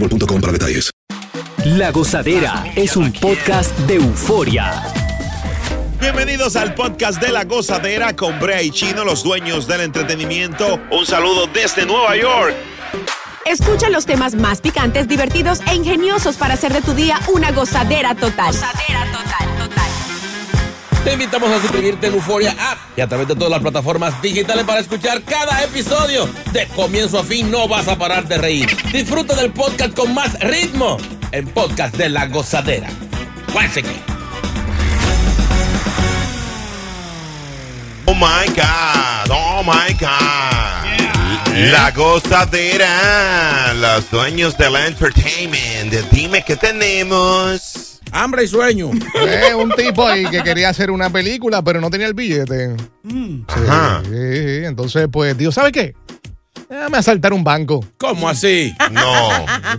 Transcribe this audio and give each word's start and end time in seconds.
boostmobile.com 0.00 0.40
para 0.40 0.52
detalles. 0.52 0.90
La 1.64 1.90
Gozadera 1.90 2.64
es 2.74 2.96
un 2.96 3.12
podcast 3.12 3.76
de 3.80 3.96
euforia. 3.96 4.82
Bienvenidos 6.00 6.56
al 6.56 6.74
podcast 6.74 7.20
de 7.20 7.30
La 7.30 7.44
Gozadera 7.44 8.16
con 8.16 8.40
Brea 8.40 8.62
y 8.62 8.70
Chino, 8.70 9.04
los 9.04 9.22
dueños 9.22 9.66
del 9.66 9.82
entretenimiento. 9.82 10.80
Un 10.90 11.04
saludo 11.04 11.46
desde 11.52 11.84
Nueva 11.84 12.16
York. 12.16 12.54
Escucha 13.44 13.90
los 13.90 14.06
temas 14.06 14.34
más 14.34 14.60
picantes, 14.60 15.06
divertidos 15.06 15.60
e 15.70 15.74
ingeniosos 15.74 16.36
para 16.36 16.54
hacer 16.54 16.72
de 16.72 16.80
tu 16.80 16.94
día 16.94 17.20
una 17.34 17.50
gozadera 17.52 18.14
total. 18.14 18.54
Gozadera 18.54 19.04
total, 19.12 19.24
total. 19.24 19.49
Te 21.04 21.14
invitamos 21.14 21.50
a 21.50 21.60
suscribirte 21.60 22.08
en 22.08 22.14
Euforia 22.14 22.54
App 22.58 22.78
y 22.96 23.00
a 23.00 23.06
través 23.06 23.28
de 23.28 23.34
todas 23.34 23.50
las 23.50 23.60
plataformas 23.60 24.20
digitales 24.20 24.64
para 24.64 24.80
escuchar 24.80 25.22
cada 25.22 25.62
episodio. 25.64 26.28
De 26.52 26.66
comienzo 26.68 27.18
a 27.18 27.24
fin 27.24 27.50
no 27.50 27.66
vas 27.68 27.88
a 27.88 27.96
parar 27.96 28.28
de 28.28 28.36
reír. 28.36 28.68
Disfruta 28.92 29.34
del 29.34 29.50
podcast 29.52 29.94
con 29.94 30.12
más 30.12 30.38
ritmo. 30.40 30.98
El 31.32 31.46
podcast 31.46 31.96
de 31.96 32.10
la 32.10 32.26
gozadera. 32.26 32.88
Guáchate. 33.52 33.88
Oh 38.06 38.14
my 38.14 38.46
God, 38.54 39.30
oh 39.30 39.62
my 39.62 39.94
God. 39.94 40.79
La 41.68 41.90
gozadera, 41.90 43.74
los 43.74 44.10
dueños 44.10 44.56
del 44.56 44.76
entertainment. 44.76 45.92
Dime 46.10 46.42
qué 46.42 46.56
tenemos. 46.56 48.00
Hambre 48.12 48.44
y 48.44 48.48
sueño. 48.48 48.90
Eh, 49.26 49.54
un 49.54 49.70
tipo 49.72 50.06
ahí 50.06 50.24
que 50.26 50.42
quería 50.42 50.70
hacer 50.70 50.90
una 50.90 51.10
película, 51.10 51.62
pero 51.62 51.78
no 51.82 51.90
tenía 51.90 52.06
el 52.06 52.14
billete. 52.14 52.74
Sí, 53.06 53.44
Ajá. 53.46 54.02
sí. 54.04 54.64
Entonces, 54.64 55.06
pues, 55.12 55.36
digo, 55.36 55.52
¿sabe 55.52 55.70
qué? 55.70 55.94
Déjame 56.70 56.96
asaltar 56.96 57.34
un 57.34 57.44
banco. 57.44 57.84
¿Cómo 57.98 58.26
así? 58.26 58.74
No. 58.90 59.28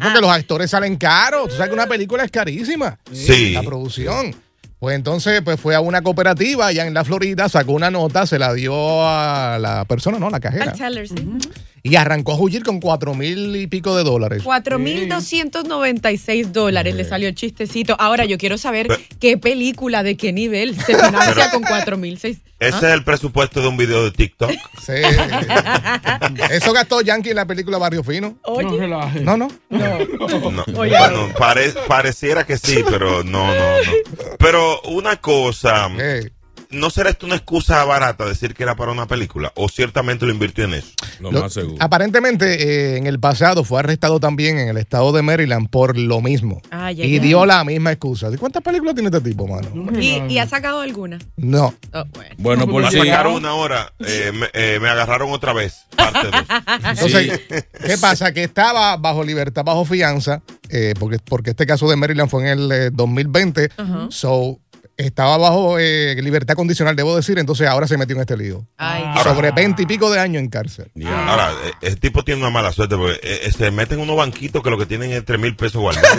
Porque 0.02 0.22
los 0.22 0.30
actores 0.30 0.70
salen 0.70 0.98
caros. 0.98 1.50
Tú 1.50 1.56
sabes 1.56 1.70
que 1.70 1.74
una 1.74 1.88
película 1.88 2.24
es 2.24 2.30
carísima. 2.30 3.00
Sí. 3.12 3.54
La 3.54 3.64
producción. 3.64 4.36
Pues 4.82 4.96
entonces, 4.96 5.42
pues 5.44 5.60
fue 5.60 5.76
a 5.76 5.80
una 5.80 6.02
cooperativa 6.02 6.66
allá 6.66 6.88
en 6.88 6.94
la 6.96 7.04
Florida, 7.06 7.48
sacó 7.50 7.74
una 7.74 7.92
nota, 7.92 8.26
se 8.26 8.40
la 8.40 8.52
dio 8.52 8.74
a 9.08 9.60
la 9.60 9.86
persona, 9.86 10.18
¿no? 10.18 10.30
La 10.32 10.40
cajera. 10.40 10.72
Al 10.72 10.78
teller, 10.78 11.08
sí. 11.08 11.16
Y 11.84 11.96
arrancó 11.96 12.34
a 12.34 12.36
huir 12.38 12.64
con 12.64 12.80
cuatro 12.80 13.14
mil 13.16 13.56
y 13.56 13.66
pico 13.68 13.96
de 13.98 14.04
dólares. 14.04 14.44
4.296 14.44 16.46
dólares 16.52 16.94
le 16.96 17.04
salió 17.06 17.28
el 17.28 17.34
chistecito. 17.36 17.96
Ahora 18.00 18.26
yo 18.26 18.38
quiero 18.38 18.58
saber 18.60 18.88
qué 19.20 19.38
película, 19.38 20.04
de 20.04 20.16
qué 20.16 20.32
nivel 20.32 20.76
se 20.76 20.96
financia 20.96 21.50
con 21.52 21.64
4.600. 21.64 22.40
Ese 22.60 22.78
es 22.78 22.84
el 22.84 23.04
presupuesto 23.04 23.62
de 23.62 23.68
un 23.70 23.78
video 23.78 24.04
de 24.04 24.12
TikTok. 24.12 24.52
Sí. 24.86 24.94
Eso 26.52 26.74
gastó 26.74 27.02
Yankee 27.02 27.32
en 27.32 27.38
la 27.38 27.46
película 27.46 27.80
Barrio 27.80 28.04
Fino. 28.04 28.38
Oye, 28.44 28.88
No, 28.88 29.38
no. 29.38 29.48
No. 29.70 29.98
Oye. 30.78 30.96
Bueno, 30.98 31.30
pare- 31.38 31.74
pareciera 31.88 32.46
que 32.46 32.58
sí, 32.60 32.84
pero 32.88 33.24
no, 33.24 33.48
no, 33.48 33.54
no. 33.54 33.92
Pero 34.38 34.82
una 34.84 35.16
cosa, 35.16 35.90
¿no 36.72 36.90
será 36.90 37.10
esto 37.10 37.26
una 37.26 37.36
excusa 37.36 37.84
barata 37.86 38.26
decir 38.26 38.54
que 38.54 38.64
era 38.64 38.76
para 38.76 38.92
una 38.92 39.08
película? 39.08 39.52
¿O 39.56 39.70
ciertamente 39.70 40.26
lo 40.26 40.32
invirtió 40.32 40.66
en 40.66 40.76
eso? 40.76 40.88
Lo, 41.20 41.32
lo- 41.32 41.42
más 41.42 41.54
seguro. 41.54 41.78
Aparentemente, 41.80 42.64
eh, 42.94 42.98
en 42.98 43.08
el 43.08 43.20
pasado 43.20 43.64
fue 43.64 43.80
arrestado 43.80 44.20
también 44.20 44.58
en 44.58 44.70
el 44.70 44.78
estado 44.78 45.12
de 45.12 45.22
Maryland 45.22 45.70
por 45.70 45.98
lo 45.98 46.22
mismo. 46.22 46.62
Ay, 46.72 47.02
y 47.02 47.20
dio 47.20 47.46
la 47.46 47.64
misma 47.64 47.92
excusa. 47.92 48.30
¿De 48.30 48.38
¿Cuántas 48.38 48.64
películas 48.64 48.96
tiene 48.96 49.10
este 49.10 49.22
tipo, 49.22 49.48
mano? 49.48 49.70
¿Y, 50.00 50.22
y 50.34 50.38
ha 50.40 50.48
sacado 50.48 50.82
alguna? 50.82 51.20
No. 51.38 51.74
Oh, 51.94 52.04
bueno. 52.14 52.36
Bueno, 52.38 52.68
por 52.68 52.84
Me 52.84 52.92
si. 52.92 52.98
sacaron 52.98 53.34
una 53.36 53.54
hora, 53.54 53.94
eh, 54.00 54.32
me, 54.34 54.48
eh, 54.54 54.80
me 54.82 54.90
agarraron 54.90 55.32
otra 55.32 55.54
vez. 55.54 55.86
Parte. 55.96 56.28
Entonces, 56.90 57.42
¿qué 57.86 57.98
pasa? 58.00 58.32
Que 58.34 58.44
estaba 58.44 58.98
bajo 58.98 59.24
libertad, 59.24 59.64
bajo 59.64 59.86
fianza, 59.86 60.42
eh, 60.70 60.94
porque, 61.00 61.18
porque 61.24 61.52
este 61.52 61.66
caso 61.66 61.90
de 61.90 61.96
Maryland 61.96 62.30
fue 62.30 62.44
en 62.44 62.48
el 62.60 62.72
eh, 62.72 62.90
2020. 62.92 63.70
Ajá. 63.78 64.08
So, 64.10 64.60
estaba 65.06 65.38
bajo 65.38 65.78
eh, 65.80 66.16
libertad 66.22 66.56
condicional, 66.56 66.96
debo 66.96 67.16
decir, 67.16 67.38
entonces 67.40 67.68
ahora 67.68 67.88
se 67.88 67.98
metió 67.98 68.16
en 68.16 68.22
este 68.22 68.38
lío. 68.38 68.66
Ay. 68.78 69.04
Sobre 69.24 69.52
20 69.52 69.84
y 69.84 69.86
pico 69.86 70.10
de 70.12 70.20
años 70.20 70.42
en 70.42 70.50
cárcel. 70.50 70.92
Ahora, 71.06 71.52
eh, 71.66 71.72
el 71.82 72.00
tipo 72.00 72.24
tiene 72.24 72.42
una 72.42 72.50
mala 72.50 72.72
suerte 72.72 72.96
porque 72.96 73.20
eh, 73.24 73.42
eh, 73.44 73.52
se 73.52 73.72
meten 73.72 74.00
unos 74.00 74.16
banquitos 74.16 74.62
que 74.64 74.70
lo 74.70 74.78
que 74.78 74.86
tienen 74.86 75.12
es 75.12 75.24
3 75.26 75.40
mil 75.40 75.56
pesos 75.56 75.82
guardados. 75.82 76.10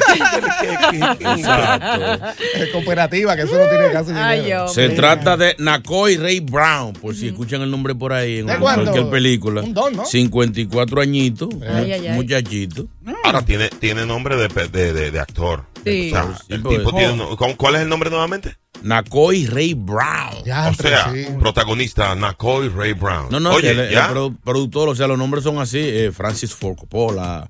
Exacto. 1.20 2.26
Eh, 2.54 2.70
cooperativa, 2.72 3.36
que 3.36 3.42
eso 3.42 3.56
no 3.56 3.68
tiene 3.68 3.90
casi 3.92 4.12
Ay, 4.14 4.40
dinero. 4.42 4.68
Se 4.68 4.88
trata 4.90 5.36
de 5.36 5.54
Nacoy 5.58 6.16
Ray 6.16 6.40
Brown, 6.40 6.92
por 6.94 7.14
si 7.14 7.28
escuchan 7.28 7.62
el 7.62 7.70
nombre 7.70 7.94
por 7.94 8.12
ahí 8.12 8.38
en 8.40 8.46
cualquier 8.46 9.08
película. 9.10 9.62
Un 9.62 9.74
don, 9.74 9.96
¿no? 9.96 10.04
54 10.04 11.00
añitos, 11.00 11.48
Ay, 11.62 11.92
ay, 11.92 12.06
ay. 12.08 12.14
muchachito. 12.14 12.86
Ahora 13.24 13.42
tiene, 13.42 13.68
tiene 13.68 14.06
nombre 14.06 14.36
de, 14.36 14.48
de, 14.68 14.92
de- 14.92 15.10
de 15.10 15.20
actor. 15.20 15.64
Sí. 15.84 16.10
O 16.12 16.14
sea, 16.14 16.38
el 16.48 16.62
tipo 16.62 16.92
tiene 16.92 17.12
un- 17.12 17.36
¿cu- 17.36 17.56
¿Cuál 17.56 17.74
es 17.76 17.82
el 17.82 17.88
nombre 17.88 18.08
nuevamente? 18.10 18.56
Nacoy 18.82 19.46
Ray 19.46 19.74
Brown. 19.74 20.42
Ya, 20.44 20.68
o 20.68 20.74
sea, 20.74 21.12
sí. 21.12 21.26
protagonista 21.38 22.14
Nacoy 22.16 22.68
Ray 22.68 22.92
Brown. 22.94 23.28
No, 23.30 23.38
no, 23.40 23.52
Oye, 23.52 23.70
el, 23.70 24.36
productor, 24.44 24.88
o 24.88 24.94
sea, 24.94 25.06
los 25.06 25.16
nombres 25.18 25.44
son 25.44 25.58
así: 25.58 25.78
eh, 25.78 26.10
Francis 26.12 26.52
Ford 26.54 26.76
Coppola, 26.76 27.48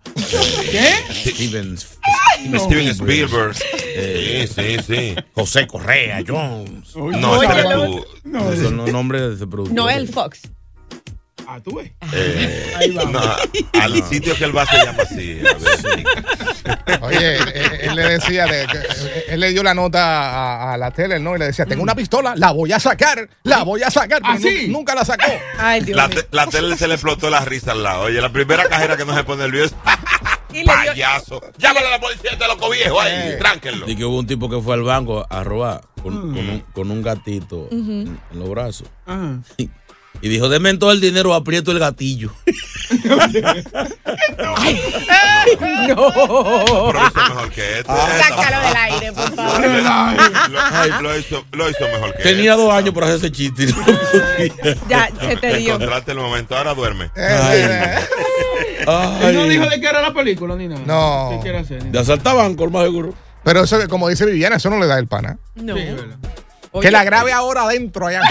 ¿qué? 0.70 1.30
Steven, 1.30 1.78
Steven 1.78 2.88
Spielberg. 2.88 3.56
Eh, 3.94 4.48
sí, 4.54 4.76
sí, 4.78 4.94
sí. 4.94 5.14
José 5.34 5.66
Correa, 5.66 6.22
Jones. 6.26 6.94
No, 6.96 7.42
ese 7.42 7.52
eres 7.52 7.64
tú. 7.74 8.04
Esos 8.52 8.58
son 8.64 8.76
los 8.78 8.92
nombres 8.92 9.38
de 9.40 9.46
productor. 9.46 9.74
Noel 9.74 10.08
Fox. 10.08 10.40
Eh, 12.12 12.92
no, 13.10 13.20
al 13.80 14.02
sitio 14.08 14.34
que 14.36 14.44
él 14.44 14.56
va 14.56 14.66
se 14.66 14.76
llama 14.76 15.02
así. 15.02 15.40
a 15.44 15.54
ver. 15.54 17.02
Oye, 17.02 17.36
él, 17.36 17.52
él 17.80 17.94
le 17.96 18.02
decía, 18.10 18.46
él 19.28 19.40
le 19.40 19.50
dio 19.50 19.62
la 19.62 19.74
nota 19.74 20.00
a, 20.00 20.72
a 20.74 20.76
la 20.76 20.90
tele, 20.90 21.18
¿no? 21.18 21.34
Y 21.36 21.38
le 21.38 21.46
decía, 21.46 21.66
tengo 21.66 21.82
una 21.82 21.94
pistola, 21.94 22.34
la 22.36 22.52
voy 22.52 22.72
a 22.72 22.78
sacar, 22.80 23.28
la 23.42 23.62
voy 23.64 23.82
a 23.82 23.90
sacar. 23.90 24.20
Pero 24.22 24.34
nu- 24.34 24.72
nunca 24.72 24.94
la 24.94 25.04
sacó. 25.04 25.30
Ay, 25.58 25.80
Dios 25.82 25.96
La, 25.96 26.08
te- 26.08 26.26
la 26.30 26.46
tele 26.46 26.76
se 26.76 26.86
le 26.88 26.94
explotó 26.94 27.30
la 27.30 27.40
risa 27.44 27.72
al 27.72 27.82
lado. 27.82 28.02
Oye, 28.04 28.20
la 28.20 28.32
primera 28.32 28.68
cajera 28.68 28.96
que 28.96 29.04
no 29.04 29.14
se 29.14 29.24
pone 29.24 29.42
nervioso. 29.44 29.74
Y 30.54 30.64
dio- 30.64 30.66
Payaso. 30.66 31.40
Llámale 31.56 31.86
a 31.86 31.90
la 31.92 31.98
policía 31.98 32.32
de 32.36 32.46
loco 32.46 32.68
viejo 32.68 33.00
ahí. 33.00 33.10
Eh. 33.14 33.36
Tránquenlo. 33.38 33.88
Y 33.88 33.96
que 33.96 34.04
hubo 34.04 34.18
un 34.18 34.26
tipo 34.26 34.50
que 34.50 34.60
fue 34.60 34.74
al 34.74 34.82
banco 34.82 35.26
a 35.30 35.42
robar 35.42 35.80
con, 36.02 36.12
con 36.34 36.36
un, 36.50 36.60
con 36.74 36.90
un 36.90 37.02
gatito 37.02 37.68
en, 37.70 38.18
en 38.30 38.38
los 38.38 38.50
brazos. 38.50 38.86
Y, 39.56 39.70
Y 40.20 40.28
dijo, 40.28 40.48
denme 40.48 40.74
todo 40.76 40.92
el 40.92 41.00
dinero, 41.00 41.34
aprieto 41.34 41.72
el 41.72 41.78
gatillo. 41.78 42.32
No. 45.88 46.06
Pero 46.12 47.00
hizo 47.06 47.28
mejor 47.28 47.50
que 47.50 47.78
este. 47.78 47.92
Sácalo 47.92 48.66
del 48.68 48.76
aire, 48.76 49.12
por 49.12 49.34
favor. 49.34 49.60
Lo, 50.50 51.00
lo 51.02 51.18
hizo, 51.18 51.44
lo 51.52 51.70
hizo 51.70 51.80
mejor 51.80 52.14
que 52.14 52.22
Tenía 52.22 52.54
dos 52.54 52.72
años 52.72 52.94
por 52.94 53.04
hacer 53.04 53.16
ese 53.16 53.32
chiste. 53.32 53.66
Ya, 54.88 55.08
se 55.20 55.36
te 55.36 55.56
dio. 55.58 55.74
Encontraste 55.74 56.12
el 56.12 56.18
momento, 56.18 56.56
ahora 56.56 56.74
duerme. 56.74 57.10
Eh, 57.16 57.98
Él 59.22 59.34
no 59.34 59.46
dijo 59.46 59.66
de 59.68 59.80
qué 59.80 59.86
era 59.88 60.00
la 60.00 60.14
película 60.14 60.54
ni 60.56 60.68
nada. 60.68 60.82
No. 60.86 61.30
¿Qué 61.36 61.42
quiere 61.42 61.58
hacer? 61.58 61.82
De 61.84 61.98
asaltaban, 61.98 62.54
con 62.54 62.70
más 62.72 62.84
seguro. 62.84 63.14
Pero 63.44 63.64
eso, 63.64 63.78
como 63.88 64.08
dice 64.08 64.24
Viviana, 64.24 64.56
eso 64.56 64.70
no 64.70 64.78
le 64.78 64.86
da 64.86 64.98
el 64.98 65.08
pana. 65.08 65.38
No. 65.56 65.74
Que 66.80 66.90
la 66.90 67.04
grabe 67.04 67.32
ahora 67.32 67.64
adentro 67.64 68.06
allá. 68.06 68.22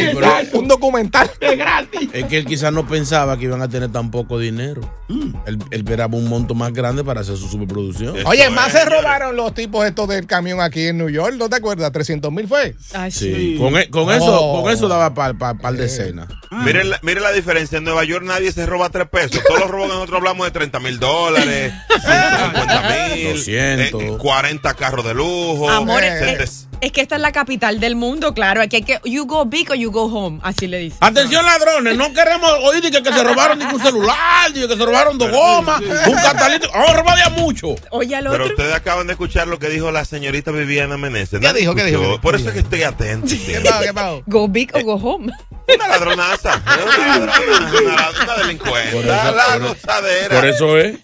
Un 0.52 0.68
documental. 0.68 1.30
Es 1.40 1.56
gratis. 1.58 2.08
Es 2.12 2.24
que 2.26 2.36
él 2.38 2.44
quizás 2.46 2.72
no 2.72 2.86
pensaba 2.86 3.36
que 3.38 3.44
iban 3.44 3.60
a 3.62 3.68
tener 3.68 3.90
tan 3.92 4.10
poco 4.10 4.38
dinero. 4.38 4.80
Mm. 5.08 5.34
Él, 5.46 5.58
él 5.70 5.80
esperaba 5.80 6.16
un 6.16 6.28
monto 6.28 6.54
más 6.54 6.72
grande 6.72 7.02
para 7.02 7.20
hacer 7.20 7.36
su 7.36 7.48
superproducción. 7.48 8.14
Oye, 8.26 8.48
más 8.50 8.72
se 8.72 8.84
robaron 8.84 9.36
los 9.36 9.52
tipos 9.54 9.84
estos 9.86 10.08
del 10.08 10.26
camión 10.26 10.60
aquí 10.60 10.86
en 10.88 10.98
New 10.98 11.08
York, 11.08 11.34
¿no 11.36 11.48
te 11.48 11.56
acuerdas? 11.56 11.90
300 11.92 12.30
mil 12.32 12.46
fue. 12.46 12.74
Ay, 12.94 13.10
Sí, 13.10 13.56
con, 13.58 13.76
e- 13.76 13.90
con 13.90 14.08
Oh. 14.08 14.12
eso, 14.12 14.60
con 14.62 14.72
eso 14.72 14.88
daba 14.88 15.12
para 15.14 15.34
par 15.54 15.74
de 15.74 15.88
cena. 15.88 16.26
Miren, 16.50 16.90
la, 16.90 16.98
miren 17.02 17.22
la 17.22 17.32
diferencia. 17.32 17.78
En 17.78 17.84
Nueva 17.84 18.04
York 18.04 18.24
nadie 18.24 18.52
se 18.52 18.66
roba 18.66 18.88
tres 18.90 19.08
pesos. 19.08 19.40
Todos 19.46 19.60
los 19.60 19.70
robos 19.70 19.88
que 19.88 19.94
nosotros 19.94 20.18
hablamos 20.18 20.46
de 20.46 20.50
30 20.52 20.80
mil 20.80 20.98
dólares, 20.98 21.72
50 21.88 23.14
mil, 23.14 23.32
200. 23.34 24.02
eh, 24.02 24.12
40 24.18 24.74
carros 24.74 25.04
de 25.04 25.14
lujo. 25.14 25.68
Amor, 25.70 26.02
eh, 26.02 26.38
es, 26.80 26.86
es 26.86 26.92
que 26.92 27.00
esta 27.00 27.16
es 27.16 27.20
la 27.22 27.32
capital 27.32 27.80
del 27.80 27.96
mundo, 27.96 28.34
claro. 28.34 28.60
Aquí 28.62 28.76
hay 28.76 28.82
que, 28.82 29.00
you 29.04 29.26
go 29.26 29.44
big 29.44 29.70
or 29.70 29.76
you 29.76 29.90
go 29.90 30.04
home, 30.04 30.38
así 30.42 30.66
le 30.66 30.78
dicen. 30.78 30.98
Atención 31.00 31.44
ladrones, 31.44 31.96
no 31.96 32.12
queremos 32.12 32.50
oír 32.64 32.82
que, 32.82 33.02
que 33.02 33.12
se 33.12 33.22
robaron 33.24 33.58
ni 33.58 33.64
un 33.64 33.80
celular, 33.80 34.50
ni 34.54 34.66
que 34.66 34.76
se 34.76 34.84
robaron 34.84 35.18
dos 35.18 35.30
gomas, 35.30 35.80
un 35.80 36.14
catalítico. 36.14 36.72
Vamos 36.72 36.90
a 36.90 36.96
robar 36.96 37.18
ya 37.18 37.30
mucho. 37.30 37.74
Oye, 37.90 38.14
al 38.16 38.24
Pero 38.24 38.44
otro. 38.44 38.56
ustedes 38.56 38.74
acaban 38.74 39.06
de 39.06 39.12
escuchar 39.14 39.46
lo 39.48 39.58
que 39.58 39.68
dijo 39.68 39.90
la 39.90 40.04
señorita 40.04 40.50
Viviana 40.50 40.96
Meneses. 40.96 41.40
¿Qué 41.40 41.52
dijo? 41.52 41.74
¿Qué 41.74 41.84
dijo? 41.84 42.20
Por 42.20 42.34
eso 42.36 42.48
es 42.48 42.54
que 42.54 42.60
estoy 42.60 42.82
atento. 42.82 43.28
¿Qué 43.28 43.60
pasó? 43.64 43.80
¿Qué 43.82 43.92
pasó? 43.94 44.22
Go 44.26 44.48
big 44.48 44.70
or 44.74 44.82
go 44.82 44.94
home. 44.94 45.32
Una 45.74 45.86
ladronaza. 45.88 46.60
Una 46.66 47.06
ladronaza. 47.06 47.40
Una, 47.82 48.10
una 48.24 48.36
delincuente. 48.38 48.90
Por 48.92 49.04
eso- 49.04 49.32
la 49.34 49.44
por- 49.52 49.68
gozadera. 49.68 50.36
Por 50.36 50.46
eso 50.46 50.78
es. 50.78 50.96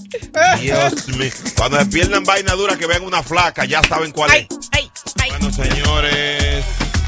Dios 0.61 1.08
mío. 1.08 1.31
Cuando 1.56 1.79
se 1.79 1.87
pierdan 1.87 2.25
vaina 2.25 2.52
dura 2.55 2.76
que 2.76 2.87
vean 2.87 3.02
una 3.05 3.22
flaca, 3.22 3.64
ya 3.64 3.81
saben 3.84 4.11
cuál 4.11 4.31
es. 4.32 4.37
Ay, 4.37 4.49
ay. 4.72 4.90
Bueno, 5.46 5.64
señores, 5.70 6.64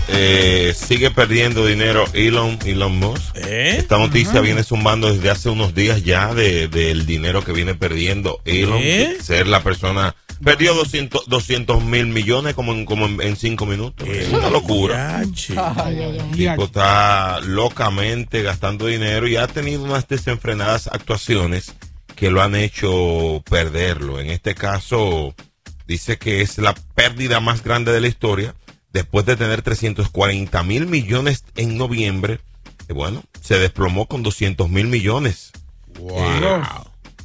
eh, 0.08 0.72
sigue 0.76 1.10
perdiendo 1.10 1.66
dinero 1.66 2.04
Elon, 2.12 2.56
Elon 2.64 2.96
Musk. 2.96 3.34
¿Eh? 3.36 3.76
Esta 3.78 3.98
noticia 3.98 4.40
viene 4.40 4.62
sumando 4.62 5.12
desde 5.12 5.28
hace 5.30 5.48
unos 5.48 5.74
días 5.74 6.04
ya 6.04 6.32
de- 6.34 6.68
del 6.68 7.04
dinero 7.04 7.42
que 7.42 7.50
viene 7.52 7.74
perdiendo 7.74 8.40
Elon. 8.44 8.78
¿Eh? 8.80 9.14
de 9.18 9.22
Ser 9.24 9.48
la 9.48 9.64
persona. 9.64 10.14
Perdió 10.44 10.72
200 10.72 11.82
mil 11.82 12.06
millones 12.06 12.54
como 12.54 12.72
en, 12.74 12.84
como 12.84 13.06
en, 13.06 13.20
en 13.22 13.34
cinco 13.34 13.66
minutos. 13.66 14.08
Es 14.08 14.28
una 14.28 14.50
locura. 14.50 15.20
El 15.22 16.30
tipo 16.30 16.64
está 16.66 17.40
locamente 17.40 18.42
gastando 18.42 18.86
dinero 18.86 19.26
y 19.26 19.34
ha 19.34 19.48
tenido 19.48 19.82
unas 19.82 20.06
desenfrenadas 20.06 20.86
actuaciones 20.86 21.74
que 22.14 22.30
lo 22.30 22.40
han 22.40 22.54
hecho 22.54 23.42
perderlo. 23.50 24.20
En 24.20 24.30
este 24.30 24.54
caso, 24.54 25.34
dice 25.88 26.18
que 26.18 26.40
es 26.42 26.58
la 26.58 26.74
pérdida 26.94 27.40
más 27.40 27.64
grande 27.64 27.90
de 27.92 28.00
la 28.00 28.06
historia 28.06 28.54
después 28.92 29.26
de 29.26 29.36
tener 29.36 29.62
340 29.62 30.62
mil 30.62 30.86
millones 30.86 31.44
en 31.56 31.76
noviembre. 31.76 32.38
Y 32.88 32.92
bueno, 32.92 33.22
se 33.40 33.58
desplomó 33.58 34.06
con 34.06 34.22
200 34.22 34.68
mil 34.70 34.86
millones. 34.86 35.50
Wow. 35.98 36.20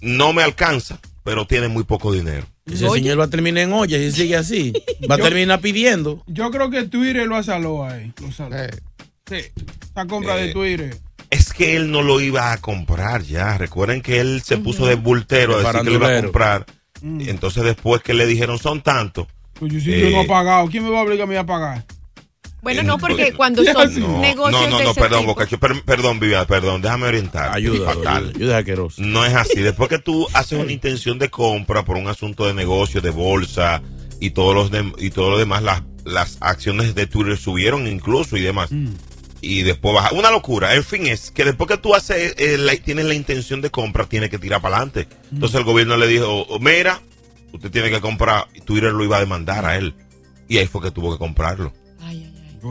No 0.01 0.33
me 0.33 0.42
alcanza, 0.44 1.00
pero 1.24 1.45
tiene 1.45 1.68
muy 1.68 1.83
poco 1.83 2.12
dinero. 2.12 2.48
Ese 2.65 2.89
señor 2.89 3.19
va 3.19 3.25
a 3.25 3.30
terminar 3.30 3.63
en 3.63 3.74
olla 3.74 3.98
si 3.98 4.12
sigue 4.12 4.38
así. 4.38 4.74
Va 5.10 5.15
a 5.15 5.18
terminar 5.18 5.60
pidiendo. 5.60 6.24
Yo 6.27 6.50
creo 6.50 6.69
que 6.69 6.83
Twitter 6.83 7.27
lo 7.27 7.36
asaló 7.36 7.86
ahí. 7.86 8.13
Lo. 8.21 8.57
Eh, 8.57 8.69
Sí. 9.30 9.63
La 9.95 10.06
compra 10.06 10.36
de 10.36 10.50
Eh, 10.50 10.54
Twitter. 10.54 10.98
Es 11.30 11.51
que 11.54 11.75
él 11.77 11.92
no 11.92 12.01
lo 12.04 12.19
iba 12.21 12.51
a 12.51 12.57
comprar 12.60 13.24
ya. 13.24 13.57
Recuerden 13.57 14.01
que 14.01 14.19
él 14.19 14.42
se 14.45 14.57
puso 14.57 14.86
de 14.86 14.95
bultero 14.95 15.56
a 15.56 15.57
De 15.60 15.63
decir 15.63 15.80
que 15.81 15.86
lo 15.89 15.95
iba 15.95 16.07
a 16.07 16.10
farandulero. 16.10 16.31
Comprar. 17.03 17.29
Entonces 17.29 17.63
después 17.63 18.01
que 18.01 18.13
le 18.13 18.25
dijeron 18.25 18.57
son 18.59 18.81
tantos. 18.81 19.27
Pues 19.59 19.71
yo 19.73 19.79
sí, 19.79 19.94
Eh, 19.94 20.09
yo 20.09 20.17
no 20.17 20.23
he 20.23 20.27
pagado. 20.27 20.67
¿Quién 20.69 20.83
me 20.83 20.89
va 20.89 21.00
a 21.00 21.03
obligar 21.03 21.27
a 21.27 21.29
mí 21.29 21.35
a 21.35 21.45
pagar? 21.45 21.85
Bueno, 22.61 22.81
no, 22.81 22.97
porque 22.97 23.33
cuando 23.33 23.61
son 23.65 24.00
No, 24.00 24.19
negocios 24.21 24.61
no, 24.61 24.69
no, 24.69 24.77
de 24.77 24.83
no, 24.85 24.91
ese 24.91 25.01
perdón, 25.01 25.19
tipo- 25.23 25.33
Bocacho, 25.33 25.59
per- 25.59 25.83
perdón, 25.83 26.19
Viviana, 26.21 26.45
perdón, 26.47 26.81
déjame 26.81 27.07
orientar. 27.07 27.53
Ayuda, 27.53 27.94
Fatal. 27.94 28.17
ayuda, 28.29 28.31
ayuda 28.38 28.57
asquerosa. 28.59 29.01
No 29.01 29.25
es 29.25 29.33
así. 29.33 29.59
Después 29.59 29.89
que 29.89 30.00
tú 30.00 30.25
haces 30.33 30.57
una 30.59 30.71
intención 30.71 31.19
de 31.19 31.29
compra 31.29 31.83
por 31.83 31.97
un 31.97 32.07
asunto 32.07 32.45
de 32.47 32.53
negocio, 32.53 33.01
de 33.01 33.09
bolsa 33.09 33.81
y 34.21 34.29
todos 34.29 34.55
los 34.55 34.71
y 34.97 35.09
todo 35.09 35.31
lo 35.31 35.38
demás, 35.38 35.61
las, 35.61 35.83
las 36.05 36.38
acciones 36.39 36.95
de 36.95 37.05
Twitter 37.05 37.38
subieron 37.38 37.85
incluso 37.85 38.38
y 38.38 38.41
demás. 38.41 38.69
Y 39.45 39.63
después 39.63 39.94
baja. 39.94 40.13
Una 40.13 40.31
locura. 40.31 40.74
En 40.74 40.84
fin, 40.86 41.06
es 41.07 41.30
que 41.30 41.44
después 41.44 41.68
que 41.69 41.78
tú 41.78 41.94
haces, 41.94 42.34
eh, 42.38 42.57
la- 42.57 42.78
tienes 42.78 43.04
la 43.06 43.13
intención 43.13 43.60
de 43.62 43.69
compra, 43.69 44.06
tienes 44.06 44.30
que 44.30 44.40
tirar 44.40 44.62
para 44.62 44.78
adelante. 44.78 45.07
Entonces 45.34 45.57
el 45.60 45.66
gobierno 45.66 45.98
le 45.98 46.07
dijo, 46.07 46.45
"Oh, 46.48 46.60
mira, 46.60 47.01
usted 47.51 47.69
tiene 47.69 47.90
que 47.90 48.00
comprar. 48.00 48.48
Y 48.56 48.62
Twitter 48.62 48.94
lo 48.94 49.04
iba 49.04 49.18
a 49.18 49.19
demandar 49.19 49.66
a 49.66 49.75
él. 49.75 49.94
Y 50.48 50.60
ahí 50.60 50.66
fue 50.68 50.81
que 50.81 50.92
tuvo 50.92 51.12
que 51.12 51.18
comprarlo. 51.19 51.74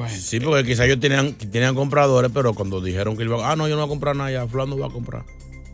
Sí, 0.09 0.41
porque 0.41 0.65
quizás 0.65 0.87
ellos 0.87 0.99
tenían, 1.01 1.35
tenían 1.35 1.75
compradores, 1.75 2.31
pero 2.33 2.55
cuando 2.55 2.81
dijeron 2.81 3.15
que 3.19 3.25
iba 3.25 3.51
ah, 3.53 3.57
no, 3.57 3.69
yo 3.69 3.75
no 3.77 3.83
voy 3.83 3.89
a 3.89 3.91
comprar 3.91 4.17
nada 4.17 4.31
ya, 4.31 4.47
fulano 4.47 4.79
va 4.79 4.87
a 4.87 4.91
comprar. 4.91 5.25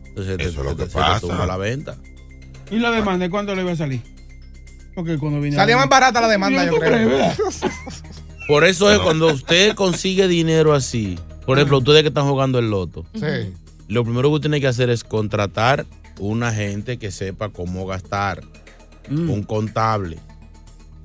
Entonces 0.07 0.35
te- 0.35 0.43
Eso 0.43 0.59
es 0.59 0.65
lo 0.65 0.75
te- 0.75 0.83
que 0.83 0.89
te 0.89 0.95
pasa. 0.95 1.45
la 1.45 1.55
venta. 1.55 1.95
¿Y 2.69 2.79
la 2.79 2.91
demanda 2.91 3.29
cuánto 3.29 3.55
le 3.55 3.61
iba 3.61 3.71
a 3.71 3.75
salir? 3.77 4.01
Porque 4.93 5.17
cuando 5.17 5.39
vine 5.39 5.55
Salía 5.55 5.77
más 5.77 5.87
barata 5.87 6.19
la 6.19 6.27
demanda, 6.27 6.65
yo 6.65 6.73
¿Tú 6.73 6.79
crees, 6.79 7.07
creo. 7.07 7.33
Por 8.49 8.63
eso 8.63 8.91
es 8.91 8.97
cuando 8.97 9.27
usted 9.27 9.75
consigue 9.75 10.27
dinero 10.27 10.73
así. 10.73 11.19
Por 11.45 11.59
ejemplo, 11.59 11.77
ustedes 11.77 12.01
que 12.01 12.07
están 12.07 12.27
jugando 12.27 12.57
el 12.57 12.71
loto. 12.71 13.05
Sí. 13.13 13.53
Lo 13.87 14.03
primero 14.03 14.29
que 14.29 14.35
usted 14.35 14.49
tiene 14.49 14.59
que 14.59 14.65
hacer 14.65 14.89
es 14.89 15.03
contratar 15.03 15.85
una 16.17 16.51
gente 16.51 16.97
que 16.97 17.11
sepa 17.11 17.49
cómo 17.49 17.85
gastar. 17.85 18.41
Un 19.07 19.43
contable. 19.43 20.17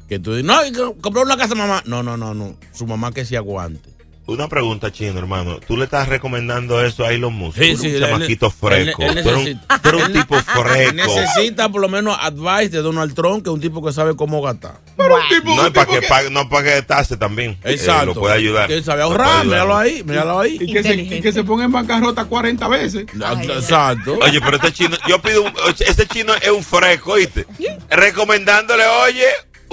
Que 0.08 0.18
tú 0.18 0.34
dices, 0.34 0.44
no, 0.72 0.94
comprar 0.94 1.26
una 1.26 1.36
casa 1.36 1.54
mamá. 1.54 1.82
No, 1.84 2.02
no, 2.02 2.16
no, 2.16 2.32
no. 2.32 2.56
Su 2.72 2.86
mamá 2.86 3.12
que 3.12 3.26
se 3.26 3.36
aguante. 3.36 3.93
Una 4.26 4.48
pregunta, 4.48 4.90
chino, 4.90 5.18
hermano. 5.18 5.58
¿Tú 5.66 5.76
le 5.76 5.84
estás 5.84 6.08
recomendando 6.08 6.82
eso 6.82 7.04
a 7.04 7.12
Elon 7.12 7.34
Musk? 7.34 7.58
Sí, 7.58 7.76
sí, 7.76 7.94
un 7.94 8.00
chamaquito 8.00 8.50
fresco. 8.50 9.02
él 9.02 9.22
tú 9.22 9.28
eres 9.28 9.46
un, 9.46 9.60
tú 9.82 9.88
eres 9.90 10.06
un 10.06 10.12
tipo 10.14 10.36
fresco. 10.36 10.94
Necesita 10.94 11.68
por 11.68 11.82
lo 11.82 11.90
menos 11.90 12.16
advice 12.18 12.70
de 12.70 12.80
Donald 12.80 13.14
Trump, 13.14 13.44
que 13.44 13.50
es 13.50 13.54
un 13.54 13.60
tipo 13.60 13.84
que 13.84 13.92
sabe 13.92 14.16
cómo 14.16 14.40
gastar. 14.40 14.78
No 14.96 15.66
es 15.66 15.72
para 15.72 15.86
que 15.86 16.02
pague, 16.02 16.30
no 16.30 16.48
para 16.48 16.64
que 16.64 16.82
tase 16.82 17.18
también. 17.18 17.58
Eh, 17.64 17.72
Exacto. 17.72 18.06
lo 18.06 18.14
puede 18.14 18.34
ayudar. 18.34 18.66
Que 18.66 18.78
él 18.78 18.84
sabe 18.84 19.02
ahorrar, 19.02 19.28
ayudar. 19.40 19.46
míralo 19.46 19.76
ahí, 19.76 20.02
míralo 20.04 20.40
ahí. 20.40 20.58
Y 20.58 20.72
que, 20.72 20.82
se, 20.82 20.94
y 20.94 21.20
que 21.20 21.32
se 21.32 21.44
ponga 21.44 21.64
en 21.64 21.72
bancarrota 21.72 22.24
40 22.24 22.66
veces. 22.68 23.04
Exacto. 23.12 24.18
Oye, 24.22 24.40
pero 24.40 24.56
este 24.56 24.72
chino, 24.72 24.96
yo 25.06 25.20
pido, 25.20 25.42
un, 25.42 25.52
este 25.80 26.06
chino 26.06 26.32
es 26.34 26.50
un 26.50 26.62
fresco, 26.62 27.12
¿oíste? 27.12 27.46
Recomendándole, 27.90 28.84
oye, 28.86 29.26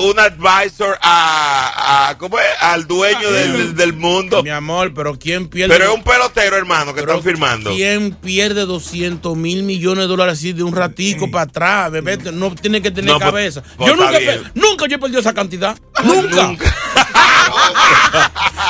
un 0.10 0.20
advisor 0.20 0.98
a, 1.01 2.10
a 2.10 2.17
¿cómo 2.17 2.39
es? 2.39 2.46
al 2.62 2.88
dueño 2.88 3.31
del, 3.31 3.75
del 3.75 3.93
mundo. 3.93 4.41
Mi 4.43 4.50
amor, 4.50 4.93
pero 4.93 5.17
¿quién 5.17 5.48
pierde? 5.48 5.74
Pero 5.75 5.89
es 5.91 5.96
un 5.96 6.03
pelotero, 6.03 6.55
hermano, 6.58 6.93
que 6.93 7.01
están 7.01 7.22
firmando. 7.24 7.72
¿Quién 7.72 8.12
pierde 8.13 8.65
200 8.65 9.36
mil 9.38 9.63
millones 9.63 10.03
de 10.05 10.08
dólares 10.08 10.34
así 10.39 10.53
de 10.53 10.63
un 10.63 10.75
ratico 10.75 11.29
para 11.31 11.43
atrás? 11.43 11.91
Bebé? 11.91 12.17
No 12.34 12.53
tiene 12.55 12.81
que 12.81 12.91
tener 12.91 13.12
No, 13.12 13.20
pues- 13.20 13.29
cabeza. 13.31 13.63
pues 13.77 13.89
yo 13.89 13.96
nunca, 13.96 14.20
nunca 14.53 14.86
yo 14.88 14.96
he 14.96 15.00
perdido 15.00 15.20
esa 15.20 15.34
cantidad. 15.34 15.77
Nunca. 16.03 16.48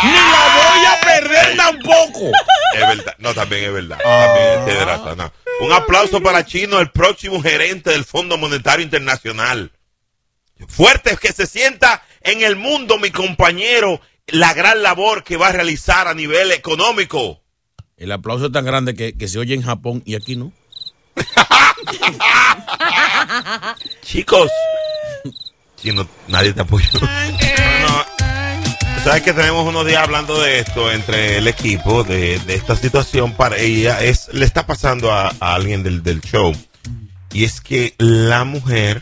Ni 0.03 0.11
la 0.11 0.43
voy 0.55 0.85
a 0.85 1.01
perder 1.01 1.55
tampoco. 1.57 2.31
Es 2.73 2.79
verdad. 2.81 3.15
No, 3.19 3.33
también 3.33 3.63
es 3.65 3.73
verdad. 3.73 3.97
También 4.01 4.65
tiene 4.65 4.85
razón, 4.85 5.17
no. 5.17 5.31
Un 5.61 5.71
aplauso 5.73 6.21
para 6.21 6.43
Chino, 6.45 6.79
el 6.79 6.89
próximo 6.89 7.41
gerente 7.41 7.91
del 7.91 8.03
Fondo 8.03 8.37
Monetario 8.37 8.83
Internacional. 8.83 9.71
Fuerte 10.67 11.17
que 11.17 11.33
se 11.33 11.47
sienta 11.47 12.03
en 12.21 12.41
el 12.41 12.55
mundo, 12.55 12.97
mi 12.97 13.11
compañero, 13.11 14.01
la 14.27 14.53
gran 14.53 14.83
labor 14.83 15.23
que 15.23 15.37
va 15.37 15.47
a 15.47 15.51
realizar 15.51 16.07
a 16.07 16.13
nivel 16.13 16.51
económico. 16.51 17.41
El 17.97 18.11
aplauso 18.11 18.47
es 18.47 18.51
tan 18.51 18.65
grande 18.65 18.95
que, 18.95 19.17
que 19.17 19.27
se 19.27 19.39
oye 19.39 19.53
en 19.53 19.61
Japón 19.61 20.01
y 20.05 20.15
aquí 20.15 20.35
no. 20.35 20.51
Chicos, 24.01 24.49
Chino, 25.75 26.07
nadie 26.27 26.53
te 26.53 26.61
apoyó. 26.61 26.87
No, 26.99 27.87
no. 27.87 28.05
Sabes 29.03 29.23
que 29.23 29.33
tenemos 29.33 29.67
unos 29.67 29.85
días 29.85 30.03
hablando 30.03 30.39
de 30.39 30.59
esto 30.59 30.91
entre 30.91 31.39
el 31.39 31.47
equipo, 31.47 32.03
de, 32.03 32.37
de 32.39 32.53
esta 32.53 32.75
situación 32.75 33.33
para 33.33 33.57
ella. 33.57 34.01
Es, 34.01 34.29
le 34.31 34.45
está 34.45 34.67
pasando 34.67 35.11
a, 35.11 35.33
a 35.39 35.55
alguien 35.55 35.81
del, 35.81 36.03
del 36.03 36.21
show. 36.21 36.53
Y 37.33 37.45
es 37.45 37.61
que 37.61 37.95
la 37.97 38.43
mujer 38.43 39.01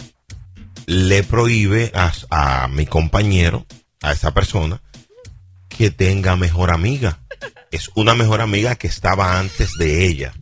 le 0.90 1.22
prohíbe 1.22 1.92
a, 1.94 2.12
a 2.32 2.68
mi 2.68 2.88
compañero, 2.88 3.68
a 4.02 4.12
esa 4.12 4.34
persona, 4.34 4.82
que 5.68 5.92
tenga 5.92 6.36
mejor 6.36 6.72
amiga. 6.72 7.20
es 7.72 7.92
una 7.94 8.16
mejor 8.16 8.42
amiga 8.42 8.74
que 8.74 8.88
estaba 8.88 9.38
antes 9.40 9.74
de 9.78 10.08
ella. 10.08 10.34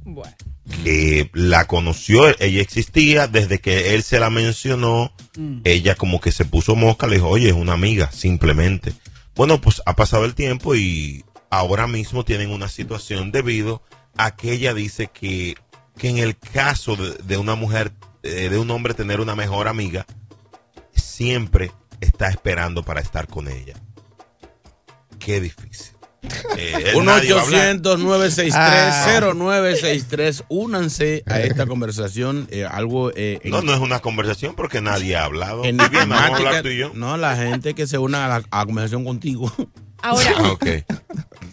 Que 0.84 1.30
la 1.34 1.66
conoció, 1.68 2.28
ella 2.40 2.62
existía, 2.62 3.28
desde 3.28 3.60
que 3.60 3.94
él 3.94 4.04
se 4.04 4.20
la 4.20 4.30
mencionó, 4.30 5.12
Mm. 5.38 5.60
ella 5.66 5.94
como 5.96 6.20
que 6.20 6.32
se 6.32 6.46
puso 6.46 6.76
mosca, 6.76 7.06
le 7.08 7.16
dijo, 7.18 7.28
oye, 7.28 7.50
es 7.50 7.54
una 7.54 7.74
amiga, 7.74 8.10
simplemente. 8.12 8.94
Bueno, 9.36 9.62
pues 9.62 9.82
ha 9.86 9.96
pasado 9.96 10.26
el 10.26 10.34
tiempo 10.34 10.74
y 10.76 11.24
ahora 11.52 11.86
mismo 11.88 12.26
tienen 12.26 12.50
una 12.50 12.70
situación 12.70 13.32
debido 13.32 13.84
a 14.18 14.36
que 14.36 14.54
ella 14.54 14.74
dice 14.74 15.10
que, 15.14 15.56
que 15.98 16.10
en 16.10 16.18
el 16.18 16.38
caso 16.38 16.96
de, 16.96 17.14
de 17.24 17.38
una 17.38 17.54
mujer, 17.56 17.92
eh, 18.24 18.50
de 18.50 18.58
un 18.58 18.72
hombre 18.72 18.94
tener 18.96 19.20
una 19.20 19.36
mejor 19.36 19.68
amiga, 19.68 20.08
siempre 21.18 21.72
está 22.00 22.30
esperando 22.30 22.84
para 22.84 23.02
estar 23.02 23.26
con 23.28 23.48
ella. 23.48 23.74
Qué 25.18 25.42
difícil. 25.42 25.96
Eh, 26.58 26.94
Un 26.96 27.06
nadie 27.06 27.32
va 27.34 27.42
a 27.42 27.44
hablar. 27.44 27.78
800-963-0963. 27.78 30.44
Únanse 30.50 31.24
a 31.26 31.40
esta 31.40 31.66
conversación. 31.68 32.48
eh, 32.52 32.66
algo. 32.66 33.12
eh, 33.16 33.40
No, 33.46 33.62
no 33.62 33.74
es 33.74 33.80
una 33.80 34.00
conversación 34.00 34.54
porque 34.56 34.82
nadie 34.82 35.16
ha 35.16 35.24
hablado. 35.26 35.64
en 35.64 35.78
tú 36.64 36.70
y 36.70 36.78
yo. 36.78 36.92
No, 36.94 37.16
la 37.18 37.36
gente 37.38 37.74
que 37.76 37.88
se 37.88 37.98
una 37.98 38.26
a 38.26 38.28
la, 38.28 38.36
a 38.50 38.58
la 38.60 38.66
conversación 38.66 39.06
contigo. 39.06 39.52
Ahora, 40.02 40.34
Ah, 40.38 40.52
ok. 40.52 40.66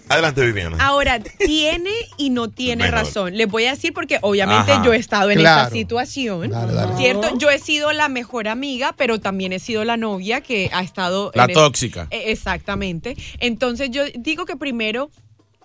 Adelante, 0.08 0.44
Viviana. 0.44 0.76
Ahora, 0.80 1.18
tiene 1.20 1.90
y 2.18 2.28
no 2.30 2.50
tiene 2.50 2.84
Mejor. 2.84 2.98
razón. 2.98 3.36
Les 3.36 3.48
voy 3.48 3.64
a 3.64 3.70
decir 3.70 3.92
porque 3.94 4.18
obviamente 4.20 4.72
Ajá. 4.72 4.84
yo 4.84 4.92
he 4.92 4.96
estado 4.96 5.30
en 5.30 5.38
Claro. 5.38 5.62
esta 5.62 5.72
situación, 5.74 6.50
Dale, 6.50 6.72
dale. 6.74 6.96
¿cierto? 6.96 7.36
Yo 7.38 7.48
he 7.50 7.58
sido 7.58 7.90
la 7.92 8.08
mejor 8.08 8.46
amiga, 8.48 8.94
pero 8.96 9.18
también 9.18 9.52
he 9.54 9.58
sido 9.58 9.84
la 9.84 9.96
novia 9.96 10.42
que 10.42 10.70
ha 10.72 10.82
estado... 10.82 11.30
La 11.34 11.44
en 11.44 11.54
tóxica. 11.54 12.06
Eh, 12.10 12.24
Exactamente. 12.32 13.16
Entonces 13.40 13.90
yo 13.90 14.02
digo 14.18 14.44
que 14.44 14.56
primero... 14.56 15.10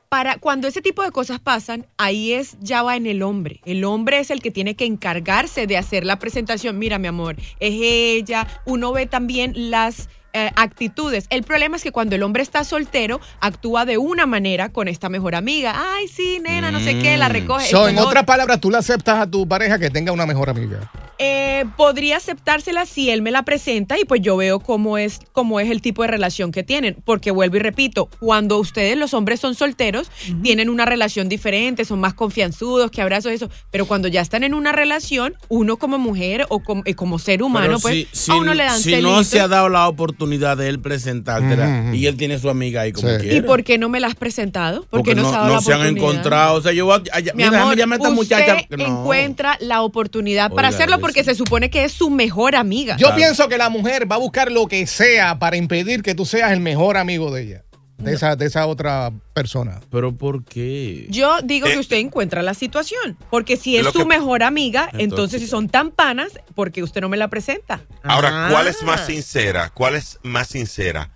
Para 0.08 0.40
cuando 0.40 0.68
ese 0.68 0.82
tipo 0.82 1.04
de 1.04 1.12
cosas 1.12 1.40
pasan, 1.40 1.86
ahí 2.00 2.34
es 2.34 2.58
ya 2.62 2.82
va 2.82 2.96
en 2.96 3.06
el 3.06 3.22
hombre. 3.22 3.62
El 3.64 3.84
hombre 3.84 4.18
es 4.18 4.32
el 4.32 4.42
que 4.42 4.50
tiene 4.50 4.76
que 4.76 4.86
encargarse 4.86 5.68
de 5.68 5.78
hacer 5.78 6.04
la 6.04 6.18
presentación. 6.18 6.80
Mira, 6.80 6.98
mi 6.98 7.08
amor, 7.08 7.36
es 7.60 7.76
ella. 7.80 8.48
Uno 8.66 8.92
ve 8.92 9.06
también 9.06 9.54
las 9.70 10.10
eh, 10.34 10.52
actitudes. 10.56 11.26
El 11.30 11.44
problema 11.44 11.78
es 11.78 11.84
que 11.84 11.92
cuando 11.92 12.16
el 12.16 12.24
hombre 12.24 12.44
está 12.44 12.64
soltero, 12.64 13.20
actúa 13.40 13.86
de 13.86 13.98
una 13.98 14.26
manera 14.26 14.70
con 14.70 14.88
esta 14.88 15.10
mejor 15.10 15.36
amiga. 15.36 15.74
Ay, 15.96 16.08
sí, 16.08 16.40
nena, 16.44 16.72
no 16.72 16.80
sé 16.80 17.00
qué, 17.00 17.18
la 17.18 17.30
recoge. 17.30 17.66
So, 17.70 17.88
en 17.88 17.98
otras 17.98 18.26
palabras, 18.26 18.60
tú 18.60 18.70
le 18.72 18.78
aceptas 18.78 19.20
a 19.20 19.28
tu 19.30 19.48
pareja 19.48 19.80
que 19.80 19.90
tenga 19.90 20.12
una 20.12 20.26
mejor 20.26 20.50
amiga. 20.50 20.92
eh, 21.22 21.66
podría 21.76 22.16
aceptársela 22.18 22.86
si 22.86 23.10
él 23.10 23.22
me 23.22 23.32
la 23.32 23.44
presenta 23.44 24.00
y 24.00 24.06
pues 24.06 24.22
yo 24.22 24.38
veo 24.38 24.60
cómo 24.62 24.98
es, 24.98 25.20
cómo 25.34 25.60
es 25.60 25.70
el 25.70 25.82
tipo 25.82 26.02
de 26.04 26.08
relación 26.08 26.52
que 26.54 26.64
tienen. 26.64 26.96
Porque 27.04 27.32
vuelvo 27.32 27.58
y 27.58 27.60
repito, 27.60 28.08
cuando 28.20 28.58
ustedes 28.58 28.96
los 28.98 29.14
hombres 29.14 29.40
son 29.42 29.54
solteros, 29.56 30.10
tienen 30.44 30.70
una 30.70 30.86
relación 30.86 31.28
diferente, 31.28 31.84
son 31.84 32.00
más 32.00 32.14
confianzudos, 32.14 32.90
que 32.92 33.02
abrazos, 33.02 33.32
eso. 33.34 33.50
Pero 33.72 33.86
cuando 33.86 34.08
ya 34.08 34.22
están 34.22 34.44
en 34.46 34.54
una 34.54 34.72
relación, 34.72 35.34
uno 35.50 35.76
como 35.78 35.98
mujer 35.98 36.46
o 36.50 36.60
como, 36.64 36.84
eh, 36.86 36.94
como 36.96 37.20
ser 37.20 37.44
humano, 37.44 37.66
Pero 37.68 37.80
pues 37.80 37.94
si, 37.96 38.08
si- 38.14 38.32
a 38.32 38.36
uno 38.36 38.54
le 38.54 38.64
dan 38.64 38.80
si 38.80 39.02
no 39.02 39.24
se 39.26 39.42
ha 39.42 39.48
dado 39.50 39.68
la 39.68 39.88
oportunidad 39.90 40.19
de 40.28 40.70
él 40.70 40.80
presentártela 40.80 41.94
y 41.94 42.06
él 42.06 42.18
tiene 42.18 42.38
su 42.40 42.50
amiga 42.50 42.82
ahí 42.82 42.92
como 42.92 43.08
Sí. 43.10 43.16
quiera. 43.22 43.36
¿Y 43.38 43.42
por 43.42 43.64
qué 43.64 43.78
no 43.78 43.90
me 43.90 44.00
la 44.00 44.08
has 44.08 44.16
presentado? 44.16 44.82
¿Por 44.82 45.00
Porque 45.02 45.16
no, 45.16 45.24
no, 45.24 45.30
se 45.30 45.36
ha 45.36 45.40
dado 45.40 45.50
no 45.50 45.56
la 45.56 45.62
se 45.62 45.72
han 45.74 45.80
oportunidad? 45.82 46.10
encontrado. 46.12 46.56
O 46.56 46.62
sea, 46.62 46.72
yo 46.74 46.86
voy 46.86 47.02
a, 47.12 47.18
a- 47.18 47.22
Mi 47.22 47.32
mira, 47.36 47.48
amor, 47.48 47.60
déjame 47.60 47.76
llamar 47.78 48.00
a 48.00 48.04
esta 48.04 48.10
usted 48.22 48.38
muchacha. 48.38 48.68
no. 48.78 48.86
encuentra 49.02 49.58
la 49.62 49.82
oportunidad 49.82 50.52
para 50.52 50.68
hacerlo 50.70 51.00
porque 51.00 51.24
se 51.24 51.36
supone 51.36 51.70
que 51.70 51.84
es 51.84 51.92
su 51.92 52.10
mejor 52.10 52.56
amiga. 52.56 52.98
Yo 52.98 53.16
pienso 53.16 53.48
que 53.48 53.58
la 53.58 53.70
mujer 53.70 54.12
va 54.12 54.16
a 54.16 54.20
buscar 54.20 54.52
lo 54.52 54.68
que 54.68 54.86
sea 54.88 55.40
para 55.40 55.58
impedir 55.58 56.04
que 56.04 56.16
tú 56.16 56.26
seas 56.26 56.52
el 56.52 56.60
mejor 56.60 56.98
amigo 56.98 57.32
de 57.34 57.44
ella, 57.44 57.64
de 58.00 58.14
esa, 58.14 58.36
de 58.36 58.46
esa 58.46 58.66
otra 58.66 59.12
persona. 59.34 59.80
Pero 59.92 60.16
¿por 60.16 60.44
qué? 60.46 61.06
Yo 61.10 61.38
digo 61.44 61.68
Eh, 61.68 61.74
que 61.74 61.80
usted 61.80 61.98
encuentra 61.98 62.42
la 62.42 62.54
situación, 62.54 63.18
porque 63.30 63.58
si 63.58 63.78
es 63.78 63.86
su 63.88 64.00
que- 64.00 64.06
mejor 64.06 64.44
amiga, 64.44 64.84
entonces, 64.94 65.04
Entonces- 65.04 65.42
si 65.42 65.48
son 65.48 65.70
tan 65.70 65.92
panas, 65.92 66.32
¿por 66.56 66.72
qué 66.72 66.82
usted 66.84 67.02
no 67.02 67.10
me 67.10 67.18
la 67.18 67.28
presenta? 67.28 67.82
Ahora, 68.04 68.48
¿cuál 68.52 68.68
es 68.68 68.78
Ah. 68.82 68.86
más 68.86 69.06
sincera? 69.06 69.70
¿Cuál 69.74 69.96
es 69.96 70.20
más 70.24 70.48
sincera? 70.48 71.12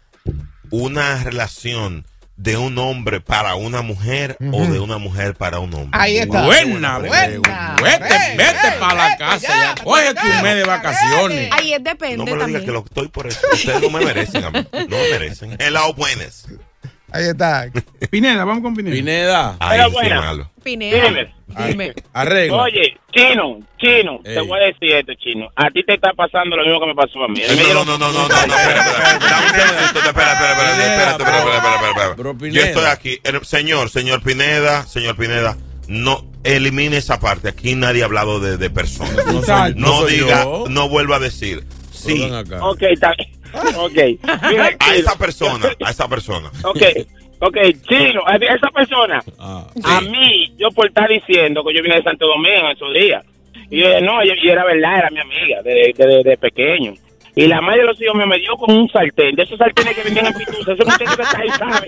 ¿Una 0.70 1.24
relación 1.24 2.06
de 2.36 2.58
un 2.58 2.78
hombre 2.80 3.22
para 3.22 3.54
una 3.54 3.84
mujer 3.84 4.38
o 4.52 4.66
de 4.66 4.80
una 4.80 4.98
mujer 4.98 5.36
para 5.36 5.60
un 5.60 5.72
hombre? 5.74 5.92
Ahí 5.94 6.18
está. 6.18 6.46
Buena, 6.46 6.98
Buena. 6.98 7.78
Vete, 7.82 8.06
Ey, 8.08 8.38
vete 8.38 8.68
ey, 8.68 8.80
para 8.80 8.94
la 8.96 9.06
vete 9.10 9.18
casa. 9.20 9.40
ya. 9.48 9.76
ya. 9.78 9.84
Coge 9.84 10.14
tu 10.16 10.44
mes 10.44 10.56
de 10.56 10.64
vacaciones. 10.64 11.50
Ahí 11.54 11.74
es 11.74 11.84
depende 11.84 12.18
No 12.18 12.26
me 12.26 12.36
lo 12.36 12.46
digas 12.48 12.64
que 12.64 12.72
lo 12.72 12.80
estoy 12.84 13.08
por 13.10 13.28
eso. 13.28 13.40
Ustedes 13.54 13.82
no 13.82 13.90
me 13.92 14.04
merecen 14.04 14.44
a 14.46 14.50
mí. 14.52 14.68
No 14.74 14.98
me 14.98 15.10
merecen. 15.12 15.56
Hello, 15.60 15.94
buenas. 15.94 16.48
Ahí 17.14 17.26
está. 17.28 17.70
Pineda, 18.10 18.44
vamos 18.44 18.64
con 18.64 18.76
Pineda. 18.76 18.96
Pineda, 18.96 19.56
Ay, 19.60 19.78
Pero 19.78 19.90
sí, 19.90 19.94
buena. 19.94 20.22
malo. 20.22 20.50
Pineda, 20.64 21.08
Dime. 21.10 21.32
dime. 21.68 21.94
arregla. 22.14 22.58
Oye, 22.64 22.98
chino, 23.14 23.60
chino, 23.78 24.20
te 24.24 24.40
Ey. 24.40 24.48
voy 24.48 24.60
a 24.60 24.64
decir 24.64 24.92
esto, 24.96 25.14
chino. 25.16 25.48
A 25.56 25.70
ti 25.70 25.84
te 25.84 25.94
está 25.94 26.12
pasando 26.14 26.56
lo 26.56 26.64
mismo 26.64 26.80
que 26.80 26.88
me 26.88 26.96
pasó 26.96 27.24
a 27.24 27.28
mí. 27.28 27.42
No, 27.74 27.86
no, 27.86 27.98
no, 27.98 27.98
no, 27.98 28.12
no, 28.12 28.28
no, 28.28 28.28
no, 28.28 28.36
espera, 28.36 28.82
espera. 28.82 29.14
Espera, 29.14 30.10
espera, 30.10 30.10
espera, 30.10 30.32
espera, 30.32 30.72
espera, 30.72 31.12
espera, 31.12 31.38
espera, 31.38 31.76
espera, 31.76 31.90
espera. 31.90 32.14
Bro, 32.16 32.32
Yo 32.34 32.38
Pineda. 32.40 32.66
estoy 32.66 32.86
aquí. 32.86 33.20
Eh, 33.24 33.40
Señor, 33.44 33.90
señor 33.90 34.24
Pineda, 34.24 34.84
señor 34.88 35.16
Pineda, 35.18 35.58
no 35.88 36.26
elimine 36.44 36.98
esa 36.98 37.20
parte. 37.20 37.50
Aquí 37.50 37.76
nadie 37.76 38.02
ha 38.02 38.06
hablado 38.06 38.40
de, 38.40 38.58
de 38.58 38.70
personas. 38.70 39.26
No 39.28 39.34
No, 39.34 39.44
soy- 39.44 39.76
no 39.76 39.88
soy 40.00 40.12
diga, 40.16 40.44
yo. 40.46 40.66
no 40.70 40.90
vuelva 40.90 41.18
a 41.18 41.20
decir. 41.20 41.64
Sí. 41.92 42.28
Ok, 42.62 42.82
está 42.84 43.14
Ok. 43.78 43.94
Mira, 44.50 44.66
a 44.68 44.78
chino. 44.78 44.94
esa 44.96 45.16
persona, 45.18 45.70
a 45.86 45.92
esa 45.92 46.08
persona. 46.08 46.52
Ok, 46.64 46.82
ok, 47.40 47.58
chino, 47.88 48.22
a 48.26 48.36
esa 48.36 48.70
persona. 48.70 49.22
Ah. 49.40 49.66
A 49.84 50.02
mí, 50.02 50.54
yo 50.58 50.70
por 50.72 50.88
estar 50.88 51.08
diciendo 51.10 51.64
que 51.64 51.74
yo 51.76 51.84
vine 51.84 51.96
de 51.98 52.04
Santo 52.04 52.26
Domingo 52.28 52.66
en 52.66 52.72
esos 52.72 52.94
días. 52.94 53.26
Y 53.70 53.80
yo 53.80 54.02
no, 54.02 54.24
y, 54.24 54.32
y 54.42 54.50
era 54.50 54.66
verdad, 54.66 54.98
era 55.00 55.10
mi 55.10 55.20
amiga, 55.20 55.62
desde 55.64 55.94
de, 55.94 56.24
de 56.24 56.38
pequeño. 56.38 56.94
Y 57.36 57.48
la 57.48 57.62
madre 57.62 57.82
de 57.82 57.88
los 57.88 58.00
hijos 58.02 58.16
me, 58.16 58.28
me 58.28 58.38
dio 58.38 58.56
con 58.58 58.76
un 58.76 58.88
sartén, 58.90 59.36
de 59.36 59.42
esos 59.44 59.58
sartenes 59.58 59.96
que 59.96 60.04
vendían 60.04 60.28
en 60.28 60.34
Pitusa, 60.34 60.74
ese 60.74 60.86
muchacho 60.86 61.16
que 61.16 61.24
está 61.24 61.40
ahí, 61.40 61.50
¿sabe? 61.50 61.88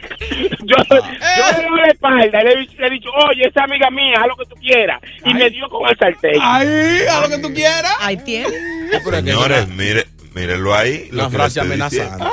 yo, 0.64 0.76
yo 0.88 1.60
le 1.62 1.68
doy 1.68 1.80
la 1.80 1.86
espalda, 1.88 2.26
y 2.26 2.30
le, 2.30 2.52
he- 2.52 2.80
le 2.80 2.86
he 2.86 2.90
dicho, 2.90 3.08
oye, 3.28 3.48
esa 3.48 3.64
amiga 3.64 3.90
mía, 3.90 4.16
haz 4.20 4.26
lo 4.28 4.36
que 4.36 4.46
tú 4.46 4.56
quieras. 4.60 5.00
Y 5.24 5.34
me 5.34 5.50
dio 5.50 5.68
con 5.68 5.88
el 5.88 5.96
sartén. 5.98 6.40
Ahí, 6.40 7.06
a 7.10 7.20
lo 7.20 7.28
que 7.28 7.38
tú 7.38 7.52
quieras. 7.54 7.92
Ahí 8.00 8.16
tiene. 8.18 8.48
Señores, 9.10 9.68
mire, 9.68 10.06
mírenlo 10.34 10.74
ahí. 10.74 11.08
Una 11.12 11.30
frase 11.30 11.60
amenazante. 11.60 12.24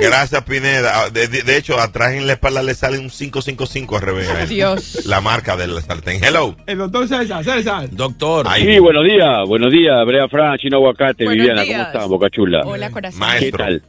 Gracias, 0.00 0.44
Pineda. 0.44 0.92
Ah, 1.02 1.10
De, 1.10 1.26
de- 1.26 1.42
de 1.42 1.56
hecho, 1.56 1.80
atrás 1.80 2.12
en 2.12 2.26
la 2.26 2.34
espalda 2.34 2.62
le 2.62 2.74
sale 2.74 2.98
un 2.98 3.08
555 3.10 3.96
al 3.96 4.02
revés. 4.02 4.48
Dios. 4.48 5.06
La 5.06 5.20
marca 5.20 5.56
del 5.56 5.80
sartén. 5.82 6.22
Hello. 6.22 6.54
El 6.66 6.78
doctor 6.78 7.08
César, 7.08 7.42
César. 7.42 7.88
Doctor. 7.90 8.46
Ahí. 8.48 8.62
Sí, 8.64 8.78
buenos 8.78 9.04
días, 9.04 9.26
buenos 9.48 9.72
días, 9.72 9.96
Brea 10.06 10.28
Fran, 10.28 10.56
Chino 10.58 10.76
Aguacate, 10.76 11.24
Buenos 11.24 11.40
Viviana, 11.46 11.62
días. 11.62 11.78
¿cómo 11.86 11.92
están, 11.94 12.08
Boca 12.10 12.30
Chula? 12.30 12.60
Hola, 12.64 12.90
corazón. 12.90 13.18
¿Qué 13.20 13.26
Maestro. 13.26 13.64
tal? 13.64 13.82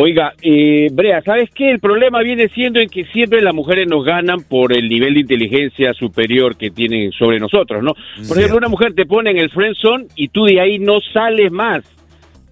Oiga, 0.00 0.34
eh, 0.42 0.88
Brea, 0.92 1.22
¿sabes 1.22 1.48
qué? 1.54 1.70
El 1.70 1.80
problema 1.80 2.20
viene 2.20 2.48
siendo 2.48 2.80
en 2.80 2.88
que 2.88 3.04
siempre 3.06 3.40
las 3.40 3.54
mujeres 3.54 3.86
nos 3.88 4.04
ganan 4.04 4.42
por 4.42 4.76
el 4.76 4.88
nivel 4.88 5.14
de 5.14 5.20
inteligencia 5.20 5.94
superior 5.94 6.56
que 6.56 6.70
tienen 6.70 7.12
sobre 7.12 7.38
nosotros, 7.38 7.82
¿no? 7.82 7.94
Por 8.28 8.36
ejemplo, 8.36 8.58
una 8.58 8.68
mujer 8.68 8.94
te 8.94 9.06
pone 9.06 9.30
en 9.30 9.38
el 9.38 9.50
friend 9.50 9.74
zone 9.76 10.04
y 10.14 10.28
tú 10.28 10.44
de 10.44 10.60
ahí 10.60 10.78
no 10.78 10.98
sales 11.12 11.50
más. 11.50 11.95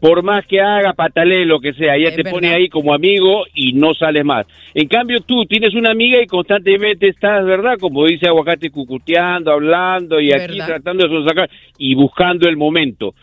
Por 0.06 0.22
más 0.22 0.44
que 0.46 0.60
haga, 0.60 0.92
patalee, 0.92 1.46
lo 1.46 1.60
que 1.60 1.72
sea, 1.72 1.96
ella 1.96 2.10
Es 2.10 2.16
te 2.16 2.24
pone 2.24 2.48
ahí 2.52 2.68
como 2.68 2.92
amigo 2.92 3.44
y 3.54 3.72
no 3.72 3.94
sales 3.94 4.22
más. 4.22 4.46
En 4.74 4.86
cambio, 4.86 5.22
tú 5.22 5.46
tienes 5.46 5.74
una 5.74 5.92
amiga 5.92 6.20
y 6.22 6.26
constantemente 6.26 7.08
estás, 7.08 7.42
¿verdad? 7.46 7.78
Como 7.80 8.04
dice 8.04 8.28
Aguacate, 8.28 8.68
cucuteando, 8.68 9.50
hablando 9.50 10.20
y 10.20 10.30
aquí 10.30 10.58
Verdad. 10.58 10.66
tratando 10.66 11.08
de 11.08 11.24
sacar 11.26 11.48
y 11.78 11.94
buscando 11.94 12.46
el 12.50 12.58
momento. 12.58 13.14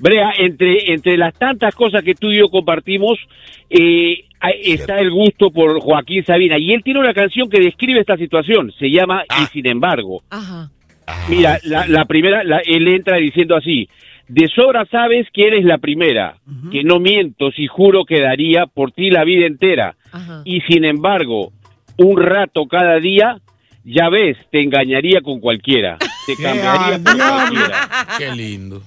Brea, 0.00 0.30
entre, 0.38 0.92
entre 0.92 1.16
las 1.16 1.34
tantas 1.34 1.74
cosas 1.74 2.04
que 2.04 2.14
tú 2.14 2.30
y 2.30 2.38
yo 2.38 2.48
compartimos, 2.48 3.18
eh, 3.68 4.24
hay- 4.38 4.60
está 4.72 5.00
el 5.00 5.10
gusto 5.10 5.50
por 5.50 5.80
Joaquín 5.80 6.24
Sabina. 6.24 6.58
Y 6.58 6.72
él 6.72 6.84
tiene 6.84 7.00
una 7.00 7.12
canción 7.12 7.50
que 7.50 7.58
describe 7.58 7.98
esta 7.98 8.16
situación. 8.16 8.70
Se 8.78 8.88
llama 8.88 9.24
Ah. 9.28 9.42
Y 9.42 9.46
sin 9.46 9.66
embargo. 9.66 10.22
Ajá. 10.30 10.70
Ah, 11.08 11.26
Mira, 11.28 11.58
la, 11.64 11.88
la 11.88 12.04
primera, 12.04 12.44
la- 12.44 12.62
él 12.64 12.86
entra 12.86 13.16
diciendo 13.16 13.56
así. 13.56 13.88
De 14.30 14.46
sobra 14.54 14.86
sabes 14.90 15.26
que 15.34 15.48
eres 15.48 15.64
la 15.64 15.78
primera, 15.78 16.36
que 16.70 16.84
no 16.84 17.00
miento 17.00 17.50
si 17.50 17.66
juro 17.66 18.04
que 18.04 18.20
daría 18.20 18.66
por 18.66 18.92
ti 18.92 19.10
la 19.10 19.24
vida 19.24 19.46
entera. 19.46 19.96
Ajá. 20.12 20.42
Y 20.44 20.60
sin 20.62 20.84
embargo, 20.84 21.52
un 21.96 22.22
rato 22.22 22.66
cada 22.70 23.00
día, 23.00 23.38
ya 23.84 24.08
ves, 24.08 24.36
te 24.52 24.62
engañaría 24.62 25.20
con 25.22 25.40
cualquiera. 25.40 25.98
Te 26.26 26.36
cambiaría 26.42 26.98
por 27.02 27.16
cualquiera. 27.18 27.88
Qué 28.18 28.30
lindo. 28.36 28.82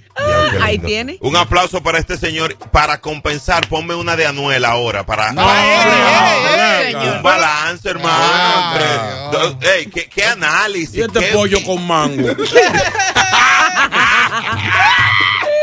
Ahí 0.62 0.78
tiene. 0.80 1.18
Un 1.20 1.36
aplauso 1.36 1.84
para 1.84 1.98
este 1.98 2.16
señor. 2.16 2.56
Para 2.72 3.02
compensar, 3.02 3.68
ponme 3.68 3.96
una 3.96 4.16
de 4.16 4.26
Anuel 4.28 4.64
ahora. 4.64 5.06
Para 5.06 5.34
No, 5.34 5.42
Ay, 5.46 6.94
no, 6.94 7.00
señor. 7.00 7.18
un 7.18 7.24
balance, 7.24 7.90
hermano. 7.90 8.16
Ah, 8.18 8.74
entre- 8.74 9.40
Dios. 9.42 9.60
do- 9.60 9.72
ey, 9.74 9.86
¿qué, 9.88 10.08
qué 10.14 10.24
análisis. 10.24 10.96
Y 10.96 11.02
este 11.02 11.20
qué- 11.20 11.32
pollo 11.34 11.58
con 11.66 11.86
mango. 11.86 12.28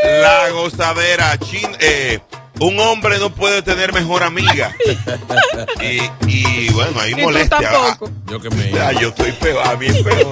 La 0.03 0.49
gozadera. 0.49 1.37
Chin, 1.37 1.69
eh, 1.79 2.19
un 2.59 2.79
hombre 2.79 3.17
no 3.19 3.29
puede 3.29 3.61
tener 3.61 3.93
mejor 3.93 4.23
amiga. 4.23 4.75
y, 5.81 6.01
y, 6.27 6.71
bueno, 6.73 6.99
ahí 6.99 7.13
tampoco. 7.47 8.09
Yo 8.27 8.39
que 8.39 8.49
me. 8.49 8.79
Ah, 8.79 8.91
yo 8.91 9.09
estoy 9.09 9.31
peor, 9.33 9.65
a 9.65 9.75
mí 9.75 9.87
es 9.87 9.97
peor. 10.03 10.31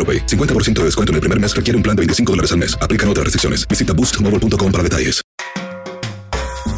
AroPay. 0.00 0.26
50% 0.26 0.80
de 0.80 0.84
descuento 0.84 1.12
en 1.12 1.16
el 1.16 1.20
primer 1.20 1.38
mes 1.38 1.54
requiere 1.54 1.76
un 1.76 1.82
plan 1.82 1.94
de 1.94 2.00
25 2.00 2.32
dólares 2.32 2.52
al 2.52 2.58
mes. 2.58 2.78
Aplican 2.80 3.08
otras 3.08 3.24
restricciones. 3.24 3.68
Visita 3.68 3.92
boostmobile.com 3.92 4.72
para 4.72 4.82
detalles. 4.82 5.20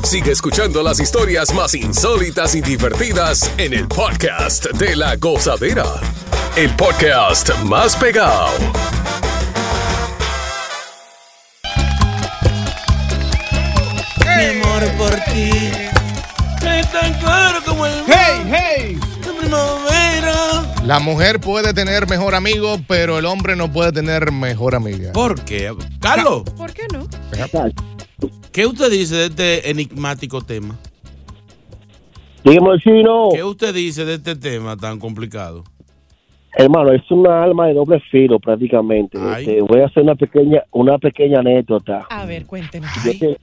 Sigue 0.04 0.32
escuchando 0.32 0.82
las 0.82 1.00
historias 1.00 1.54
más 1.54 1.74
insólitas 1.74 2.54
y 2.54 2.60
divertidas 2.60 3.50
en 3.56 3.72
el 3.72 3.88
podcast 3.88 4.66
de 4.72 4.96
la 4.96 5.16
gozadera. 5.16 5.86
El 6.56 6.74
podcast 6.76 7.54
más 7.64 7.96
pegado. 7.96 8.50
Mi 14.36 14.44
amor 14.44 14.82
por 14.98 15.14
ti 15.32 15.50
es 16.66 16.92
tan 16.92 17.14
claro 17.20 17.60
como 17.64 17.86
el 17.86 17.94
¡Hey, 18.06 18.42
hey! 18.50 18.71
La 20.92 21.00
mujer 21.00 21.40
puede 21.40 21.72
tener 21.72 22.06
mejor 22.06 22.34
amigo, 22.34 22.76
pero 22.86 23.18
el 23.18 23.24
hombre 23.24 23.56
no 23.56 23.72
puede 23.72 23.92
tener 23.92 24.30
mejor 24.30 24.74
amiga. 24.74 25.10
¿Por 25.14 25.42
qué? 25.42 25.72
Carlos, 25.98 26.42
¿Por 26.58 26.70
qué 26.74 26.82
no? 26.92 27.06
¿qué 28.52 28.66
usted 28.66 28.90
dice 28.90 29.14
de 29.14 29.24
este 29.24 29.70
enigmático 29.70 30.42
tema? 30.42 30.76
Dígame, 32.44 32.78
chino. 32.80 33.30
¿Qué 33.32 33.42
usted 33.42 33.72
dice 33.74 34.04
de 34.04 34.16
este 34.16 34.36
tema 34.36 34.76
tan 34.76 34.98
complicado? 34.98 35.64
Hermano, 36.56 36.92
es 36.92 37.10
una 37.10 37.42
alma 37.42 37.68
de 37.68 37.72
doble 37.72 37.98
filo 38.10 38.38
prácticamente. 38.38 39.16
Este, 39.38 39.62
voy 39.62 39.80
a 39.80 39.86
hacer 39.86 40.02
una 40.02 40.14
pequeña, 40.14 40.62
una 40.72 40.98
pequeña 40.98 41.38
anécdota. 41.38 42.00
A 42.10 42.26
ver, 42.26 42.44
cuéntenos. 42.44 42.90
Yo, 43.02 43.12
te- 43.18 43.38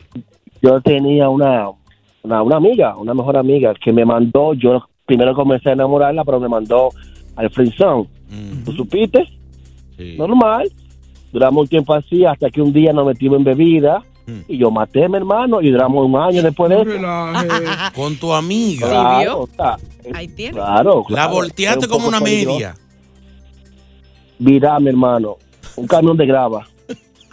yo 0.61 0.81
tenía 0.81 1.29
una, 1.29 1.67
una, 2.21 2.43
una 2.43 2.57
amiga, 2.57 2.95
una 2.95 3.15
mejor 3.15 3.37
amiga, 3.37 3.73
que 3.83 3.91
me 3.91 4.05
mandó, 4.05 4.53
yo 4.53 4.87
primero 5.07 5.33
comencé 5.33 5.69
a 5.69 5.73
enamorarla, 5.73 6.23
pero 6.23 6.39
me 6.39 6.47
mandó 6.47 6.89
al 7.35 7.49
friendzone. 7.51 8.07
¿Tú 8.65 8.71
supiste? 8.73 9.25
Normal. 10.17 10.69
Duramos 11.31 11.61
un 11.63 11.67
tiempo 11.67 11.93
así 11.93 12.25
hasta 12.25 12.49
que 12.49 12.61
un 12.61 12.73
día 12.73 12.91
nos 12.93 13.05
metimos 13.05 13.37
en 13.37 13.43
bebida 13.43 14.03
y 14.47 14.57
yo 14.59 14.69
maté 14.71 15.05
a 15.05 15.09
mi 15.09 15.17
hermano 15.17 15.59
y 15.61 15.71
duramos 15.71 16.05
un 16.05 16.15
año 16.15 16.41
después 16.43 16.69
de 16.69 16.81
eso. 16.81 16.91
Con 17.95 18.15
tu 18.17 18.33
amiga. 18.33 18.87
Claro, 18.89 19.47
está- 19.49 19.77
Ahí 20.13 20.27
tiene. 20.27 20.53
Claro, 20.53 21.03
La 21.09 21.27
volteaste 21.27 21.85
un 21.85 21.91
como 21.91 22.07
una 22.07 22.19
peligroso. 22.19 22.55
media. 22.57 22.75
Mira, 24.39 24.79
mi 24.79 24.89
hermano, 24.89 25.37
un 25.75 25.87
camión 25.87 26.15
de 26.17 26.25
grava. 26.25 26.67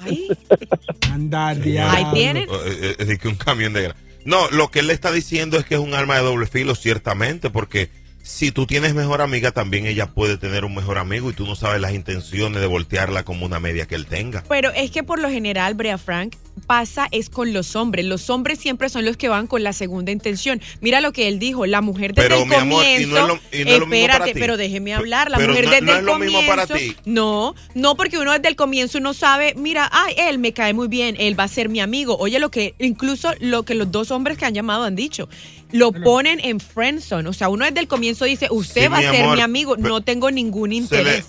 Andar 1.12 1.56
Ahí 1.56 2.04
tienen. 2.12 2.44
Eh, 2.44 2.48
eh, 2.66 2.90
Es 2.92 3.06
decir, 3.06 3.18
que 3.18 3.28
un 3.28 3.34
camión 3.36 3.72
de 3.72 3.88
gra- 3.90 3.94
No, 4.24 4.48
lo 4.50 4.68
que 4.70 4.80
él 4.80 4.86
le 4.88 4.92
está 4.92 5.12
diciendo 5.12 5.56
es 5.58 5.64
que 5.64 5.74
es 5.76 5.80
un 5.80 5.94
arma 5.94 6.16
de 6.16 6.22
doble 6.22 6.46
filo, 6.46 6.74
ciertamente, 6.74 7.50
porque 7.50 7.90
si 8.28 8.50
tú 8.50 8.66
tienes 8.66 8.92
mejor 8.92 9.20
amiga, 9.22 9.52
también 9.52 9.86
ella 9.86 10.06
puede 10.08 10.36
tener 10.36 10.64
un 10.64 10.74
mejor 10.74 10.98
amigo 10.98 11.30
y 11.30 11.32
tú 11.32 11.46
no 11.46 11.54
sabes 11.54 11.80
las 11.80 11.94
intenciones 11.94 12.60
de 12.60 12.66
voltearla 12.66 13.22
como 13.24 13.46
una 13.46 13.60
media 13.60 13.86
que 13.86 13.94
él 13.94 14.06
tenga. 14.06 14.42
Pero 14.48 14.72
es 14.72 14.90
que 14.90 15.04
por 15.04 15.20
lo 15.20 15.30
general, 15.30 15.74
Brea 15.74 15.96
Frank, 15.96 16.34
pasa 16.66 17.06
es 17.12 17.30
con 17.30 17.52
los 17.52 17.76
hombres. 17.76 18.04
Los 18.04 18.28
hombres 18.28 18.58
siempre 18.58 18.88
son 18.88 19.04
los 19.04 19.16
que 19.16 19.28
van 19.28 19.46
con 19.46 19.62
la 19.62 19.72
segunda 19.72 20.10
intención. 20.10 20.60
Mira 20.80 21.00
lo 21.00 21.12
que 21.12 21.28
él 21.28 21.38
dijo, 21.38 21.66
la 21.66 21.82
mujer 21.82 22.14
desde 22.14 22.28
Pero, 22.28 22.42
el 22.42 22.48
mi 22.48 22.54
amor, 22.56 22.82
y 22.84 23.04
comienzo. 23.04 23.14
no 23.14 23.18
es 23.20 23.28
lo- 23.28 23.58
y 23.60 23.64
no 23.64 23.84
espérate, 23.84 24.18
para 24.18 24.32
ti. 24.32 24.40
pero 24.40 24.56
déjeme 24.56 24.92
hablar. 24.94 25.30
La 25.30 25.36
pero 25.38 25.50
mujer 25.52 25.66
no- 25.66 25.70
desde 25.70 25.86
no 25.86 25.92
el 25.92 25.98
es 25.98 26.04
lo 26.04 26.12
comienzo. 26.14 26.36
mismo 26.38 26.50
para 26.50 26.66
ti. 26.66 26.96
No, 27.04 27.54
no, 27.74 27.94
porque 27.94 28.18
uno 28.18 28.32
desde 28.32 28.48
el 28.48 28.56
comienzo 28.56 28.98
uno 28.98 29.14
sabe, 29.14 29.54
mira, 29.56 29.88
ay, 29.92 30.14
él 30.18 30.38
me 30.40 30.52
cae 30.52 30.74
muy 30.74 30.88
bien, 30.88 31.14
él 31.20 31.38
va 31.38 31.44
a 31.44 31.48
ser 31.48 31.68
mi 31.68 31.78
amigo. 31.78 32.16
Oye, 32.18 32.40
lo 32.40 32.50
que, 32.50 32.74
incluso 32.80 33.32
lo 33.38 33.62
que 33.62 33.74
los 33.76 33.92
dos 33.92 34.10
hombres 34.10 34.36
que 34.36 34.46
han 34.46 34.54
llamado 34.54 34.82
han 34.84 34.96
dicho, 34.96 35.28
lo 35.72 35.92
ponen 35.92 36.40
en 36.42 36.60
friendzone. 36.60 37.28
O 37.28 37.32
sea, 37.32 37.48
uno 37.48 37.64
desde 37.64 37.80
el 37.80 37.88
comienzo 37.88 38.24
dice, 38.24 38.48
usted 38.50 38.82
Sí, 38.84 38.88
va 38.88 38.98
a 38.98 39.00
ser 39.02 39.22
amor, 39.22 39.36
mi 39.36 39.42
amigo, 39.42 39.76
no 39.76 40.00
tengo 40.00 40.30
ningún 40.30 40.70
Se 40.70 40.74
le, 40.74 40.76
interés. 41.10 41.26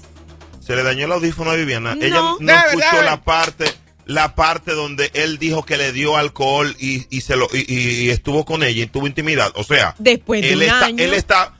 se 0.59 0.75
le 0.75 0.83
dañó 0.83 1.05
el 1.05 1.11
audífono 1.11 1.51
a 1.51 1.55
Viviana. 1.55 1.95
No. 1.95 2.03
Ella 2.05 2.15
no 2.15 2.37
Debe, 2.39 2.53
escuchó 2.67 2.87
debe. 2.93 3.05
la 3.05 3.23
parte 3.23 3.65
la 4.05 4.35
parte 4.35 4.71
donde 4.71 5.11
él 5.15 5.37
dijo 5.37 5.65
que 5.65 5.75
le 5.75 5.91
dio 5.91 6.15
alcohol 6.15 6.73
y, 6.79 7.05
y 7.13 7.19
se 7.21 7.35
lo 7.35 7.49
y, 7.51 7.65
y 8.05 8.09
estuvo 8.09 8.45
con 8.45 8.63
ella 8.63 8.83
y 8.83 8.87
tuvo 8.87 9.05
intimidad. 9.05 9.51
O 9.55 9.65
sea, 9.65 9.95
Después 9.99 10.41
de 10.41 10.49
él 10.53 10.57
un 10.59 10.63
está, 10.63 10.85
año. 10.85 11.03
él 11.03 11.13
está. 11.13 11.53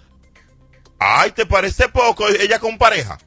Ay, 0.98 1.32
¿te 1.32 1.46
parece 1.46 1.90
poco? 1.90 2.28
Ella 2.30 2.58
con 2.60 2.78
pareja. 2.78 3.18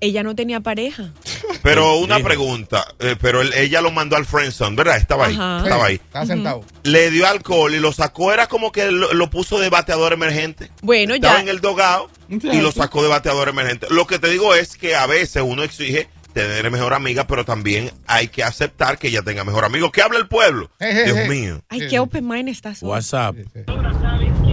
Ella 0.00 0.22
no 0.22 0.34
tenía 0.36 0.60
pareja. 0.60 1.12
Pero 1.62 1.96
una 1.98 2.20
pregunta, 2.20 2.86
eh, 3.00 3.16
pero 3.20 3.40
él- 3.40 3.52
ella 3.54 3.80
lo 3.80 3.90
mandó 3.90 4.14
al 4.16 4.24
friendzone, 4.26 4.76
¿verdad? 4.76 4.96
Estaba 4.96 5.26
ahí, 5.26 5.34
Ajá. 5.34 5.62
estaba 5.64 5.86
ahí. 5.86 5.94
Está 5.96 6.24
sentado. 6.24 6.62
Le 6.84 7.10
dio 7.10 7.26
alcohol 7.26 7.74
y 7.74 7.80
lo 7.80 7.90
sacó, 7.92 8.32
era 8.32 8.46
como 8.46 8.70
que 8.70 8.90
lo, 8.92 9.12
lo 9.12 9.28
puso 9.28 9.58
de 9.58 9.68
bateador 9.68 10.12
emergente. 10.12 10.70
Bueno, 10.82 11.14
Estaba 11.14 11.36
ya. 11.36 11.42
en 11.42 11.48
el 11.48 11.60
dogado 11.60 12.08
y 12.28 12.60
lo 12.60 12.70
sacó 12.70 13.02
de 13.02 13.08
bateador 13.08 13.48
emergente. 13.48 13.88
Lo 13.90 14.06
que 14.06 14.18
te 14.20 14.28
digo 14.30 14.54
es 14.54 14.76
que 14.76 14.94
a 14.94 15.06
veces 15.06 15.42
uno 15.44 15.64
exige 15.64 16.08
tener 16.32 16.70
mejor 16.70 16.94
amiga, 16.94 17.26
pero 17.26 17.44
también 17.44 17.90
hay 18.06 18.28
que 18.28 18.44
aceptar 18.44 18.98
que 18.98 19.08
ella 19.08 19.22
tenga 19.22 19.42
mejor 19.42 19.64
amigo. 19.64 19.90
¿Qué 19.90 20.02
habla 20.02 20.18
el 20.20 20.28
pueblo? 20.28 20.70
Dios 20.78 21.26
mío. 21.28 21.60
Ay, 21.68 21.88
qué 21.88 21.98
open 21.98 22.26
mind 22.28 22.48
estás. 22.50 22.82
hoy. 22.84 22.90
WhatsApp. 22.90 23.34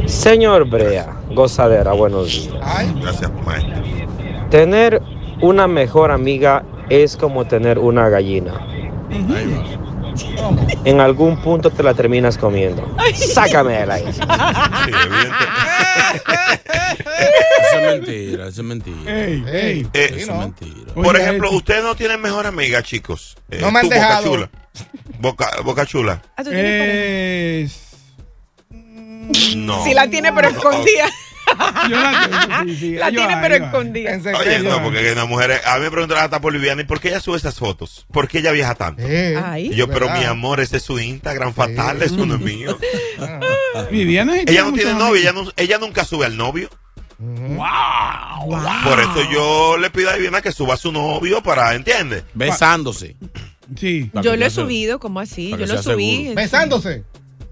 Señor 0.08 0.68
Brea, 0.70 1.16
gozadera, 1.30 1.92
buenos 1.94 2.32
días. 2.32 2.54
Gracias, 3.02 3.32
maestro. 3.46 3.84
Tener 4.50 5.02
una 5.42 5.68
mejor 5.68 6.12
amiga 6.12 6.64
es 6.90 7.18
como 7.18 7.46
tener 7.46 7.80
una 7.80 8.10
gallina. 8.10 8.54
En 10.86 11.02
algún 11.02 11.38
punto 11.42 11.70
te 11.72 11.84
la 11.84 11.94
terminas 11.94 12.38
comiendo. 12.38 12.88
Sácame 13.16 13.86
de 13.86 13.92
ahí. 13.92 14.04
Eso 14.06 14.24
es 17.80 18.00
mentira, 18.00 18.48
eso 18.48 18.62
es 18.62 18.68
mentira. 18.68 18.98
Eh, 19.08 19.86
Eso 19.94 20.32
es 20.32 20.40
mentira. 20.40 20.94
Por 20.94 21.18
ejemplo, 21.18 21.52
ustedes 21.52 21.84
no 21.84 21.96
tienen 21.96 22.22
mejor 22.22 22.46
amiga, 22.46 22.82
chicos. 22.84 23.36
Eh, 23.50 23.58
No 23.62 23.72
me 23.72 23.80
han 23.80 23.86
tú, 23.90 23.90
Boca 23.90 23.96
dejado. 24.06 24.26
Chula. 24.36 24.50
Boca, 25.20 25.52
Boca 25.64 25.86
Chula. 25.86 26.22
Ah, 26.38 26.44
Es... 26.52 27.82
No. 29.56 29.84
Sí 29.84 29.94
la 29.94 30.08
tiene, 30.10 30.32
pero 30.34 30.50
escondida. 30.50 31.06
Yo 31.90 31.96
la 32.00 32.28
tengo, 32.30 32.64
sí, 32.72 32.78
sí. 32.78 32.92
La 32.96 33.10
tiene 33.10 33.38
pero 33.42 33.56
escondida. 33.66 34.20
Oye, 34.40 34.60
no, 34.60 34.82
porque 34.84 35.12
una 35.12 35.26
mujer, 35.26 35.62
a 35.66 35.76
mí 35.78 35.84
me 35.84 35.92
preguntan 35.92 36.18
hasta 36.20 36.42
por 36.42 36.54
Viviana, 36.54 36.82
¿y 36.82 36.86
por 36.86 37.00
qué 37.00 37.10
ella 37.10 37.20
sube 37.20 37.38
esas 37.38 37.56
fotos? 37.60 38.06
¿Por 38.12 38.28
qué 38.28 38.40
ella 38.40 38.52
viaja 38.52 38.76
tanto? 38.76 39.04
Ay. 39.06 39.68
Y 39.72 39.76
yo, 39.76 39.88
pero 39.88 40.08
¿verdad? 40.08 40.20
mi 40.20 40.26
amor, 40.26 40.60
ese 40.60 40.78
es 40.78 40.84
su 40.84 41.00
Instagram 41.00 41.54
fatal, 41.54 42.02
eso 42.02 42.26
no 42.26 42.36
es 42.36 42.42
mío. 42.42 42.78
Viviana 43.92 44.38
Ella 44.40 44.64
no 44.64 44.74
tiene 44.74 44.94
novio, 44.94 45.22
ella, 45.22 45.34
no- 45.34 45.52
ella 45.58 45.78
nunca 45.78 46.06
sube 46.06 46.26
al 46.26 46.36
novio. 46.38 46.70
Wow. 47.18 48.50
Por 48.84 49.00
eso 49.00 49.32
yo 49.32 49.78
le 49.78 49.90
pido 49.90 50.10
a 50.10 50.16
Viviana 50.16 50.42
que 50.42 50.52
suba 50.52 50.74
a 50.74 50.78
su 50.78 50.92
novio 50.92 51.42
para, 51.42 51.74
¿entiendes? 51.76 52.24
Besándose. 52.34 53.16
Sí. 53.80 54.12
Yo 54.22 54.36
lo 54.36 54.46
he 54.46 54.50
subido, 54.50 55.00
¿cómo 55.00 55.20
así? 55.20 55.52
Yo 55.52 55.66
lo 55.66 55.82
subí. 55.82 56.18
seguro. 56.18 56.36
¿Besándose? 56.36 57.04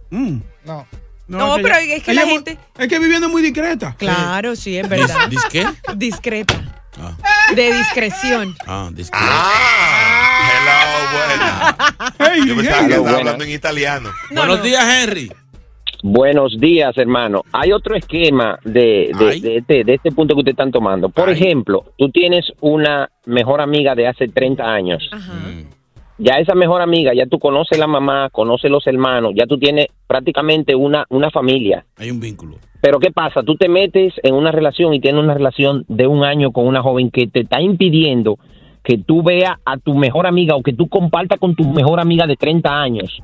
Mm. 0.09 0.37
No. 0.65 0.85
No, 1.27 1.55
que 1.55 1.63
pero 1.63 1.75
ella- 1.77 1.95
es 1.95 2.03
que 2.03 2.13
la 2.13 2.25
muy- 2.25 2.33
gente. 2.33 2.57
Es 2.77 2.87
que 2.87 2.99
Viviana 2.99 3.25
es 3.27 3.31
muy 3.31 3.41
discreta. 3.41 3.95
Claro, 3.97 4.55
sí, 4.55 4.77
es 4.77 4.87
verdad. 4.89 5.27
¿Dis, 5.29 5.39
dis 5.41 5.45
qué? 5.51 5.65
Discreta. 5.95 6.55
De 7.55 7.73
discreción. 7.73 8.55
Ah, 8.67 8.89
discreto. 8.93 9.25
Hello, 10.45 11.09
buena. 11.13 12.45
Yo 12.45 12.55
pensaba 12.55 12.79
que 12.79 12.85
Hello, 12.93 12.95
estaba 12.97 13.17
hablando 13.17 13.43
en 13.43 13.51
italiano. 13.51 14.09
Buenos 14.31 14.61
días, 14.63 14.83
Henry. 14.83 15.31
Buenos 16.03 16.59
días, 16.59 16.95
hermano. 16.97 17.43
Hay 17.53 17.71
otro 17.71 17.95
esquema 17.95 18.59
de, 18.65 19.11
de, 19.17 19.39
de 19.39 19.57
este, 19.57 19.83
de 19.85 19.93
este 19.93 20.11
punto 20.11 20.33
que 20.35 20.39
ustedes 20.39 20.53
están 20.53 20.71
tomando. 20.71 21.07
Por 21.09 21.29
ejemplo, 21.29 21.93
tú 21.97 22.09
tienes 22.11 22.51
una 22.59 23.09
mejor 23.25 23.61
amiga 23.61 23.95
de 23.95 24.07
hace 24.07 24.27
30 24.27 24.63
años. 24.65 25.09
Ya 26.17 26.35
esa 26.35 26.53
mejor 26.53 26.81
amiga, 26.81 27.13
ya 27.13 27.25
tú 27.25 27.39
conoces 27.39 27.77
la 27.79 27.87
mamá, 27.87 28.29
conoces 28.31 28.69
los 28.69 28.85
hermanos, 28.85 29.33
ya 29.35 29.45
tú 29.45 29.57
tienes 29.57 29.87
prácticamente 30.07 30.75
una, 30.75 31.05
una 31.09 31.31
familia. 31.31 31.85
Hay 31.97 32.11
un 32.11 32.19
vínculo. 32.19 32.57
Pero 32.81 32.99
¿qué 32.99 33.11
pasa? 33.11 33.43
Tú 33.43 33.55
te 33.55 33.69
metes 33.69 34.13
en 34.23 34.35
una 34.35 34.51
relación 34.51 34.93
y 34.93 34.99
tienes 34.99 35.23
una 35.23 35.33
relación 35.33 35.85
de 35.87 36.05
un 36.05 36.23
año 36.23 36.51
con 36.51 36.67
una 36.67 36.81
joven 36.81 37.09
que 37.09 37.27
te 37.27 37.41
está 37.41 37.61
impidiendo 37.61 38.37
que 38.83 38.97
tú 38.97 39.23
veas 39.23 39.53
a 39.65 39.77
tu 39.77 39.95
mejor 39.95 40.27
amiga 40.27 40.55
o 40.55 40.61
que 40.61 40.73
tú 40.73 40.89
compartas 40.89 41.39
con 41.39 41.55
tu 41.55 41.63
mejor 41.63 41.99
amiga 41.99 42.27
de 42.27 42.35
30 42.35 42.69
años. 42.69 43.21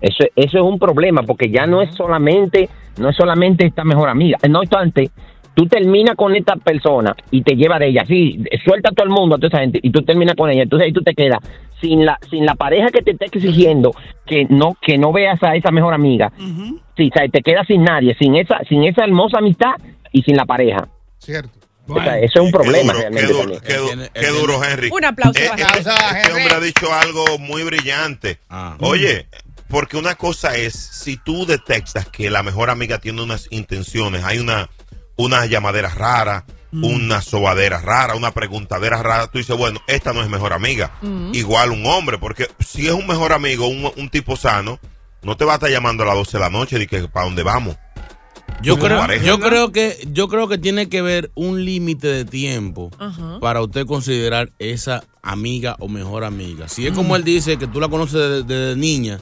Eso, 0.00 0.24
eso 0.34 0.58
es 0.58 0.62
un 0.64 0.78
problema 0.78 1.22
porque 1.22 1.50
ya 1.50 1.66
no 1.66 1.82
es 1.82 1.94
solamente 1.94 2.68
no 2.98 3.10
es 3.10 3.16
solamente 3.16 3.66
esta 3.66 3.84
mejor 3.84 4.08
amiga. 4.08 4.38
No 4.48 4.60
obstante, 4.60 5.10
tú 5.54 5.66
terminas 5.66 6.16
con 6.16 6.34
esta 6.34 6.56
persona 6.56 7.14
y 7.30 7.42
te 7.42 7.54
lleva 7.56 7.78
de 7.78 7.88
ella. 7.88 8.04
Sí, 8.06 8.42
suelta 8.64 8.90
a 8.90 8.92
todo 8.92 9.04
el 9.04 9.12
mundo, 9.12 9.36
a 9.36 9.38
toda 9.38 9.48
esa 9.48 9.60
gente 9.60 9.78
y 9.82 9.90
tú 9.90 10.02
terminas 10.02 10.34
con 10.34 10.50
ella. 10.50 10.62
Entonces 10.62 10.86
ahí 10.86 10.92
tú 10.92 11.02
te 11.02 11.14
quedas 11.14 11.40
sin 11.80 12.04
la 12.04 12.18
sin 12.30 12.46
la 12.46 12.54
pareja 12.54 12.88
que 12.90 13.02
te 13.02 13.12
está 13.12 13.26
exigiendo 13.26 13.92
que 14.26 14.46
no 14.48 14.76
que 14.80 14.96
no 14.98 15.12
veas 15.12 15.42
a 15.42 15.54
esa 15.56 15.70
mejor 15.70 15.94
amiga. 15.94 16.32
Sí, 16.96 17.10
o 17.10 17.18
sea, 17.18 17.28
te 17.28 17.42
quedas 17.42 17.66
sin 17.66 17.84
nadie, 17.84 18.16
sin 18.18 18.36
esa 18.36 18.58
sin 18.68 18.84
esa 18.84 19.04
hermosa 19.04 19.38
amistad 19.38 19.72
y 20.12 20.22
sin 20.22 20.36
la 20.36 20.44
pareja. 20.46 20.88
Cierto. 21.18 21.50
O 21.88 22.02
sea, 22.02 22.18
eso 22.18 22.40
es 22.40 22.44
un 22.46 22.50
problema 22.50 22.92
realmente. 22.94 23.28
Qué 23.28 23.32
duro, 23.32 23.60
qué 23.60 23.74
du- 23.74 24.08
qué 24.12 24.26
duro, 24.28 24.64
Henry. 24.64 24.90
Un 24.90 25.04
aplauso 25.04 25.38
Eh, 25.40 25.48
para 25.48 25.62
eh, 25.76 26.20
Este 26.22 26.32
hombre 26.32 26.54
ha 26.54 26.60
dicho 26.60 26.92
algo 26.92 27.38
muy 27.38 27.62
brillante. 27.62 28.38
Oye, 28.80 29.28
porque 29.68 29.96
una 29.96 30.16
cosa 30.16 30.56
es, 30.56 30.74
si 30.74 31.16
tú 31.16 31.46
detectas 31.46 32.08
que 32.08 32.28
la 32.30 32.42
mejor 32.42 32.70
amiga 32.70 32.98
tiene 32.98 33.22
unas 33.22 33.46
intenciones, 33.50 34.24
hay 34.24 34.38
una, 34.40 34.68
una 35.16 35.46
llamadera 35.46 35.88
una 36.82 37.22
sobadera 37.22 37.80
rara, 37.80 38.14
una 38.14 38.32
preguntadera 38.32 39.02
rara, 39.02 39.26
tú 39.28 39.38
dices, 39.38 39.56
bueno, 39.56 39.80
esta 39.86 40.12
no 40.12 40.22
es 40.22 40.28
mejor 40.28 40.52
amiga. 40.52 40.92
Igual 41.32 41.70
un 41.70 41.86
hombre, 41.86 42.18
porque 42.18 42.48
si 42.60 42.86
es 42.86 42.92
un 42.92 43.06
mejor 43.06 43.32
amigo, 43.32 43.68
un, 43.68 43.90
un 43.96 44.08
tipo 44.08 44.36
sano, 44.36 44.78
no 45.22 45.36
te 45.36 45.44
va 45.44 45.52
a 45.52 45.54
estar 45.56 45.70
llamando 45.70 46.02
a 46.02 46.06
las 46.06 46.16
12 46.16 46.36
de 46.36 46.40
la 46.40 46.50
noche 46.50 46.80
y 46.80 46.86
que 46.86 47.08
para 47.08 47.26
dónde 47.26 47.42
vamos. 47.42 47.76
Yo 48.62 48.78
creo, 48.78 49.06
yo 49.22 49.38
creo 49.38 49.72
que 49.72 49.98
yo 50.10 50.28
creo 50.28 50.48
que 50.48 50.56
tiene 50.56 50.88
que 50.88 51.02
ver 51.02 51.30
un 51.34 51.64
límite 51.64 52.08
de 52.08 52.24
tiempo 52.24 52.90
Ajá. 52.98 53.38
para 53.40 53.60
usted 53.60 53.86
considerar 53.86 54.50
esa 54.58 55.04
amiga 55.22 55.76
o 55.78 55.88
mejor 55.88 56.24
amiga. 56.24 56.68
Si 56.68 56.86
es 56.86 56.92
como 56.92 57.16
él 57.16 57.24
dice 57.24 57.58
que 57.58 57.66
tú 57.66 57.80
la 57.80 57.88
conoces 57.88 58.14
desde, 58.14 58.42
desde 58.44 58.76
niña, 58.76 59.20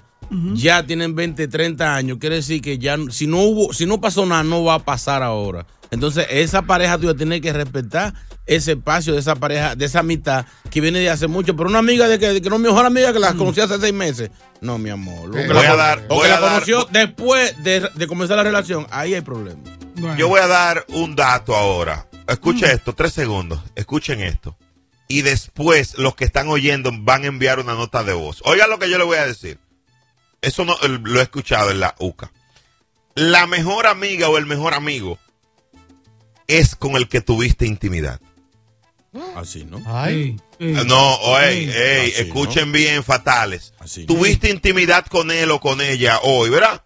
ya 0.55 0.85
tienen 0.87 1.15
20, 1.15 1.49
30 1.49 1.95
años, 1.95 2.19
quiere 2.21 2.37
decir 2.37 2.61
que 2.61 2.79
ya 2.79 2.97
si 3.11 3.27
no 3.27 3.39
hubo 3.39 3.73
si 3.73 3.87
no 3.87 4.01
pasó 4.01 4.25
nada 4.27 4.43
no 4.43 4.65
va 4.65 4.75
a 4.75 4.79
pasar 4.85 5.23
ahora. 5.23 5.67
Entonces, 5.91 6.27
esa 6.31 6.63
pareja 6.63 6.99
tuya 6.99 7.15
tiene 7.15 7.41
que 7.41 7.53
respetar 7.53 8.15
ese 8.47 8.73
espacio 8.73 9.13
de 9.13 9.21
esa 9.21 9.37
pareja, 9.37 9.77
de 9.77 9.85
esa 9.85 10.01
amistad 10.01 10.45
que 10.71 10.81
viene 10.81 10.99
de 10.99 11.09
hace 11.09 11.29
mucho. 11.29 11.55
Pero 11.55 11.69
una 11.69 11.79
amiga 11.79 12.09
de 12.09 12.19
que, 12.19 12.33
de 12.33 12.43
que 12.43 12.51
no 12.51 12.57
es 12.57 12.63
mejor 12.63 12.85
amiga 12.85 13.13
que 13.13 13.21
la 13.21 13.35
conocí 13.35 13.61
hace 13.61 13.79
seis 13.79 13.93
meses. 13.95 14.31
No, 14.61 14.77
mi 14.77 14.91
amor. 14.91 15.31
O 15.31 15.33
que 15.33 15.47
Voy 15.47 15.63
la, 15.63 15.71
a 15.73 15.77
dar- 15.77 16.05
o 16.09 16.15
voy 16.17 16.23
que 16.25 16.29
la 16.31 16.37
a 16.39 16.41
dar- 16.41 16.51
conoció 16.55 16.89
después 16.91 17.63
de, 17.63 17.89
de 17.95 18.07
comenzar 18.09 18.37
la 18.37 18.43
relación. 18.43 18.87
Ahí 18.91 19.15
hay 19.15 19.21
problema. 19.21 19.61
Yo 20.19 20.27
voy 20.29 20.41
a 20.41 20.49
dar 20.49 20.85
un 20.89 21.15
dato 21.15 21.55
ahora. 21.55 22.09
Escucha 22.27 22.73
esto, 22.73 22.93
tres 22.93 23.13
segundos. 23.13 23.61
Escuchen 23.77 24.21
esto. 24.21 24.57
Y 25.07 25.23
después 25.23 25.97
los 25.99 26.17
que 26.17 26.25
están 26.25 26.49
oyendo 26.49 26.91
van 26.93 27.23
a 27.23 27.27
enviar 27.27 27.61
una 27.61 27.75
nota 27.75 28.03
de 28.03 28.15
voz. 28.15 28.43
Oigan 28.47 28.69
lo 28.69 28.79
que 28.81 28.91
yo 28.91 28.99
le 28.99 29.05
voy 29.05 29.19
a 29.19 29.27
decir. 29.27 29.59
Eso 30.45 30.65
no 30.65 30.77
lo 30.79 31.21
he 31.21 31.23
escuchado 31.23 31.71
en 31.71 31.81
la 31.81 31.95
UCA. 31.99 32.31
La 33.15 33.47
mejor 33.47 33.87
amiga 33.87 34.29
o 34.29 34.39
el 34.39 34.47
mejor 34.47 34.75
amigo 34.75 35.19
es 36.47 36.75
con 36.77 36.97
el 36.97 37.09
que 37.09 37.21
tuviste 37.21 37.67
intimidad. 37.67 38.21
Así, 39.37 39.65
¿no? 39.65 39.81
Ay. 39.87 40.37
No, 40.59 41.15
oye, 41.17 42.03
ey, 42.03 42.11
Así, 42.11 42.23
escuchen 42.23 42.73
bien, 42.73 43.05
fatales. 43.05 43.73
Así. 43.79 44.07
Tuviste 44.07 44.51
intimidad 44.51 45.07
con 45.07 45.31
él 45.31 45.51
o 45.53 45.61
con 45.61 45.81
ella 45.81 46.19
hoy, 46.23 46.51
¿verdad? 46.51 46.83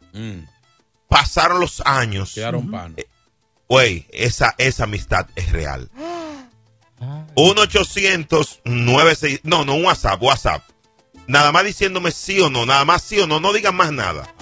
Pasaron 1.08 1.60
los 1.60 1.80
años. 1.86 2.34
Quedaron 2.34 2.70
pan. 2.70 2.96
Güey, 3.68 4.06
esa, 4.10 4.54
esa 4.58 4.84
amistad 4.84 5.26
es 5.36 5.52
real. 5.52 5.90
1 7.34 7.60
800 7.60 8.60
96 8.64 9.40
No, 9.44 9.64
no, 9.64 9.76
un 9.76 9.84
WhatsApp, 9.84 10.20
WhatsApp. 10.22 10.62
Nada 11.28 11.52
más 11.52 11.62
diciéndome 11.64 12.10
sí 12.10 12.40
o 12.40 12.48
no, 12.48 12.64
nada 12.64 12.86
más 12.86 13.02
sí 13.02 13.20
o 13.20 13.26
no, 13.26 13.38
no 13.38 13.52
digan 13.52 13.76
más 13.76 13.92
nada. 13.92 14.34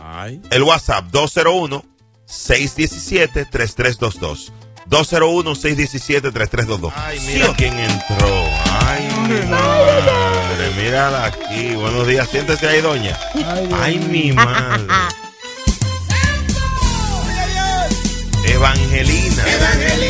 El 0.51 0.63
WhatsApp 0.63 1.07
201 1.11 1.85
617 2.27 3.45
3322. 3.47 4.53
201 4.87 5.55
617 5.57 6.31
3322. 6.31 6.93
Ay, 6.97 7.19
mira 7.27 7.53
quién 7.57 7.77
entró. 7.77 8.45
Ay, 8.87 9.09
mi 9.29 9.47
madre, 9.51 10.71
mírala 10.77 11.25
aquí. 11.27 11.75
Buenos 11.75 12.07
días, 12.07 12.29
siéntese 12.31 12.69
ahí, 12.69 12.81
doña. 12.81 13.19
Ay, 13.83 13.99
mi 13.99 14.31
madre. 14.31 14.87
Evangelina. 18.45 19.45
Evangelina 19.45 20.06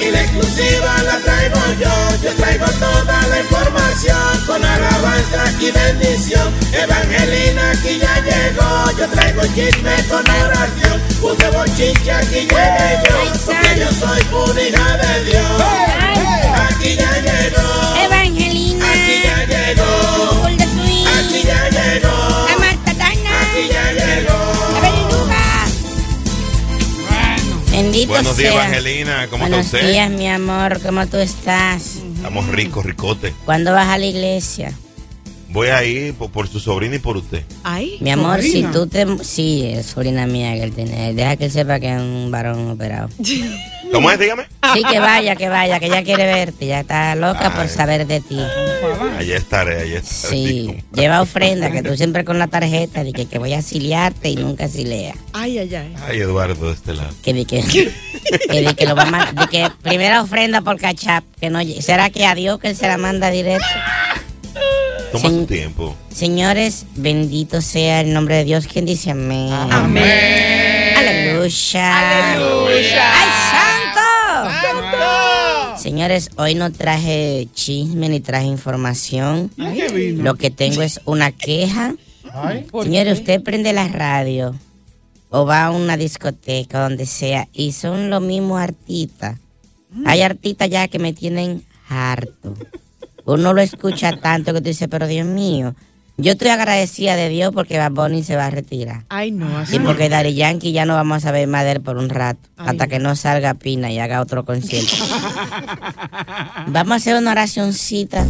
y 0.00 0.10
la 0.10 0.20
exclusiva 0.20 1.02
la 1.02 1.18
traigo 1.18 1.60
yo. 1.80 1.92
Yo 2.22 2.34
traigo 2.34 2.66
toda 2.78 3.26
la 3.28 3.40
información 3.40 4.46
con 4.46 4.64
alabanza 4.64 5.44
y 5.60 5.70
bendición. 5.70 6.52
Evangelina 6.72 7.70
aquí 7.72 7.98
ya 7.98 8.14
llegó. 8.20 8.90
Yo 8.98 9.08
traigo 9.08 9.42
chisme 9.54 9.94
con 10.08 10.24
oración. 10.28 11.00
Puse 11.20 11.50
bochinche 11.50 12.12
aquí 12.12 12.40
llegué 12.40 13.02
yo. 13.08 13.16
Porque 13.44 13.80
yo 13.80 13.90
soy 13.92 14.22
una 14.32 14.62
hija 14.62 14.96
de 14.98 15.24
Dios. 15.24 15.62
Aquí 16.68 16.96
ya 16.96 17.12
llegó. 17.26 17.96
Evangelina. 18.04 18.84
Aquí 18.90 19.22
ya 19.24 19.38
llegó. 19.46 20.44
Aquí 21.18 21.42
ya 21.44 21.68
llegó. 21.70 22.35
Bendito 27.76 28.08
Buenos 28.08 28.38
días, 28.38 28.54
sea. 28.54 28.64
Evangelina. 28.68 29.26
¿Cómo 29.28 29.42
Buenos 29.42 29.66
está 29.66 29.76
usted? 29.76 29.92
días, 29.92 30.10
mi 30.10 30.26
amor. 30.28 30.80
¿Cómo 30.80 31.06
tú 31.08 31.18
estás? 31.18 31.96
Estamos 32.16 32.48
ricos, 32.48 32.86
ricote. 32.86 33.34
¿Cuándo 33.44 33.70
vas 33.74 33.88
a 33.88 33.98
la 33.98 34.06
iglesia? 34.06 34.72
Voy 35.50 35.68
a 35.68 35.84
ir 35.84 36.14
por, 36.14 36.30
por 36.30 36.48
su 36.48 36.58
sobrina 36.58 36.96
y 36.96 37.00
por 37.00 37.18
usted. 37.18 37.44
Ay, 37.64 37.98
Mi 38.00 38.10
amor, 38.10 38.40
si 38.40 38.62
tú 38.62 38.86
te... 38.86 39.06
Sí, 39.22 39.62
es 39.66 39.86
sobrina 39.86 40.26
mía 40.26 40.54
que 40.54 40.62
él 40.62 40.72
tiene. 40.72 41.12
Deja 41.12 41.36
que 41.36 41.44
él 41.44 41.50
sepa 41.52 41.78
que 41.78 41.92
es 41.94 42.00
un 42.00 42.30
varón 42.30 42.70
operado. 42.70 43.10
¿Cómo 43.92 44.10
es? 44.10 44.18
Dígame. 44.18 44.46
Sí, 44.72 44.82
que 44.82 44.98
vaya, 44.98 45.36
que 45.36 45.48
vaya, 45.50 45.78
que 45.78 45.86
ella 45.86 46.02
quiere 46.02 46.24
verte. 46.24 46.66
Ya 46.66 46.80
está 46.80 47.14
loca 47.14 47.54
por 47.54 47.68
saber 47.68 48.06
de 48.06 48.20
ti. 48.20 48.38
Allí 49.18 49.32
estaré, 49.32 49.80
allí 49.82 49.94
estaré. 49.94 50.34
Sí, 50.34 50.76
lleva 50.94 51.22
ofrenda, 51.22 51.70
que 51.70 51.82
tú 51.82 51.96
siempre 51.96 52.24
con 52.24 52.38
la 52.38 52.46
tarjeta 52.48 53.02
de 53.04 53.12
que, 53.12 53.26
que 53.26 53.38
voy 53.38 53.52
a 53.54 53.58
asiliarte 53.58 54.28
y 54.30 54.36
nunca 54.36 54.64
asilea. 54.66 55.14
Ay, 55.32 55.58
ay, 55.58 55.74
ay. 55.74 55.94
Ay, 56.06 56.20
Eduardo, 56.20 56.66
de 56.68 56.72
este 56.74 56.94
lado. 56.94 57.10
Que 57.22 57.32
di 57.32 57.44
que, 57.44 57.62
que, 57.62 58.74
que 58.74 58.86
lo 58.86 58.94
va 58.96 59.02
a 59.02 59.06
ma- 59.06 59.32
di 59.32 59.46
que 59.48 59.68
primera 59.82 60.20
ofrenda 60.22 60.60
por 60.62 60.78
cachap, 60.78 61.24
que 61.40 61.50
no 61.50 61.60
¿Será 61.80 62.10
que 62.10 62.26
a 62.26 62.34
Dios 62.34 62.58
que 62.58 62.68
él 62.68 62.76
se 62.76 62.88
la 62.88 62.98
manda 62.98 63.30
directo? 63.30 63.66
Toma 65.12 65.28
su 65.28 65.46
tiempo. 65.46 65.96
Señores, 66.12 66.86
bendito 66.96 67.60
sea 67.60 68.00
el 68.00 68.12
nombre 68.12 68.36
de 68.36 68.44
Dios. 68.44 68.66
¿Quién 68.66 68.84
dice 68.86 69.10
amén? 69.12 69.52
Amén. 69.52 70.94
Aleluya. 70.96 72.32
Aleluya. 72.32 73.12
¡Ay, 73.12 73.28
santo! 73.50 73.85
Señores, 75.96 76.28
hoy 76.36 76.54
no 76.54 76.70
traje 76.70 77.48
chisme 77.54 78.10
ni 78.10 78.20
traje 78.20 78.44
información. 78.44 79.50
¿Y 79.56 79.64
qué 79.76 79.88
vino? 79.88 80.24
Lo 80.24 80.34
que 80.34 80.50
tengo 80.50 80.82
es 80.82 81.00
una 81.06 81.32
queja. 81.32 81.94
Señores, 82.82 83.20
usted 83.20 83.42
prende 83.42 83.72
la 83.72 83.88
radio 83.88 84.54
o 85.30 85.46
va 85.46 85.64
a 85.64 85.70
una 85.70 85.96
discoteca, 85.96 86.82
donde 86.82 87.06
sea, 87.06 87.48
y 87.54 87.72
son 87.72 88.10
los 88.10 88.20
mismos 88.20 88.60
artistas. 88.60 89.38
Hay 90.04 90.20
artistas 90.20 90.68
ya 90.68 90.86
que 90.86 90.98
me 90.98 91.14
tienen 91.14 91.64
harto. 91.88 92.52
Uno 93.24 93.54
lo 93.54 93.62
escucha 93.62 94.18
tanto 94.20 94.52
que 94.52 94.60
tú 94.60 94.68
dices, 94.68 94.88
pero 94.90 95.06
Dios 95.06 95.26
mío, 95.26 95.74
yo 96.18 96.32
estoy 96.32 96.48
agradecida 96.48 97.14
de 97.14 97.28
Dios 97.28 97.52
porque 97.52 97.78
Bad 97.78 97.92
Bunny 97.92 98.24
se 98.24 98.36
va 98.36 98.46
a 98.46 98.50
retirar. 98.50 99.04
Ay, 99.08 99.32
no, 99.32 99.58
así 99.58 99.76
Y 99.76 99.78
porque 99.80 100.08
Daddy 100.08 100.34
Yankee 100.34 100.72
ya 100.72 100.86
no 100.86 100.94
vamos 100.94 101.18
a 101.18 101.20
saber 101.20 101.46
más 101.46 101.64
de 101.64 101.72
él 101.72 101.80
por 101.82 101.98
un 101.98 102.08
rato, 102.08 102.40
Ay, 102.56 102.68
hasta 102.68 102.86
que 102.86 102.98
no 102.98 103.14
salga 103.16 103.54
Pina 103.54 103.92
y 103.92 103.98
haga 103.98 104.22
otro 104.22 104.44
concierto. 104.44 104.94
vamos 106.68 106.92
a 106.92 106.94
hacer 106.96 107.16
una 107.16 107.32
oracioncita 107.32 108.24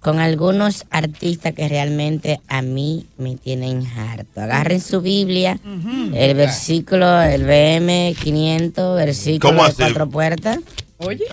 con 0.00 0.18
algunos 0.18 0.86
artistas 0.90 1.52
que 1.52 1.68
realmente 1.68 2.40
a 2.48 2.62
mí 2.62 3.06
me 3.18 3.36
tienen 3.36 3.86
harto. 3.86 4.40
Agarren 4.40 4.80
su 4.80 5.00
Biblia, 5.02 5.58
el 6.14 6.34
versículo, 6.34 7.20
el 7.20 7.44
BM 7.44 8.14
500, 8.18 8.96
versículo 8.96 9.52
¿Cómo 9.52 9.68
de 9.68 9.74
cuatro 9.74 10.08
puertas. 10.08 10.58
Oye. 10.98 11.24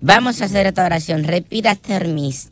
Vamos 0.00 0.40
a 0.40 0.46
hacer 0.46 0.66
esta 0.66 0.84
oración. 0.84 1.24
Repita 1.24 1.74
Termis. 1.74 2.49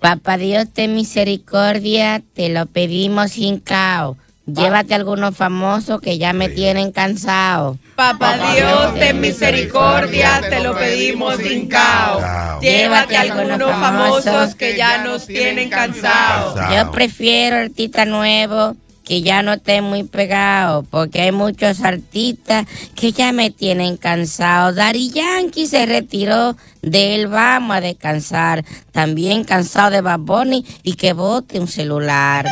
Papá 0.00 0.38
Dios, 0.38 0.66
ten 0.72 0.94
misericordia, 0.94 2.22
te 2.32 2.48
lo 2.48 2.64
pedimos 2.64 3.32
sin 3.32 3.60
caos. 3.60 4.16
Llévate 4.46 4.94
a 4.94 4.96
algunos 4.96 5.36
famosos 5.36 6.00
que 6.00 6.16
ya 6.16 6.32
me 6.32 6.48
tienen 6.48 6.90
cansado. 6.90 7.78
Papá 7.96 8.38
Dios, 8.54 8.94
ten 8.94 9.20
misericordia, 9.20 10.40
te 10.48 10.60
lo 10.60 10.74
pedimos 10.74 11.36
sin 11.36 11.68
caos. 11.68 12.24
Llévate 12.62 13.14
a 13.14 13.20
algunos 13.20 13.70
famosos 13.70 14.54
que 14.54 14.74
ya 14.74 15.04
nos 15.04 15.26
tienen 15.26 15.68
cansados. 15.68 16.58
Yo 16.74 16.90
prefiero 16.90 17.58
artista 17.58 18.06
nuevo 18.06 18.76
que 19.10 19.22
ya 19.22 19.42
no 19.42 19.54
esté 19.54 19.82
muy 19.82 20.04
pegado, 20.04 20.84
porque 20.84 21.22
hay 21.22 21.32
muchos 21.32 21.80
artistas 21.80 22.64
que 22.94 23.10
ya 23.10 23.32
me 23.32 23.50
tienen 23.50 23.96
cansado. 23.96 24.72
Dari 24.72 25.10
Yankee 25.10 25.66
se 25.66 25.84
retiró 25.84 26.56
de 26.80 27.16
él, 27.16 27.26
vamos 27.26 27.76
a 27.76 27.80
descansar. 27.80 28.64
También 28.92 29.42
cansado 29.42 29.90
de 29.90 30.00
Bad 30.00 30.20
Bunny 30.20 30.64
y 30.84 30.94
que 30.94 31.12
bote 31.12 31.58
un 31.58 31.66
celular. 31.66 32.46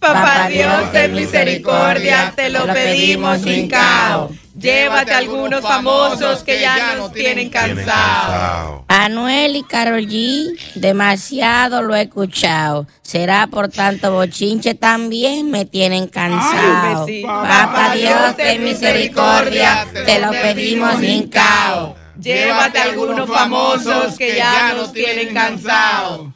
Papá 0.00 0.48
Dios, 0.50 0.92
ten 0.92 1.14
misericordia, 1.14 2.34
te 2.36 2.50
lo 2.50 2.66
pedimos 2.66 3.40
sin 3.40 3.68
caos. 3.68 4.32
Llévate 4.54 5.12
a 5.12 5.18
algunos 5.18 5.62
famosos 5.62 6.42
que 6.42 6.60
ya 6.60 6.94
nos 6.96 7.12
tienen 7.12 7.48
cansados. 7.48 8.82
Anuel 8.88 9.56
y 9.56 9.62
Carol 9.62 10.06
G, 10.06 10.58
demasiado 10.74 11.82
lo 11.82 11.94
he 11.94 12.02
escuchado. 12.02 12.86
Será 13.00 13.46
por 13.46 13.68
tanto 13.68 14.12
bochinche 14.12 14.74
también 14.74 15.50
me 15.50 15.64
tienen 15.64 16.06
cansado. 16.06 17.06
Ay, 17.08 17.22
Papá 17.22 17.94
Dios, 17.94 18.36
ten 18.36 18.62
misericordia, 18.64 19.86
te 19.92 20.20
lo 20.20 20.30
pedimos 20.30 21.00
sin 21.00 21.28
caos. 21.28 21.94
Llévate 22.20 22.78
a 22.78 22.84
algunos 22.84 23.28
famosos 23.28 24.16
que 24.18 24.36
ya 24.36 24.74
nos 24.74 24.92
tienen 24.92 25.32
cansados. 25.32 26.28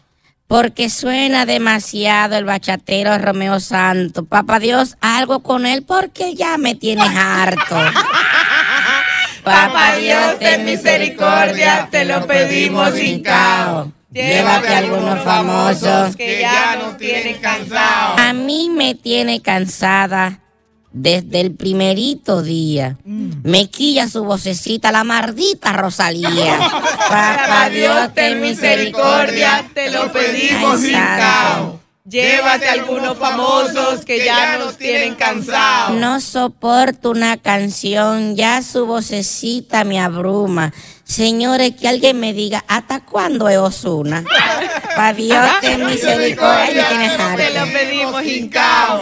Porque 0.46 0.90
suena 0.90 1.44
demasiado 1.44 2.36
el 2.36 2.44
bachatero 2.44 3.18
Romeo 3.18 3.58
Santo. 3.58 4.24
Papá 4.24 4.60
Dios, 4.60 4.96
algo 5.00 5.42
con 5.42 5.66
él 5.66 5.82
porque 5.82 6.34
ya 6.34 6.56
me 6.56 6.74
tienes 6.74 7.08
harto. 7.16 7.76
Papá 9.42 9.96
Dios, 9.96 10.38
ten 10.38 10.64
misericordia, 10.64 11.88
te 11.90 12.04
lo 12.04 12.26
pedimos 12.26 12.94
sin 12.94 13.22
caos. 13.22 13.88
Llévate 14.10 14.68
a 14.68 14.78
algunos 14.78 15.22
famosos 15.22 16.16
que 16.16 16.40
ya 16.40 16.76
nos 16.76 16.96
tienen 16.96 17.38
cansados. 17.38 18.18
A 18.20 18.32
mí 18.32 18.70
me 18.70 18.94
tiene 18.94 19.42
cansada 19.42 20.40
desde 20.96 21.42
el 21.42 21.54
primerito 21.54 22.42
día. 22.42 22.96
Me 23.04 23.68
quilla 23.68 24.08
su 24.08 24.24
vocecita 24.24 24.90
la 24.90 25.04
maldita 25.04 25.74
Rosalía. 25.74 26.58
Papá 27.08 27.68
Dios, 27.70 28.14
ten 28.14 28.40
misericordia, 28.40 29.68
te 29.74 29.90
lo 29.90 30.10
pedimos 30.10 30.80
sin 30.80 30.92
caos. 30.92 31.74
Llévate 32.08 32.68
a 32.68 32.72
algunos 32.72 33.18
famosos 33.18 34.04
que 34.04 34.24
ya 34.24 34.58
nos 34.58 34.76
tienen 34.78 35.16
cansados. 35.16 35.98
No 35.98 36.20
soporto 36.20 37.10
una 37.10 37.36
canción, 37.36 38.36
ya 38.36 38.62
su 38.62 38.86
vocecita 38.86 39.84
me 39.84 40.00
abruma. 40.00 40.72
Señores, 41.06 41.72
que 41.80 41.86
alguien 41.86 42.18
me 42.18 42.32
diga, 42.32 42.64
¿hasta 42.66 42.98
cuándo 43.00 43.48
es 43.48 43.58
Osuna? 43.58 44.24
Pa' 44.96 45.12
Dios, 45.12 45.38
ten 45.60 45.86
misericordia, 45.86 46.88
tienes 46.88 47.16
Te 47.36 47.50
lo 47.50 47.72
pedimos. 47.72 48.22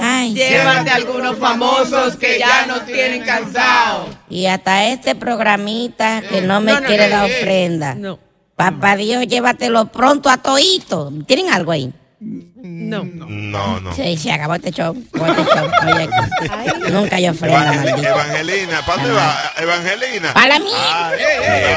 Ay, 0.02 0.34
Llévate 0.34 0.90
sí. 0.90 0.96
algunos 0.96 1.38
famosos 1.38 2.16
que 2.16 2.38
ya 2.38 2.66
nos 2.66 2.84
tienen 2.84 3.24
cansados. 3.24 4.08
Y 4.28 4.44
hasta 4.44 4.84
este 4.88 5.14
programita 5.14 6.20
que 6.28 6.42
no 6.42 6.60
me 6.60 6.72
No, 6.72 6.80
no, 6.80 6.86
quiere 6.86 7.08
no, 7.08 7.16
dar 7.16 7.30
eh, 7.30 7.38
ofrenda. 7.40 7.94
no. 7.94 8.18
Papá 8.54 8.96
Dios, 8.96 9.26
llévatelo 9.26 9.86
pronto 9.86 10.28
a 10.28 10.36
Toito. 10.36 11.10
¿Tienen 11.26 11.52
algo 11.52 11.72
ahí? 11.72 11.90
No. 12.20 13.04
No, 13.04 13.80
no. 13.80 13.94
Sí, 13.94 14.16
se 14.16 14.32
acabó 14.32 14.54
este 14.54 14.70
show. 14.70 14.96
este 14.96 16.90
nunca 16.90 17.16
hay 17.16 17.28
ofrenda. 17.28 17.84
Evangelina, 17.84 18.80
¿para 18.86 19.02
dónde 19.02 19.12
va? 19.18 19.52
Evangelina. 19.58 20.32
Para 20.32 20.58
mí. 20.60 20.70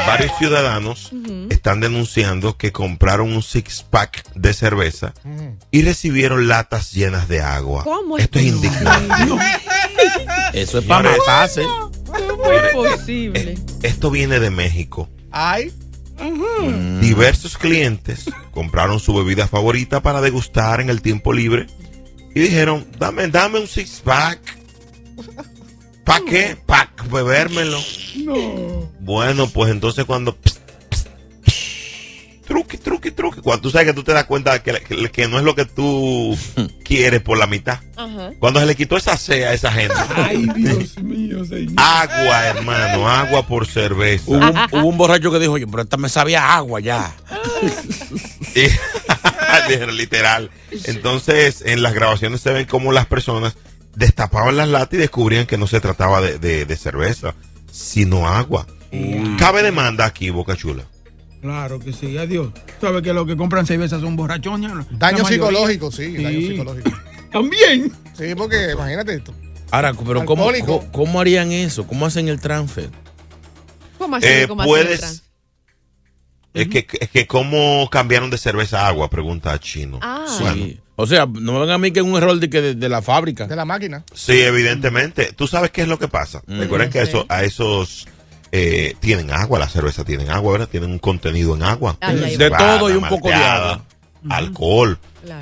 Eh, 0.08 0.10
varios 0.10 0.38
ciudadanos 0.38 1.12
están 1.50 1.82
denunciando 1.82 2.58
que 2.58 2.72
compraron 2.72 3.34
un 3.34 3.44
six 3.44 3.84
pack 3.84 4.32
de 4.34 4.54
cerveza 4.54 5.14
y 5.70 5.82
recibieron 5.82 6.48
latas 6.48 6.94
llenas 6.94 7.28
de 7.28 7.42
agua. 7.42 7.84
¿Cómo 7.84 8.18
Esto 8.18 8.40
es 8.40 8.46
indignante. 8.46 9.46
Eso 10.54 10.80
es 10.80 10.86
para 10.86 11.12
matarse. 11.12 11.64
¿Cómo 12.06 12.52
es 12.52 12.74
posible? 12.74 13.58
Esto 13.84 14.10
viene 14.10 14.40
de 14.40 14.50
México. 14.50 15.10
Ay. 15.32 15.74
Diversos 17.02 17.58
clientes 17.58 18.26
compraron 18.52 19.00
su 19.00 19.14
bebida 19.14 19.48
favorita 19.48 20.02
para 20.02 20.22
degustar 20.22 20.82
en 20.82 20.90
el 20.90 21.02
tiempo 21.02 21.32
libre 21.32 21.68
y 22.34 22.40
dijeron, 22.40 22.88
dame, 22.98 23.28
dame 23.28 23.60
un 23.60 23.68
six 23.68 24.02
pack. 24.04 24.40
¿Para 26.08 26.26
qué? 26.26 26.58
Para 26.66 26.90
bebérmelo. 27.12 27.80
No. 28.24 28.90
Bueno, 29.02 29.48
pues 29.50 29.70
entonces 29.72 30.06
cuando... 30.06 30.36
pss, 30.36 30.60
pss, 30.90 31.08
pss, 31.46 32.42
truqui, 32.48 32.78
truqui, 32.78 33.12
truqui. 33.12 33.42
Cuando 33.42 33.62
tú 33.62 33.70
sabes 33.72 33.88
que 33.88 33.94
tú 33.94 34.04
te 34.04 34.14
das 34.14 34.24
cuenta 34.26 34.64
que, 34.64 34.74
que- 34.82 35.10
que 35.12 35.28
no 35.28 35.38
es 35.38 35.44
lo 35.44 35.54
que 35.54 35.66
tú 35.66 36.38
quieres 36.86 37.22
por 37.22 37.38
la 37.38 37.46
mitad. 37.46 37.80
Ajá. 37.98 38.32
Cuando 38.40 38.60
se 38.62 38.66
le 38.66 38.76
quitó 38.76 38.96
esa 38.98 39.18
C 39.18 39.46
a 39.46 39.54
esa 39.54 39.72
gente. 39.72 39.94
Ay, 40.16 40.48
Dios 40.56 40.98
mío, 41.04 41.44
señor. 41.46 41.74
Agua, 41.78 42.48
hermano, 42.48 43.10
agua 43.10 43.46
por 43.46 43.68
cerveza. 43.68 44.24
Hubo 44.28 44.38
un, 44.38 44.58
hubo 44.72 44.88
un 44.88 44.98
borracho 44.98 45.30
que 45.32 45.40
dijo, 45.40 45.52
oye, 45.54 45.68
pero 45.68 45.84
esta 45.84 45.98
me 45.98 46.08
sabía 46.10 46.56
agua 46.56 46.80
ya. 46.80 47.14
Dijeron, 49.68 49.98
literal. 49.98 50.50
Entonces, 50.86 51.62
en 51.66 51.82
las 51.84 51.94
grabaciones 51.94 52.40
se 52.42 52.52
ven 52.52 52.66
como 52.66 52.92
las 52.94 53.06
personas 53.06 53.56
destapaban 53.98 54.56
las 54.58 54.70
latas 54.70 54.94
y 54.94 54.98
descubrían 54.98 55.46
que 55.48 55.58
no 55.58 55.68
se 55.68 55.80
trataba 55.82 56.22
de, 56.22 56.38
de- 56.40 56.66
de 56.66 56.76
cerveza, 56.78 57.34
sino 57.72 58.28
agua. 58.28 58.66
Cabe 59.38 59.64
demanda 59.64 60.06
aquí, 60.06 60.30
Boca 60.30 60.56
Chula. 60.56 60.84
Claro 61.42 61.80
que 61.80 61.94
sí, 61.94 62.18
adiós. 62.18 62.52
¿Sabes 62.82 63.02
que 63.04 63.14
los 63.14 63.28
que 63.28 63.36
compran 63.36 63.66
cerveza 63.66 64.00
son 64.00 64.16
borrachones? 64.16 64.72
Daño 64.92 65.26
psicológico, 65.26 65.92
sí, 65.92 66.16
daño 66.18 66.40
psicológico. 66.40 66.92
También. 67.32 67.92
Sí, 68.18 68.34
porque 68.36 68.72
imagínate 68.72 69.16
esto. 69.16 69.34
Ahora, 69.72 69.94
pero 69.94 70.26
¿cómo, 70.26 71.20
harían 71.20 71.52
eso? 71.52 71.86
¿Cómo 71.88 72.06
hacen 72.06 72.28
el 72.30 72.40
transfer? 72.40 72.90
¿Cómo 73.98 74.16
así? 74.16 74.28
Eh, 74.28 74.46
¿Cómo 74.48 74.62
así 74.62 74.72
el 74.72 74.76
puedes. 74.76 75.00
trans? 75.00 75.24
Es 76.54 76.68
que, 76.70 76.88
es 77.00 77.10
que 77.10 77.28
cómo 77.28 77.88
cambiaron 77.92 78.30
de 78.30 78.38
cerveza 78.38 78.86
a 78.86 78.88
agua, 78.88 79.10
pregunta 79.10 79.60
Chino. 79.60 80.00
Ah. 80.02 80.26
Sí. 80.28 80.80
O 81.00 81.06
sea, 81.08 81.26
no 81.28 81.54
me 81.54 81.60
vengan 81.60 81.76
a 81.76 81.78
mí 81.78 81.92
que 81.92 82.00
es 82.00 82.06
un 82.06 82.16
error 82.18 82.38
de, 82.40 82.50
que 82.50 82.60
de, 82.62 82.76
de 82.76 82.90
la 82.90 83.02
fábrica. 83.02 83.46
De 83.48 83.56
la 83.56 83.66
máquina. 83.66 84.04
Sí, 84.14 84.42
evidentemente. 84.42 85.32
¿Tú 85.34 85.48
sabes 85.48 85.70
qué 85.72 85.84
es 85.84 85.88
lo 85.88 86.00
que 86.00 86.08
pasa? 86.08 86.42
Mm. 86.48 86.60
Recuerden 86.60 86.90
que 86.90 87.02
Sí. 87.04 87.10
eso, 87.10 87.26
a 87.30 87.44
esos 87.44 88.08
eh, 88.52 88.96
tienen 89.00 89.30
agua, 89.32 89.60
la 89.60 89.70
cerveza 89.70 90.04
tienen 90.04 90.30
agua, 90.32 90.54
¿verdad? 90.54 90.68
Tienen 90.70 90.92
un 90.92 91.00
contenido 91.00 91.56
en 91.56 91.62
agua. 91.64 91.98
Ay, 92.02 92.16
De 92.18 92.38
Cebada, 92.46 92.80
todo 92.80 92.90
y 92.92 92.94
un 92.96 93.08
poco 93.08 93.28
de 93.30 93.34
agua. 93.36 93.86
Alcohol. 94.30 94.98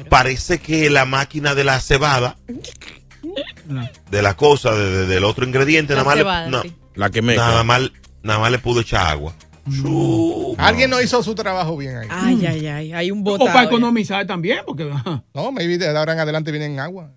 Parece 0.10 0.60
que 0.60 0.90
la 0.90 1.06
máquina 1.06 1.56
de 1.56 1.64
la 1.64 1.80
cebada, 1.80 2.36
de 4.12 4.22
la 4.22 4.36
cosa, 4.36 4.72
de- 4.76 4.90
de- 4.92 5.06
del 5.08 5.24
otro 5.24 5.46
ingrediente, 5.46 5.94
La 5.94 6.02
nada 6.04 6.06
más, 6.10 6.18
cebada, 6.18 6.46
le, 6.46 6.52
na- 6.52 6.62
sí. 6.64 6.76
La 6.96 7.10
que 7.10 7.22
mezcla. 7.22 7.48
nada, 7.48 7.64
más, 7.64 7.82
nada 8.24 8.40
más 8.40 8.52
le 8.52 8.60
pudo 8.60 8.82
echar 8.82 9.08
agua. 9.08 9.34
Alguien 10.58 10.90
no 10.90 11.02
hizo 11.02 11.22
su 11.24 11.36
trabajo 11.36 11.76
bien 11.78 11.98
ahí. 11.98 12.08
Ay, 12.10 12.46
ay, 12.46 12.68
ay. 12.68 12.94
Hay 12.94 13.12
un 13.12 13.20
O 13.20 13.24
botado. 13.24 13.52
para 13.52 13.66
economizar 13.66 14.26
también, 14.26 14.60
porque. 14.66 14.90
No, 15.34 15.52
maybe 15.52 15.78
de 15.78 15.88
ahora 15.98 16.14
en 16.14 16.20
adelante 16.20 16.52
vienen 16.52 16.80
agua. 16.80 17.12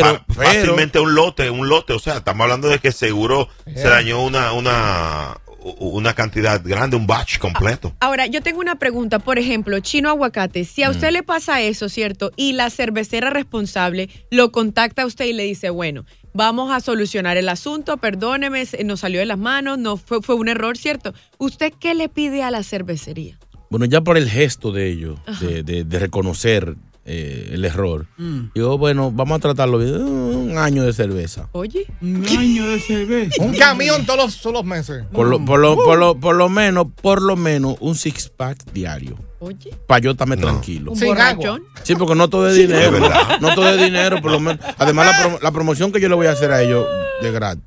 Fa- 0.00 0.24
fácilmente 0.32 1.00
un 1.00 1.14
lote, 1.14 1.50
un 1.50 1.68
lote, 1.68 1.92
o 1.92 1.98
sea, 1.98 2.18
estamos 2.18 2.42
hablando 2.44 2.68
de 2.68 2.78
que 2.78 2.92
seguro 2.92 3.48
se 3.66 3.88
dañó 3.88 4.22
una, 4.24 4.52
una, 4.52 5.36
una 5.78 6.14
cantidad 6.14 6.60
grande, 6.64 6.96
un 6.96 7.06
batch 7.06 7.38
completo. 7.38 7.92
Ahora, 8.00 8.26
yo 8.26 8.40
tengo 8.42 8.60
una 8.60 8.76
pregunta. 8.76 9.18
Por 9.18 9.38
ejemplo, 9.38 9.78
chino 9.80 10.08
aguacate. 10.08 10.64
Si 10.64 10.82
a 10.82 10.90
usted 10.90 11.10
le 11.10 11.22
pasa 11.22 11.60
eso, 11.60 11.88
¿cierto? 11.88 12.30
Y 12.36 12.52
la 12.52 12.70
cervecera 12.70 13.30
responsable 13.30 14.08
lo 14.30 14.52
contacta 14.52 15.02
a 15.02 15.06
usted 15.06 15.26
y 15.26 15.32
le 15.32 15.42
dice, 15.44 15.70
bueno, 15.70 16.04
vamos 16.38 16.70
a 16.72 16.78
solucionar 16.80 17.36
el 17.36 17.48
asunto, 17.48 17.96
perdóneme, 17.96 18.64
nos 18.84 19.00
salió 19.00 19.18
de 19.18 19.26
las 19.26 19.38
manos, 19.38 19.76
no 19.76 19.96
fue, 19.96 20.22
fue 20.22 20.36
un 20.36 20.46
error, 20.48 20.78
¿cierto? 20.78 21.12
¿Usted 21.38 21.72
qué 21.80 21.94
le 21.94 22.08
pide 22.08 22.44
a 22.44 22.50
la 22.52 22.62
cervecería? 22.62 23.36
Bueno, 23.70 23.84
ya 23.86 24.00
por 24.02 24.16
el 24.16 24.30
gesto 24.30 24.70
de 24.70 24.88
ellos, 24.88 25.18
de, 25.40 25.62
de- 25.64 25.82
de 25.84 25.98
reconocer 25.98 26.76
eh, 27.10 27.50
el 27.54 27.64
error, 27.64 28.06
Mm. 28.18 28.50
digo, 28.54 28.76
bueno, 28.76 29.10
vamos 29.10 29.36
a 29.36 29.40
tratarlo 29.40 29.78
bien. 29.78 30.02
Un 30.02 30.58
año 30.58 30.84
de 30.84 30.92
cerveza. 30.92 31.48
Oye. 31.52 31.86
Un 32.02 32.24
año 32.38 32.66
de 32.68 32.80
cerveza. 32.80 33.42
Un 33.42 33.54
camión 33.54 34.04
todos 34.04 34.18
los, 34.26 34.40
todos 34.40 34.52
los 34.54 34.64
meses. 34.64 35.04
Por 35.12 35.26
lo, 35.26 35.42
por, 35.44 35.58
lo, 35.58 35.74
por, 35.76 35.98
lo, 35.98 36.14
por 36.20 36.36
lo 36.36 36.48
menos, 36.48 36.86
por 37.00 37.22
lo 37.22 37.34
menos, 37.36 37.76
un 37.80 37.94
six 37.94 38.28
pack 38.28 38.72
diario. 38.72 39.16
Oye. 39.40 39.70
Para 39.86 40.00
yo 40.00 40.10
estarme 40.10 40.36
tranquilo. 40.36 40.92
¿Un 40.92 41.00
borrachón? 41.00 41.62
Sí, 41.84 41.94
porque 41.94 42.14
no 42.14 42.28
todo 42.28 42.48
es 42.48 42.56
Sí, 42.56 42.62
dinero. 42.66 42.96
es 42.96 43.40
no 43.40 43.54
todo 43.54 43.68
es 43.70 43.80
dinero, 43.80 44.20
por 44.20 44.32
lo 44.32 44.40
menos. 44.40 44.58
Además, 44.78 45.06
la, 45.06 45.24
promo- 45.24 45.38
la 45.42 45.50
promoción 45.52 45.92
que 45.92 46.00
yo 46.00 46.08
le 46.08 46.14
voy 46.14 46.26
a 46.26 46.32
hacer 46.32 46.50
a 46.52 46.62
ellos 46.62 46.84
de 47.22 47.30
gratis. 47.32 47.64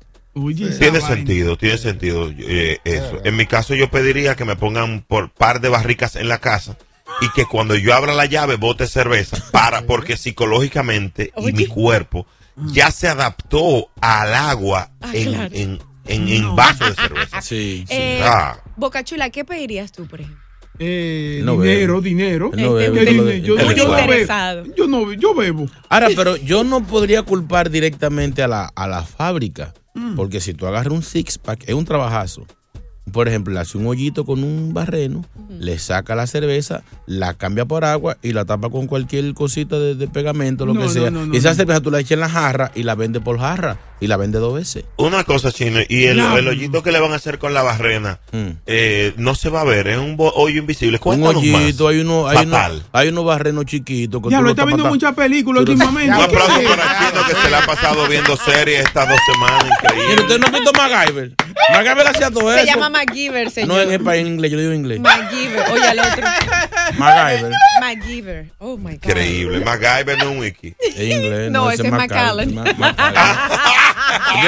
Tiene 0.78 1.00
sentido, 1.02 1.56
tiene 1.58 1.76
sentido 1.78 2.30
eh, 2.38 2.78
eso. 2.84 3.18
En 3.24 3.36
mi 3.36 3.44
caso 3.46 3.74
yo 3.74 3.90
pediría 3.90 4.34
que 4.34 4.44
me 4.46 4.56
pongan 4.56 5.04
por 5.06 5.30
par 5.30 5.60
de 5.60 5.68
barricas 5.68 6.16
en 6.16 6.28
la 6.28 6.38
casa 6.38 6.78
y 7.22 7.30
que 7.34 7.46
cuando 7.46 7.74
yo 7.76 7.94
abra 7.94 8.12
la 8.14 8.26
llave 8.26 8.56
bote 8.56 8.86
cerveza 8.86 9.38
para 9.52 9.82
porque 9.86 10.16
psicológicamente 10.16 11.32
y 11.36 11.52
mi 11.52 11.66
cuerpo 11.66 12.26
ya 12.56 12.90
se 12.90 13.08
adaptó 13.08 13.88
al 14.00 14.34
agua 14.34 14.90
en, 15.12 15.28
claro. 15.32 15.54
en, 15.54 15.78
en, 16.06 16.28
en 16.28 16.56
vaso 16.56 16.84
de 16.84 16.94
cerveza. 16.94 17.40
Sí, 17.42 17.84
Eh, 17.88 18.20
Ah, 18.22 18.58
Boca 18.76 19.02
Chula, 19.04 19.30
¿qué 19.30 19.44
pedirías 19.44 19.92
tú, 19.92 20.06
por 20.06 20.20
ejemplo? 20.20 20.40
Eh, 20.78 21.40
No 21.44 21.60
dinero, 21.60 21.96
bebe. 22.00 22.08
dinero. 22.08 22.50
Él 22.54 22.62
no 22.62 22.78
Eh, 22.80 22.90
bebe, 22.90 23.00
dine- 23.06 23.10
él 23.10 23.16
no 23.16 23.24
bebe. 23.24 23.40
yo, 23.42 23.58
Él 23.58 23.74
yo 23.76 23.84
no 23.84 23.90
bebo. 23.92 24.00
interesado. 24.02 24.64
yo 24.76 24.86
no 24.86 25.12
yo 25.12 25.34
bebo. 25.34 25.66
Ahora, 25.88 26.08
pero 26.16 26.36
yo 26.36 26.64
no 26.64 26.84
podría 26.86 27.22
culpar 27.22 27.70
directamente 27.70 28.42
a 28.42 28.48
la, 28.48 28.70
a 28.74 28.86
la 28.88 29.02
fábrica. 29.02 29.74
Mm. 29.94 30.14
Porque 30.16 30.40
si 30.40 30.54
tú 30.54 30.66
agarras 30.66 30.92
un 30.92 31.02
six 31.02 31.36
pack, 31.38 31.64
es 31.66 31.74
un 31.74 31.84
trabajazo. 31.84 32.46
Por 33.10 33.26
ejemplo, 33.28 33.52
le 33.52 33.60
hace 33.60 33.76
un 33.78 33.86
hoyito 33.88 34.24
con 34.24 34.44
un 34.44 34.72
barreno, 34.72 35.24
le 35.58 35.78
saca 35.80 36.14
la 36.14 36.26
cerveza, 36.28 36.82
la 37.06 37.34
cambia 37.34 37.64
por 37.64 37.84
agua 37.84 38.16
y 38.22 38.32
la 38.32 38.44
tapa 38.44 38.70
con 38.70 38.86
cualquier 38.86 39.34
cosita 39.34 39.76
de, 39.78 39.96
de 39.96 40.06
pegamento, 40.06 40.64
lo 40.66 40.72
No, 40.74 40.82
que 40.82 40.88
sea. 40.88 41.10
no, 41.10 41.26
no, 41.26 41.34
y 41.34 41.38
esa 41.38 41.50
no. 41.50 41.54
cerveza 41.56 41.80
tú 41.80 41.90
la 41.90 41.98
echas 41.98 42.12
en 42.12 42.20
la 42.20 42.28
jarra 42.28 42.70
y 42.76 42.84
la 42.84 42.94
vende 42.94 43.20
por 43.20 43.40
jarra 43.40 43.76
y 44.00 44.06
la 44.06 44.16
vende 44.16 44.38
dos 44.38 44.54
veces. 44.54 44.84
una 44.96 45.24
cosa 45.24 45.50
chino 45.50 45.80
y 45.88 46.04
el, 46.04 46.16
No. 46.16 46.36
el 46.38 46.46
hoyito 46.46 46.82
que 46.84 46.92
le 46.92 47.00
van 47.00 47.12
a 47.12 47.16
hacer 47.16 47.38
con 47.38 47.52
la 47.54 47.62
barrena 47.62 48.20
eh, 48.66 49.12
no 49.16 49.34
se 49.34 49.48
va 49.48 49.62
a 49.62 49.64
ver, 49.64 49.88
es 49.88 49.98
un 49.98 50.16
hoyo 50.18 50.58
invisible. 50.60 51.00
Mm. 51.02 51.08
Un 51.08 51.22
hoyito, 51.24 51.84
más. 51.84 51.92
hay 51.92 52.00
uno, 52.00 52.28
hay 52.28 52.46
uno, 52.46 52.58
hay 52.92 53.08
unos 53.08 53.24
barrenos 53.24 53.64
chiquitos. 53.66 54.22
Ya 54.30 54.38
tú 54.38 54.44
lo 54.44 54.50
está 54.50 54.64
viendo 54.64 54.86
muchas 54.86 55.12
películas 55.14 55.60
últimamente. 55.62 56.16
Un 56.16 56.22
aplauso 56.22 56.58
¿Qué? 56.60 56.66
para 56.68 57.08
Chino 57.10 57.26
que 57.26 57.34
se 57.34 57.50
le 57.50 57.56
ha 57.56 57.66
pasado 57.66 58.06
viendo 58.08 58.36
series 58.36 58.84
estas 58.84 59.08
dos 59.08 59.18
semanas. 59.32 59.64
Increíble. 59.82 60.08
Mira, 60.08 60.22
usted 60.22 60.38
no 60.38 60.46
ha 60.46 60.50
visto 60.50 60.72
MacGyver. 60.72 61.34
MacGyver 61.72 62.06
hacía 62.06 62.30
todo 62.30 62.52
Se 62.52 62.62
eso. 62.62 62.78
MacGyver, 62.92 63.50
señor. 63.50 63.68
No 63.68 63.80
en 63.80 63.90
el 63.90 64.00
país 64.00 64.20
en 64.20 64.28
inglés, 64.28 64.52
yo 64.52 64.58
digo 64.58 64.70
en 64.70 64.76
inglés. 64.78 65.00
MacGyver. 65.00 65.70
Oye, 65.72 65.84
al 65.84 65.98
otro. 65.98 66.22
MacGyver. 66.98 67.52
MacGyver. 67.80 68.50
Oh, 68.58 68.76
my 68.76 68.96
God. 68.96 69.04
Increíble. 69.04 69.64
MacGyver 69.64 70.18
no 70.18 70.24
es 70.24 70.30
un 70.30 70.38
wiki. 70.38 70.74
En 70.96 71.12
inglés. 71.12 71.50
No, 71.50 71.70
ese 71.70 71.86
es 71.86 71.92
McAllen. 71.92 72.50
Y 72.50 72.54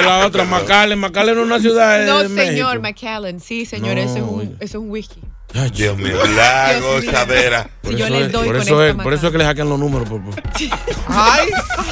la 0.03 0.27
otra, 0.27 0.45
McAllen. 0.45 0.99
McAllen 0.99 1.39
es 1.39 1.45
una 1.45 1.61
ciudad 1.61 1.99
de 1.99 2.07
No, 2.07 2.23
de 2.23 2.29
señor, 2.29 2.81
McAllen. 2.81 3.41
Sí, 3.41 3.67
señor, 3.67 3.97
No, 3.97 4.03
eso, 4.03 4.17
es 4.17 4.23
un, 4.23 4.43
eso 4.61 4.61
es 4.61 4.75
un 4.75 4.91
whisky. 4.91 5.21
Dios 5.73 5.97
mío, 5.97 6.19
la 6.35 6.79
gozadera. 6.81 7.69
Por 7.81 7.95
yo 7.95 8.07
eso 8.07 8.15
le 8.15 8.29
doy 8.29 8.47
por 8.49 8.57
eso 8.57 8.85
es, 8.85 8.95
por 8.95 9.15
eso 9.15 9.27
es 9.27 9.33
que 9.33 9.39
le 9.39 9.45
hackean 9.45 9.69
los 9.69 9.79
números. 9.79 10.09
por- 10.09 10.21
por- 10.23 10.35
Ay. 11.09 11.49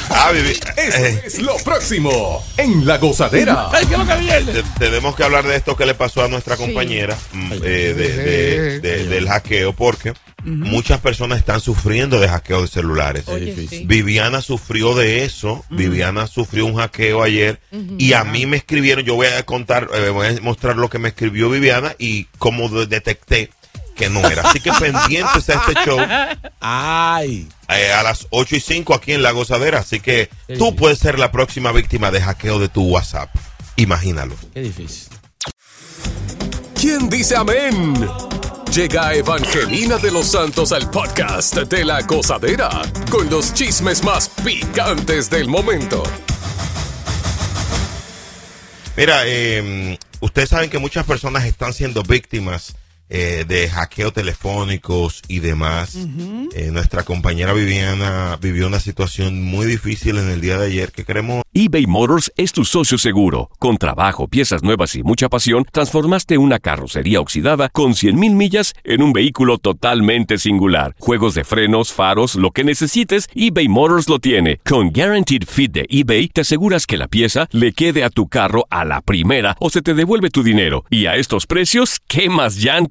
Ah, 0.09 0.31
Eso 0.33 0.97
eh, 0.97 1.21
es 1.25 1.41
lo 1.41 1.55
próximo 1.57 2.43
en 2.57 2.85
La 2.85 2.97
Gozadera. 2.97 3.69
Ay, 3.73 3.85
¿qué 3.85 3.93
es 3.93 3.99
lo 3.99 4.05
que 4.07 4.15
viene? 4.15 4.51
te- 4.53 4.63
tenemos 4.79 5.15
que 5.15 5.23
hablar 5.23 5.45
de 5.47 5.55
esto 5.55 5.75
que 5.77 5.85
le 5.85 5.95
pasó 5.95 6.23
a 6.23 6.27
nuestra 6.27 6.57
compañera 6.57 7.17
eh, 7.33 7.59
de- 7.59 7.93
de- 7.93 8.79
de- 8.79 9.05
del 9.05 9.27
hackeo, 9.29 9.73
porque 9.73 10.13
muchas 10.45 10.99
personas 10.99 11.39
están 11.39 11.59
sufriendo 11.61 12.19
de 12.19 12.27
hackeo 12.27 12.61
de 12.61 12.67
celulares. 12.67 13.25
Es 13.27 13.45
difícil. 13.45 13.87
Viviana 13.87 14.41
sufrió 14.41 14.93
de 14.95 15.23
eso. 15.23 15.63
Viviana 15.69 16.27
sufrió 16.27 16.65
un 16.65 16.75
hackeo 16.75 17.23
ayer 17.23 17.59
y 17.97 18.13
a 18.13 18.23
mí 18.23 18.45
me 18.45 18.57
escribieron. 18.57 19.03
Yo 19.05 19.15
voy 19.15 19.27
a 19.27 19.43
contar, 19.45 19.89
eh, 19.93 20.09
voy 20.09 20.27
a 20.27 20.41
mostrar 20.41 20.75
lo 20.77 20.89
que 20.89 20.99
me 20.99 21.09
escribió 21.09 21.49
Viviana 21.49 21.95
y 21.97 22.25
cómo 22.37 22.69
de- 22.69 22.87
detecté 22.87 23.49
que 23.95 24.09
no 24.09 24.19
era. 24.27 24.41
Así 24.43 24.59
que 24.59 24.71
pendientes 24.79 25.49
a 25.49 25.53
este 25.53 25.73
show 25.85 25.99
Ay. 26.59 27.47
eh, 27.69 27.91
a 27.93 28.03
las 28.03 28.27
8 28.31 28.55
y 28.55 28.59
5 28.59 28.93
aquí 28.95 29.13
en 29.13 29.21
La 29.23 29.31
Gozadera. 29.31 29.79
Así 29.79 29.99
que 29.99 30.29
tú 30.57 30.75
puedes 30.75 30.99
ser 30.99 31.19
la 31.19 31.31
próxima 31.31 31.71
víctima 31.71 32.09
de 32.11 32.21
hackeo 32.21 32.59
de 32.59 32.69
tu 32.69 32.83
WhatsApp. 32.85 33.29
Imagínalo. 33.75 34.35
Qué 34.53 34.61
difícil. 34.61 35.09
¿Quién 36.79 37.09
dice 37.09 37.35
amén? 37.35 37.93
Llega 38.73 39.13
Evangelina 39.13 39.99
de 39.99 40.09
los 40.09 40.31
Santos 40.31 40.71
al 40.71 40.89
podcast 40.89 41.55
de 41.55 41.85
La 41.85 42.01
Gozadera 42.01 42.81
con 43.11 43.29
los 43.29 43.53
chismes 43.53 44.03
más 44.03 44.27
picantes 44.43 45.29
del 45.29 45.47
momento. 45.47 46.01
Mira, 48.97 49.21
eh, 49.27 49.99
ustedes 50.21 50.49
saben 50.49 50.71
que 50.71 50.79
muchas 50.79 51.05
personas 51.05 51.45
están 51.45 51.71
siendo 51.71 52.01
víctimas 52.01 52.75
eh, 53.09 53.45
de 53.47 53.69
hackeo 53.69 54.11
telefónicos 54.11 55.21
y 55.27 55.39
demás. 55.39 55.97
Eh, 56.55 56.69
nuestra 56.71 57.03
compañera 57.03 57.53
Viviana 57.53 58.37
vivió 58.41 58.67
una 58.67 58.79
situación 58.79 59.43
muy 59.43 59.65
difícil 59.65 60.17
en 60.17 60.29
el 60.29 60.41
día 60.41 60.57
de 60.57 60.67
ayer 60.67 60.91
que 60.91 61.05
queremos 61.05 61.43
eBay 61.55 61.85
Motors 61.85 62.31
es 62.35 62.51
tu 62.51 62.65
socio 62.65 62.97
seguro. 62.97 63.47
Con 63.59 63.77
trabajo, 63.77 64.27
piezas 64.27 64.63
nuevas 64.63 64.95
y 64.95 65.03
mucha 65.03 65.29
pasión, 65.29 65.67
transformaste 65.71 66.39
una 66.39 66.57
carrocería 66.57 67.19
oxidada 67.19 67.69
con 67.69 67.91
100.000 67.91 68.15
millas 68.33 68.73
en 68.83 69.03
un 69.03 69.13
vehículo 69.13 69.59
totalmente 69.59 70.39
singular. 70.39 70.95
Juegos 70.97 71.35
de 71.35 71.43
frenos, 71.43 71.93
faros, 71.93 72.33
lo 72.33 72.49
que 72.49 72.63
necesites, 72.63 73.29
eBay 73.35 73.67
Motors 73.67 74.09
lo 74.09 74.17
tiene. 74.17 74.57
Con 74.65 74.91
Guaranteed 74.91 75.43
Fit 75.47 75.71
de 75.73 75.85
eBay, 75.87 76.29
te 76.29 76.41
aseguras 76.41 76.87
que 76.87 76.97
la 76.97 77.07
pieza 77.07 77.47
le 77.51 77.73
quede 77.73 78.03
a 78.03 78.09
tu 78.09 78.27
carro 78.27 78.65
a 78.71 78.83
la 78.83 79.01
primera 79.01 79.55
o 79.59 79.69
se 79.69 79.83
te 79.83 79.93
devuelve 79.93 80.31
tu 80.31 80.41
dinero. 80.41 80.85
Y 80.89 81.05
a 81.05 81.17
estos 81.17 81.45
precios, 81.45 81.99
¿qué 82.07 82.31
más 82.31 82.55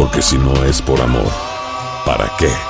Porque 0.00 0.22
si 0.22 0.38
no 0.38 0.64
es 0.64 0.80
por 0.80 0.98
amor, 0.98 1.30
¿para 2.06 2.32
qué? 2.38 2.69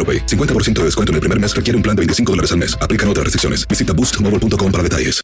AroPay. 0.00 0.26
50% 0.26 0.72
de 0.80 0.84
descuento 0.84 1.12
en 1.12 1.16
el 1.16 1.20
primer 1.20 1.38
mes 1.38 1.54
requiere 1.54 1.76
un 1.76 1.82
plan 1.82 1.94
de 1.94 2.00
25 2.00 2.32
dólares 2.32 2.52
al 2.52 2.58
mes. 2.58 2.76
Aplican 2.80 3.08
otras 3.08 3.24
restricciones. 3.24 3.68
Visita 3.68 3.92
boostmobile.com 3.92 4.72
para 4.72 4.82
detalles. 4.82 5.22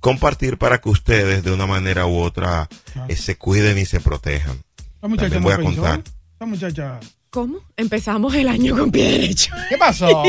compartir 0.00 0.58
para 0.58 0.78
que 0.78 0.90
ustedes 0.90 1.42
de 1.42 1.50
una 1.50 1.66
manera 1.66 2.06
u 2.06 2.18
otra 2.18 2.68
eh, 3.08 3.16
se 3.16 3.36
cuiden 3.36 3.78
y 3.78 3.86
se 3.86 4.00
protejan. 4.00 4.62
Esta 4.76 5.08
muchacha 5.08 5.30
También 5.30 5.42
voy 5.42 5.52
a 5.52 5.56
contar. 5.56 6.02
Esta 6.32 6.46
muchacha. 6.46 7.00
¿Cómo? 7.34 7.58
Empezamos 7.76 8.32
el 8.36 8.46
año 8.46 8.78
con 8.78 8.92
pie 8.92 9.10
derecho. 9.10 9.52
¿Qué 9.68 9.76
pasó? 9.76 10.22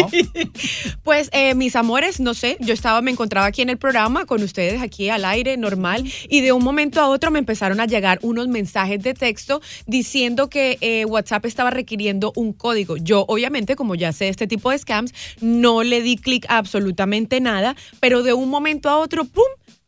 pues, 1.03 1.30
eh, 1.34 1.53
mis 1.53 1.76
amores, 1.76 2.20
no 2.20 2.34
sé, 2.34 2.58
yo 2.60 2.74
estaba, 2.74 2.99
me 3.03 3.12
encontraba 3.12 3.45
aquí 3.45 3.62
en 3.62 3.70
el 3.70 3.78
programa 3.78 4.26
con 4.26 4.41
ustedes, 4.41 4.82
aquí 4.82 5.10
al 5.10 5.24
aire, 5.24 5.56
normal, 5.56 6.03
y 6.28 6.41
de 6.41 6.51
un 6.51 6.64
momento 6.64 6.99
a 7.01 7.08
otro 7.08 7.30
me 7.30 7.38
empezaron 7.38 7.80
a 7.80 7.86
llegar 7.86 8.18
unos 8.24 8.47
mensajes 8.47 9.03
de 9.03 9.14
texto 9.14 9.62
diciendo 9.86 10.49
que 10.49 10.80
eh, 10.82 11.06
WhatsApp 11.06 11.45
estaba 11.45 11.70
requiriendo 11.70 12.34
un 12.36 12.53
código. 12.53 12.97
Yo, 12.97 13.24
obviamente, 13.28 13.76
como 13.76 13.93
ya 13.93 14.12
sé 14.12 14.28
este 14.30 14.47
tipo 14.47 14.72
de 14.72 14.80
scams, 14.80 15.14
no 15.41 15.84
le 15.84 16.01
di 16.01 16.18
clic 16.18 16.47
a 16.49 16.58
absolutamente 16.58 17.39
nada, 17.39 17.76
pero 17.99 18.24
de 18.24 18.34
un 18.34 18.49
momento 18.49 18.89
a 18.89 18.97
otro, 18.97 19.26
¡pum! 19.26 19.45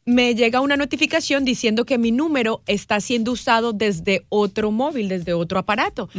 Me 0.07 0.33
llega 0.35 0.61
una 0.61 0.77
notificación 0.77 1.43
diciendo 1.43 1.85
que 1.85 1.97
mi 1.97 2.11
número 2.11 2.63
está 2.65 2.99
siendo 3.01 3.33
usado 3.33 3.73
desde 3.73 4.25
otro 4.29 4.71
móvil, 4.71 5.09
desde 5.09 5.33
otro 5.33 5.59
aparato. 5.59 6.09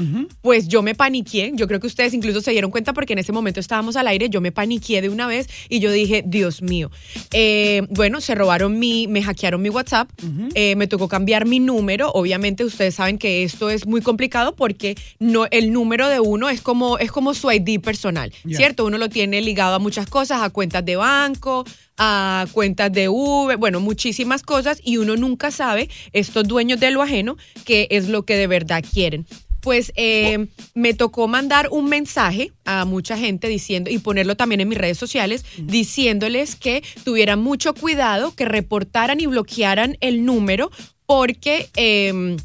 Pues 0.43 0.69
yo 0.69 0.83
me 0.83 0.95
paniqué, 0.95 1.53
yo 1.55 1.67
creo 1.67 1.81
que 1.81 1.87
ustedes 1.87 2.13
incluso 2.13 2.43
se 2.43 2.51
dieron 2.51 2.71
cuenta 2.71 2.93
porque 2.93 3.15
en 3.15 3.21
ese 3.21 3.33
momento 3.33 3.61
estábamos 3.61 3.97
al 3.97 4.07
aire, 4.07 4.29
yo 4.29 4.43
me 4.43 4.53
paniqué 4.53 5.01
de 5.01 5.09
una 5.09 5.27
vez 5.27 5.49
y 5.71 5.81
yo 5.81 5.91
dije, 5.91 6.23
Dios 6.25 6.61
mío. 6.61 6.91
Eh, 7.33 7.83
bueno, 7.89 8.21
se 8.21 8.35
robaron 8.35 8.79
mi, 8.79 9.07
me 9.09 9.23
hackearon 9.23 9.63
mi 9.63 9.71
WhatsApp, 9.71 10.11
eh, 10.55 10.77
me 10.77 10.87
tocó 10.87 11.09
cambiar 11.09 11.47
mi 11.47 11.59
número, 11.59 12.11
obviamente 12.13 12.65
ustedes 12.65 12.95
saben 12.95 13.17
que 13.17 13.43
esto 13.43 13.71
es 13.71 13.87
muy 13.87 14.03
complicado 14.03 14.55
porque 14.55 14.97
no, 15.19 15.47
el 15.51 15.73
número 15.73 16.09
de 16.09 16.21
uno 16.21 16.51
es 16.51 16.61
como, 16.61 16.99
es 16.99 17.11
como 17.11 17.33
su 17.33 17.51
ID 17.51 17.81
personal. 17.81 18.33
¿cierto? 18.59 18.85
Uno 18.85 18.99
lo 18.99 19.09
tiene 19.09 19.41
ligado 19.41 19.75
a 19.75 19.79
muchas 19.79 20.09
cosas, 20.09 20.43
a 20.43 20.51
cuentas 20.51 20.85
de 20.85 20.97
banco, 20.97 21.65
a 21.97 22.47
cuentas 22.53 22.93
de 22.93 23.09
Uber, 23.09 23.57
bueno, 23.57 23.78
muchísimas 23.81 24.43
cosas 24.43 24.81
y 24.83 24.97
uno 24.99 25.17
nunca 25.17 25.51
sabe, 25.51 25.89
estos 26.13 26.47
dueños 26.47 26.81
de 26.81 26.91
lo 26.91 27.03
ajeno, 27.03 27.37
qué 27.65 27.89
es 27.91 28.09
lo 28.09 28.25
que 28.25 28.37
de 28.37 28.47
verdad 28.47 28.85
quieren. 28.93 29.27
Pues 29.61 29.93
eh, 29.97 30.47
me 30.75 30.95
tocó 30.95 31.27
mandar 31.27 31.69
un 31.71 31.89
mensaje 31.89 32.53
a 32.65 32.85
mucha 32.85 33.19
gente 33.19 33.49
diciendo 33.49 33.91
y 33.91 33.99
ponerlo 33.99 34.37
también 34.37 34.61
en 34.61 34.69
mis 34.69 34.79
redes 34.79 34.99
sociales 34.99 35.45
diciéndoles 35.59 36.55
que 36.55 36.83
tuvieran 37.05 37.41
mucho 37.41 37.75
cuidado, 37.75 38.35
que 38.35 38.45
reportaran 38.45 39.21
y 39.21 39.27
bloquearan 39.27 39.97
el 40.01 40.25
número 40.25 40.71
porque 41.07 41.69
em, 41.75 42.37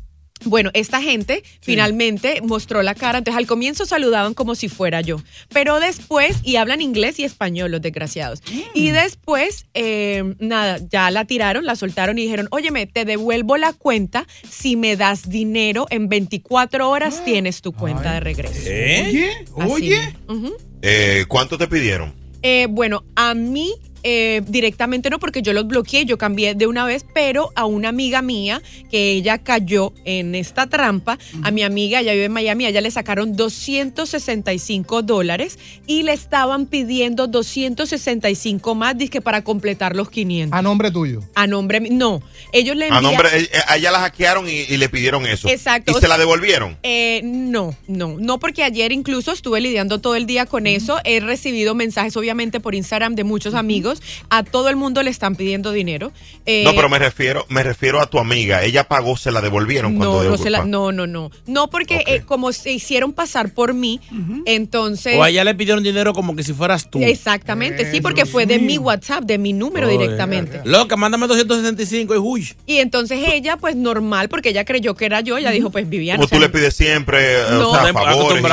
bueno, 0.45 0.71
esta 0.73 1.01
gente 1.01 1.43
finalmente 1.61 2.41
mostró 2.41 2.81
la 2.83 2.95
cara. 2.95 3.19
Entonces, 3.19 3.37
al 3.37 3.47
comienzo 3.47 3.85
saludaban 3.85 4.33
como 4.33 4.55
si 4.55 4.69
fuera 4.69 5.01
yo. 5.01 5.21
Pero 5.49 5.79
después, 5.79 6.37
y 6.43 6.57
hablan 6.57 6.81
inglés 6.81 7.19
y 7.19 7.23
español, 7.23 7.71
los 7.71 7.81
desgraciados. 7.81 8.41
Y 8.73 8.89
después, 8.89 9.65
eh, 9.73 10.35
nada, 10.39 10.79
ya 10.89 11.11
la 11.11 11.25
tiraron, 11.25 11.65
la 11.65 11.75
soltaron 11.75 12.17
y 12.17 12.23
dijeron: 12.23 12.47
Óyeme, 12.51 12.87
te 12.87 13.05
devuelvo 13.05 13.57
la 13.57 13.73
cuenta 13.73 14.27
si 14.49 14.75
me 14.75 14.95
das 14.95 15.29
dinero. 15.29 15.87
En 15.89 16.09
24 16.09 16.89
horas 16.89 17.23
tienes 17.25 17.61
tu 17.61 17.71
cuenta 17.73 18.13
de 18.13 18.19
regreso. 18.19 18.61
¿Eh? 18.65 19.45
Así 19.57 19.71
Oye. 19.71 20.15
Ujú. 20.27 20.53
Eh, 20.81 21.25
¿Cuánto 21.27 21.57
te 21.57 21.67
pidieron? 21.67 22.13
Eh, 22.41 22.67
bueno, 22.69 23.05
a 23.15 23.33
mí 23.33 23.73
eh, 24.03 24.41
directamente 24.47 25.09
no, 25.09 25.19
porque 25.19 25.41
yo 25.41 25.53
los 25.53 25.67
bloqueé, 25.67 26.05
yo 26.05 26.17
cambié 26.17 26.55
de 26.55 26.67
una 26.67 26.85
vez, 26.85 27.05
pero 27.13 27.51
a 27.55 27.65
una 27.65 27.89
amiga 27.89 28.21
mía 28.21 28.61
que 28.91 29.11
ella 29.11 29.37
cayó 29.37 29.93
en 30.05 30.35
esta 30.35 30.67
trampa, 30.67 31.17
a 31.41 31.51
mi 31.51 31.63
amiga, 31.63 32.01
ella 32.01 32.13
vive 32.13 32.25
en 32.25 32.33
Miami, 32.33 32.65
a 32.65 32.69
ella 32.69 32.81
le 32.81 32.91
sacaron 32.91 33.35
265 33.35 35.01
dólares 35.01 35.57
y 35.87 36.03
le 36.03 36.13
estaban 36.13 36.65
pidiendo 36.65 37.27
265 37.27 38.75
más, 38.75 38.97
dizque 38.97 39.21
para 39.21 39.43
completar 39.43 39.95
los 39.95 40.09
500. 40.09 40.57
A 40.57 40.61
nombre 40.61 40.91
tuyo. 40.91 41.21
A 41.35 41.47
nombre 41.47 41.79
no, 41.79 42.21
ellos 42.51 42.75
le 42.75 42.85
A 42.85 42.87
envían... 42.89 43.03
nombre, 43.03 43.29
eh, 43.33 43.49
a 43.67 43.77
ella 43.77 43.91
la 43.91 43.99
hackearon 43.99 44.47
y, 44.49 44.51
y 44.51 44.77
le 44.77 44.89
pidieron 44.89 45.25
eso. 45.25 45.47
Exacto. 45.47 45.91
¿Y 45.97 46.01
se 46.01 46.07
la 46.07 46.17
devolvieron? 46.17 46.77
Eh, 46.83 47.21
no, 47.23 47.75
no, 47.87 48.17
no 48.19 48.39
porque 48.39 48.63
ayer 48.63 48.91
incluso 48.91 49.31
estuve 49.31 49.61
lidiando 49.61 49.99
todo 49.99 50.15
el 50.15 50.25
día 50.25 50.45
con 50.45 50.67
eso. 50.67 50.99
He 51.03 51.19
recibido 51.19 51.75
mensajes 51.75 52.15
obviamente 52.17 52.59
por 52.59 52.75
Instagram 52.75 53.15
de 53.15 53.23
muchos 53.23 53.53
amigos. 53.53 53.92
A 54.29 54.43
todo 54.43 54.69
el 54.69 54.75
mundo 54.75 55.03
le 55.03 55.09
están 55.09 55.35
pidiendo 55.35 55.71
dinero. 55.71 56.11
Eh, 56.45 56.63
no, 56.65 56.73
pero 56.75 56.89
me 56.89 56.99
refiero, 56.99 57.45
me 57.49 57.63
refiero 57.63 58.01
a 58.01 58.07
tu 58.07 58.19
amiga. 58.19 58.63
Ella 58.63 58.83
pagó, 58.87 59.17
se 59.17 59.31
la 59.31 59.41
devolvieron 59.41 59.95
cuando 59.95 60.23
no, 60.23 60.29
no, 60.31 60.37
se 60.37 60.49
la- 60.49 60.65
no, 60.65 60.91
no, 60.91 61.07
no. 61.07 61.31
No, 61.45 61.69
porque 61.69 62.03
eh, 62.07 62.21
como 62.25 62.51
se 62.53 62.71
hicieron 62.71 63.13
pasar 63.13 63.53
por 63.53 63.73
mí, 63.73 63.99
entonces... 64.45 65.15
O 65.17 65.23
a 65.23 65.29
ella 65.29 65.43
le 65.43 65.55
pidieron 65.55 65.83
dinero 65.83 66.13
como 66.13 66.35
que 66.35 66.43
si 66.43 66.53
fueras 66.53 66.89
tú. 66.89 66.99
Exactamente, 67.01 67.89
sí, 67.91 68.01
porque 68.01 68.25
fue 68.25 68.45
de 68.45 68.59
mi 68.59 68.77
WhatsApp, 68.77 69.23
de 69.23 69.37
mi 69.37 69.53
número 69.53 69.87
directamente. 69.87 70.61
Loca, 70.65 70.95
mándame 70.95 71.27
265 71.27 72.15
y 72.15 72.17
uy. 72.17 72.49
Y 72.65 72.77
entonces 72.77 73.19
ella, 73.31 73.57
pues 73.57 73.75
normal, 73.75 74.29
porque 74.29 74.49
ella 74.49 74.65
creyó 74.65 74.95
que 74.95 75.05
era 75.05 75.21
yo, 75.21 75.37
ella 75.37 75.51
dijo, 75.51 75.69
pues 75.69 75.89
Viviana. 75.89 76.17
Como 76.17 76.27
tú 76.29 76.39
le 76.39 76.49
pides 76.49 76.75
siempre, 76.75 77.41
eh, 77.41 77.43
No. 77.51 77.71
o 77.71 77.73
sea, 77.75 77.93
favores. 77.93 78.43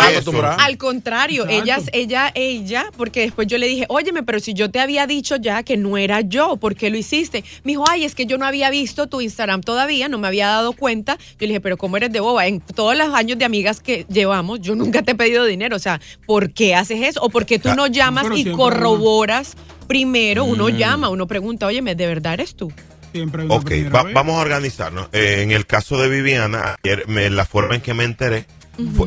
Al 0.59 0.77
contrario, 0.79 1.47
ella, 1.49 1.79
ella, 1.93 2.31
ella, 2.35 2.87
porque 2.97 3.21
después 3.21 3.47
yo 3.49 3.59
le 3.59 3.67
dije, 3.67 3.87
óyeme, 3.89 4.23
pero 4.23 4.41
si 4.41 4.55
yo 4.55 4.71
te 4.71 4.81
había 4.81 5.07
dicho 5.07 5.30
ya 5.37 5.63
que 5.63 5.77
no 5.77 5.97
era 5.97 6.21
yo, 6.21 6.57
¿por 6.57 6.75
qué 6.77 6.91
lo 6.91 6.97
hiciste? 6.97 7.45
Me 7.65 7.73
dijo, 7.73 7.85
ay, 7.89 8.05
es 8.05 8.15
que 8.15 8.27
yo 8.27 8.39
no 8.39 8.45
había 8.47 8.71
visto 8.71 9.07
tu 9.09 9.21
Instagram 9.21 9.61
todavía, 9.61 10.09
no 10.09 10.19
me 10.19 10.29
había 10.29 10.47
dado 10.49 10.73
cuenta. 10.73 11.17
Yo 11.33 11.37
le 11.41 11.47
dije, 11.49 11.61
pero 11.61 11.77
¿cómo 11.77 11.97
eres 11.97 12.13
de 12.13 12.21
boba? 12.21 12.47
En 12.47 12.61
todos 12.61 12.97
los 12.97 13.15
años 13.15 13.39
de 13.39 13.45
amigas 13.45 13.81
que 13.81 14.07
llevamos, 14.09 14.61
yo 14.61 14.75
nunca 14.75 15.03
te 15.03 15.13
he 15.13 15.15
pedido 15.15 15.45
dinero. 15.45 15.77
O 15.77 15.81
sea, 15.81 16.01
¿por 16.27 16.53
qué 16.53 16.75
haces 16.75 17.03
eso? 17.03 17.21
O 17.23 17.31
por 17.31 17.47
qué 17.47 17.59
tú 17.59 17.75
no 17.75 17.87
llamas 17.87 18.25
pero 18.25 18.37
y 18.37 18.45
corroboras 18.53 19.57
primero, 19.87 20.45
uno 20.45 20.69
Mm. 20.69 20.77
llama, 20.77 21.09
uno 21.11 21.27
pregunta, 21.27 21.67
óyeme, 21.67 21.95
¿de 21.95 22.07
verdad 22.07 22.35
eres 22.35 22.55
tú? 22.55 22.73
Siempre 23.13 23.45
Ok, 23.49 23.73
va- 23.93 24.05
vamos 24.13 24.37
a 24.37 24.41
organizarnos. 24.41 25.09
Eh, 25.13 25.41
en 25.43 25.51
el 25.51 25.67
caso 25.67 26.01
de 26.01 26.09
Viviana, 26.09 26.77
ayer 26.85 27.09
me- 27.09 27.29
la 27.29 27.45
forma 27.45 27.75
en 27.75 27.81
que 27.81 27.93
me 27.93 28.05
enteré, 28.05 28.47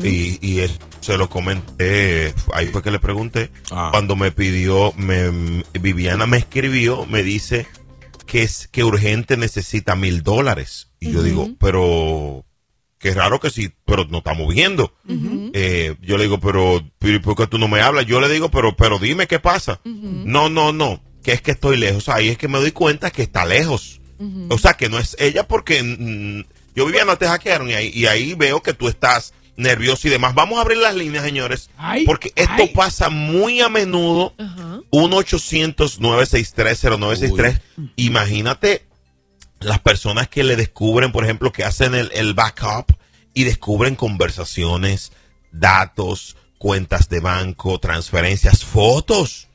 y, 0.04 0.38
y 0.40 0.60
él- 0.60 0.78
se 1.00 1.16
lo 1.18 1.28
comenté, 1.28 2.34
ahí 2.54 2.66
fue 2.68 2.82
que 2.82 2.90
le 2.90 2.98
pregunté, 2.98 3.50
Ah. 3.70 3.88
cuando 3.92 4.16
me 4.16 4.32
pidió, 4.32 4.92
me- 4.96 5.62
Viviana 5.78 6.26
me 6.26 6.38
escribió, 6.38 7.04
me 7.06 7.22
dice 7.22 7.66
que 8.26 8.42
es 8.42 8.68
que 8.72 8.84
urgente 8.84 9.36
necesita 9.36 9.96
mil 9.96 10.22
dólares. 10.22 10.88
Y 11.00 11.12
yo 11.12 11.22
digo, 11.22 11.50
pero 11.60 12.44
qué 12.98 13.12
raro 13.12 13.38
que 13.38 13.50
sí, 13.50 13.70
pero 13.84 14.06
no 14.06 14.18
estamos 14.18 14.52
viendo. 14.54 14.94
Eh, 15.52 15.94
yo 16.00 16.16
le 16.16 16.24
digo, 16.24 16.40
pero, 16.40 16.82
¿por 17.22 17.36
qué 17.36 17.46
tú 17.46 17.58
no 17.58 17.68
me 17.68 17.82
hablas? 17.82 18.06
Yo 18.06 18.18
le 18.20 18.28
digo, 18.30 18.50
pero, 18.50 18.74
pero 18.76 18.98
dime 18.98 19.26
qué 19.26 19.38
pasa. 19.38 19.80
No, 19.84 20.48
no, 20.48 20.72
no, 20.72 21.02
que 21.22 21.32
es 21.32 21.42
que 21.42 21.50
estoy 21.50 21.76
lejos. 21.76 22.08
Ahí 22.08 22.30
es 22.30 22.38
que 22.38 22.48
me 22.48 22.58
doy 22.58 22.72
cuenta 22.72 23.10
que 23.10 23.22
está 23.22 23.44
lejos. 23.44 24.00
O 24.48 24.56
sea, 24.56 24.72
que 24.74 24.88
no 24.88 24.98
es 24.98 25.14
ella 25.20 25.46
porque 25.46 25.82
mm, 25.82 26.44
yo 26.74 26.86
vivía 26.86 27.04
no 27.04 27.18
te 27.18 27.26
hackearon 27.28 27.68
y 27.68 27.74
ahí, 27.74 27.90
y 27.92 28.06
ahí 28.06 28.32
veo 28.32 28.62
que 28.62 28.72
tú 28.72 28.88
estás 28.88 29.34
nervioso 29.56 30.08
y 30.08 30.10
demás. 30.10 30.34
Vamos 30.34 30.58
a 30.58 30.62
abrir 30.62 30.78
las 30.78 30.94
líneas, 30.94 31.24
señores, 31.24 31.70
porque 32.06 32.32
esto 32.36 32.72
pasa 32.72 33.10
muy 33.10 33.60
a 33.60 33.68
menudo. 33.68 34.32
1-800-963-0963. 34.90 37.60
Imagínate 37.96 38.86
las 39.60 39.80
personas 39.80 40.28
que 40.28 40.44
le 40.44 40.56
descubren, 40.56 41.12
por 41.12 41.24
ejemplo, 41.24 41.52
que 41.52 41.64
hacen 41.64 41.94
el, 41.94 42.10
el 42.14 42.34
backup 42.34 42.92
y 43.32 43.44
descubren 43.44 43.96
conversaciones, 43.96 45.12
datos, 45.50 46.36
cuentas 46.58 47.08
de 47.08 47.20
banco, 47.20 47.78
transferencias, 47.78 48.62
fotos. 48.64 49.48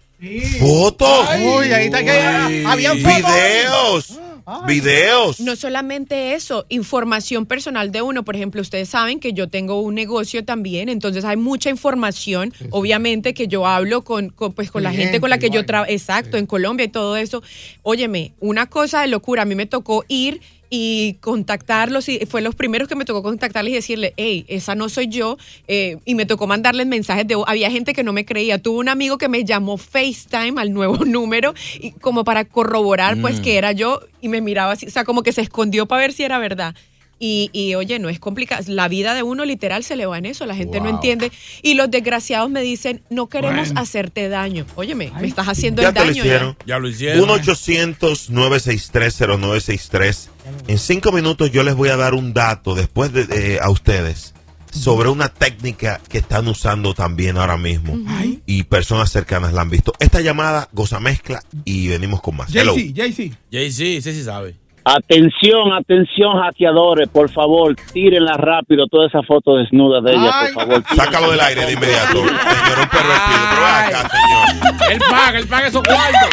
Fotos. 0.60 1.30
Uy, 1.40 1.72
ahí 1.72 1.86
está 1.86 2.04
que 2.04 2.64
habían 2.66 3.00
fotos. 3.00 3.18
Videos. 3.18 4.20
Videos. 4.66 5.40
No 5.40 5.56
solamente 5.56 6.34
eso, 6.34 6.66
información 6.70 7.46
personal 7.46 7.92
de 7.92 8.02
uno. 8.02 8.24
Por 8.24 8.36
ejemplo, 8.36 8.62
ustedes 8.62 8.90
saben 8.90 9.20
que 9.20 9.34
yo 9.34 9.48
tengo 9.50 9.82
un 9.82 9.96
negocio 9.96 10.44
también, 10.46 10.90
entonces 10.90 11.26
hay 11.26 11.38
mucha 11.38 11.70
información, 11.70 12.54
obviamente, 12.72 13.34
que 13.34 13.48
yo 13.48 13.66
hablo 13.66 14.04
con, 14.04 14.30
con, 14.30 14.54
pues, 14.54 14.72
con 14.72 14.84
la 14.84 14.92
gente 14.92 15.20
con 15.20 15.30
la 15.30 15.40
que 15.40 15.50
yo 15.50 15.66
trabajo, 15.66 15.92
exacto, 15.92 16.38
en 16.38 16.46
Colombia 16.46 16.86
y 16.86 16.90
todo 16.90 17.18
eso. 17.18 17.44
Óyeme, 17.84 18.34
una 18.40 18.68
cosa 18.68 19.02
de 19.02 19.08
locura, 19.08 19.44
a 19.44 19.46
mí 19.46 19.56
me 19.56 19.66
tocó 19.66 20.06
ir 20.08 20.42
y 20.70 21.18
contactarlos 21.22 22.10
y 22.10 22.20
fue 22.28 22.42
los 22.42 22.56
primeros 22.56 22.88
que 22.88 22.96
me 22.96 23.06
tocó 23.06 23.24
contactarles 23.24 23.72
y 23.72 23.76
decirle, 23.76 24.14
hey, 24.18 24.46
esa 24.48 24.76
no 24.76 24.90
soy 24.90 25.08
yo 25.08 25.38
eh, 25.68 25.98
y 26.06 26.16
me 26.16 26.26
tocó 26.26 26.46
mandarles 26.48 26.86
mensajes 26.88 27.26
de 27.28 27.36
había 27.48 27.72
gente 27.72 27.94
que 27.94 28.04
no 28.04 28.14
me 28.14 28.26
creía, 28.26 28.62
tuve 28.62 28.80
un 28.80 28.90
amigo 28.90 29.18
que 29.18 29.30
me 29.30 29.44
llamó 29.46 29.78
FaceTime 29.78 30.60
al 30.62 30.74
nuevo 30.74 30.98
número 31.06 31.54
y 31.80 31.92
como 31.92 32.24
para 32.24 32.46
corroborar 32.46 33.20
pues 33.22 33.40
Mm. 33.40 33.44
que 33.44 33.58
era 33.58 33.72
yo 33.72 34.02
y 34.22 34.28
me 34.28 34.42
miraba 34.42 34.74
así, 34.74 34.86
o 34.88 34.92
sea, 34.92 35.04
como 35.06 35.24
que 35.24 35.32
se 35.32 35.42
escondió 35.42 35.86
para 35.88 36.02
ver 36.02 36.14
si 36.14 36.24
era 36.24 36.38
verdad. 36.40 36.76
Y, 37.20 37.50
y, 37.52 37.76
oye, 37.76 38.00
no 38.00 38.08
es 38.10 38.20
complicado. 38.20 38.64
La 38.68 38.88
vida 38.88 39.14
de 39.14 39.24
uno 39.24 39.44
literal 39.44 39.84
se 39.84 39.98
le 39.98 40.06
va 40.06 40.18
en 40.18 40.26
eso. 40.26 40.46
La 40.46 40.56
gente 40.56 40.80
no 40.80 40.88
entiende. 40.90 41.32
Y 41.62 41.74
los 41.74 41.92
desgraciados 41.92 42.50
me 42.50 42.62
dicen, 42.62 43.02
no 43.10 43.28
queremos 43.28 43.68
Bueno. 43.68 43.82
hacerte 43.82 44.30
daño. 44.30 44.66
Óyeme, 44.76 45.12
me 45.20 45.28
estás 45.28 45.48
haciendo 45.50 45.82
Ya 45.82 45.90
el 45.90 45.94
te 45.94 46.00
lo 46.00 46.06
daño. 46.08 46.22
hicieron. 46.24 46.58
Ya 46.66 46.80
lo 46.80 46.88
hicieron. 46.88 47.28
1-800-963-0963. 47.30 50.28
En 50.68 50.78
cinco 50.80 51.12
minutos 51.12 51.52
yo 51.52 51.64
les 51.64 51.76
voy 51.76 51.90
a 51.90 51.98
dar 51.98 52.14
un 52.14 52.34
dato 52.34 52.76
después 52.76 53.12
de, 53.14 53.28
eh, 53.56 53.60
a 53.62 53.70
ustedes 53.70 54.34
sobre 54.72 55.10
una 55.10 55.30
técnica 55.30 56.00
que 56.10 56.20
están 56.20 56.48
usando 56.48 56.94
también 56.94 57.38
ahora 57.38 57.58
mismo 57.58 57.98
y 58.46 58.64
personas 58.64 59.12
cercanas 59.12 59.54
la 59.54 59.62
han 59.62 59.70
visto. 59.70 59.94
Esta 60.00 60.22
llamada 60.22 60.70
goza 60.74 61.00
mezcla 61.00 61.42
y 61.66 61.88
venimos 61.88 62.22
con 62.22 62.36
más. 62.38 62.54
Hello. 62.56 62.76
JC, 62.76 62.94
JC. 62.94 63.32
JC, 63.52 63.72
sí, 63.72 64.02
sí 64.02 64.24
sabe. 64.24 64.56
Atención, 64.86 65.74
atención, 65.74 66.40
hackeadores, 66.40 67.10
por 67.10 67.30
favor, 67.30 67.76
tírenla 67.94 68.34
rápido 68.34 68.88
toda 68.88 69.08
esa 69.08 69.22
foto 69.24 69.58
desnuda 69.58 70.02
de 70.02 70.14
ella, 70.14 70.32
por 70.54 70.64
favor. 70.64 70.84
Sácalo 70.96 71.32
del 71.32 71.42
aire 71.42 71.66
de 71.66 71.74
inmediato. 71.74 72.14
Señor, 72.14 72.80
un 72.82 72.90
pervertido. 72.90 73.40
Pero 73.50 73.66
acá, 73.66 74.10
señor. 74.10 74.92
Él 74.92 75.00
paga, 75.10 75.40
él 75.40 75.48
paga 75.48 75.68
esos 75.68 75.84
cuartos. 75.84 76.30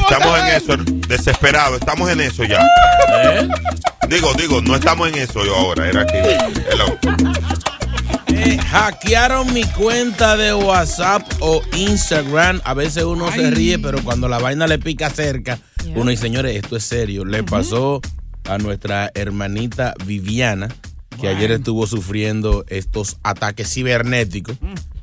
Estamos 0.00 0.38
en 0.40 0.46
eso, 0.48 0.76
desesperado. 1.08 1.76
Estamos 1.76 2.10
en 2.10 2.20
eso 2.20 2.44
ya. 2.44 2.60
¿Eh? 3.12 3.48
Digo, 4.08 4.32
digo, 4.34 4.60
no 4.60 4.74
estamos 4.76 5.08
en 5.08 5.16
eso 5.16 5.44
yo 5.44 5.56
ahora. 5.56 5.88
Era 5.88 6.02
aquí. 6.02 6.18
Hello. 6.70 6.98
Eh, 8.36 8.58
hackearon 8.58 9.52
mi 9.54 9.62
cuenta 9.64 10.36
de 10.36 10.52
WhatsApp 10.52 11.22
o 11.40 11.62
Instagram. 11.76 12.60
A 12.64 12.74
veces 12.74 13.04
uno 13.04 13.30
se 13.30 13.48
ríe, 13.50 13.78
pero 13.78 14.02
cuando 14.02 14.26
la 14.28 14.40
vaina 14.40 14.66
le 14.66 14.80
pica 14.80 15.08
cerca, 15.08 15.60
uno 15.94 16.10
dice, 16.10 16.22
señores, 16.22 16.56
esto 16.56 16.76
es 16.76 16.82
serio. 16.82 17.24
Le 17.24 17.44
pasó 17.44 18.00
a 18.48 18.58
nuestra 18.58 19.12
hermanita 19.14 19.94
Viviana, 20.04 20.66
que 21.20 21.28
ayer 21.28 21.52
estuvo 21.52 21.86
sufriendo 21.86 22.64
estos 22.68 23.18
ataques 23.22 23.72
cibernéticos. 23.72 24.56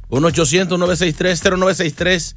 1-800-963-0963. 0.09 2.35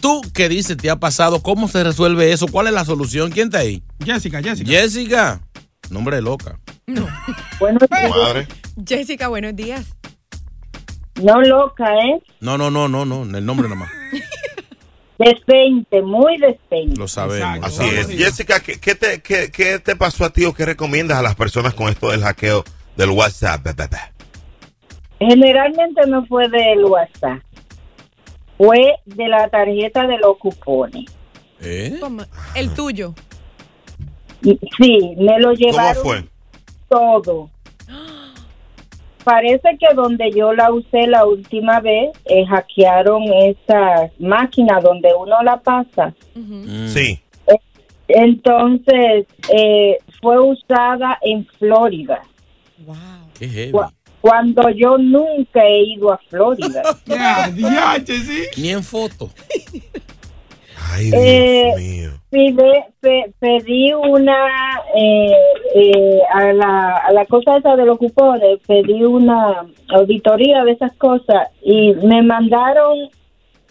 ¿Tú 0.00 0.20
qué 0.34 0.50
dices 0.50 0.76
te 0.76 0.90
ha 0.90 0.96
pasado? 0.96 1.42
¿Cómo 1.42 1.68
se 1.68 1.82
resuelve 1.82 2.32
eso? 2.32 2.48
¿Cuál 2.48 2.66
es 2.66 2.74
la 2.74 2.84
solución? 2.84 3.30
¿Quién 3.30 3.46
está 3.46 3.60
ahí? 3.60 3.82
Jessica, 4.04 4.42
Jessica. 4.42 4.70
Jessica. 4.70 5.40
Nombre 5.88 6.16
de 6.16 6.22
loca. 6.22 6.58
Buenos 7.58 7.82
Madre. 7.90 8.46
Jessica, 8.86 9.28
buenos 9.28 9.56
días. 9.56 9.86
No 11.24 11.40
loca, 11.40 11.86
¿eh? 11.86 12.22
No, 12.40 12.58
no, 12.58 12.70
no, 12.70 12.86
no, 12.86 13.06
no. 13.06 13.22
El 13.22 13.46
nombre 13.46 13.66
nomás. 13.66 13.90
Decente, 15.18 16.02
muy 16.02 16.36
decente. 16.38 16.98
Lo 16.98 17.08
sabemos. 17.08 17.64
Así 17.64 17.84
es. 17.84 18.08
Jessica, 18.08 18.60
¿qué, 18.60 18.78
qué 18.78 18.94
te, 18.94 19.22
qué, 19.22 19.50
qué 19.50 19.78
te 19.78 19.96
pasó 19.96 20.24
a 20.26 20.30
ti 20.30 20.44
o 20.44 20.52
qué 20.52 20.66
recomiendas 20.66 21.16
a 21.18 21.22
las 21.22 21.34
personas 21.34 21.72
con 21.72 21.88
esto 21.88 22.10
del 22.10 22.22
hackeo 22.22 22.64
del 22.96 23.10
WhatsApp? 23.10 23.64
Generalmente 25.18 26.06
no 26.08 26.26
fue 26.26 26.48
del 26.48 26.84
WhatsApp. 26.84 27.40
Fue 28.58 28.96
de 29.06 29.28
la 29.28 29.48
tarjeta 29.48 30.06
de 30.06 30.18
los 30.18 30.36
cupones. 30.36 31.06
¿Eh? 31.62 31.96
Toma, 32.00 32.28
el 32.54 32.74
tuyo. 32.74 33.14
Sí, 34.42 35.14
me 35.16 35.38
lo 35.38 35.52
llevaron 35.52 36.02
fue? 36.02 36.28
todo. 36.88 37.48
Parece 39.24 39.76
que 39.78 39.94
donde 39.94 40.30
yo 40.32 40.52
la 40.52 40.70
usé 40.70 41.06
la 41.06 41.24
última 41.26 41.80
vez, 41.80 42.10
eh, 42.26 42.44
hackearon 42.46 43.22
esa 43.24 44.10
máquina 44.18 44.80
donde 44.80 45.08
uno 45.18 45.42
la 45.42 45.56
pasa. 45.60 46.14
Sí. 46.92 47.20
Entonces, 48.06 49.26
eh, 49.52 49.98
fue 50.20 50.38
usada 50.38 51.18
en 51.22 51.46
Florida. 51.58 52.22
Qué 53.38 53.48
heavy. 53.48 53.72
Cu- 53.72 53.84
Cuando 54.20 54.70
yo 54.70 54.96
nunca 54.98 55.64
he 55.66 55.84
ido 55.84 56.12
a 56.12 56.18
Florida. 56.28 56.82
Ni 58.56 58.70
en 58.70 58.82
foto. 58.82 59.30
Ay, 60.92 61.10
Eh, 61.14 62.10
pide- 62.30 62.84
pe- 63.00 63.32
pedí 63.38 63.92
una 63.92 64.36
eh, 64.94 65.32
eh, 65.74 66.20
a, 66.32 66.52
la, 66.52 66.96
a 66.98 67.12
la 67.12 67.24
cosa 67.26 67.56
esa 67.56 67.76
de 67.76 67.84
los 67.84 67.98
cupones, 67.98 68.58
pedí 68.66 69.02
una 69.04 69.64
auditoría 69.90 70.64
de 70.64 70.72
esas 70.72 70.92
cosas 70.96 71.48
y 71.62 71.92
me 71.94 72.22
mandaron, 72.22 73.08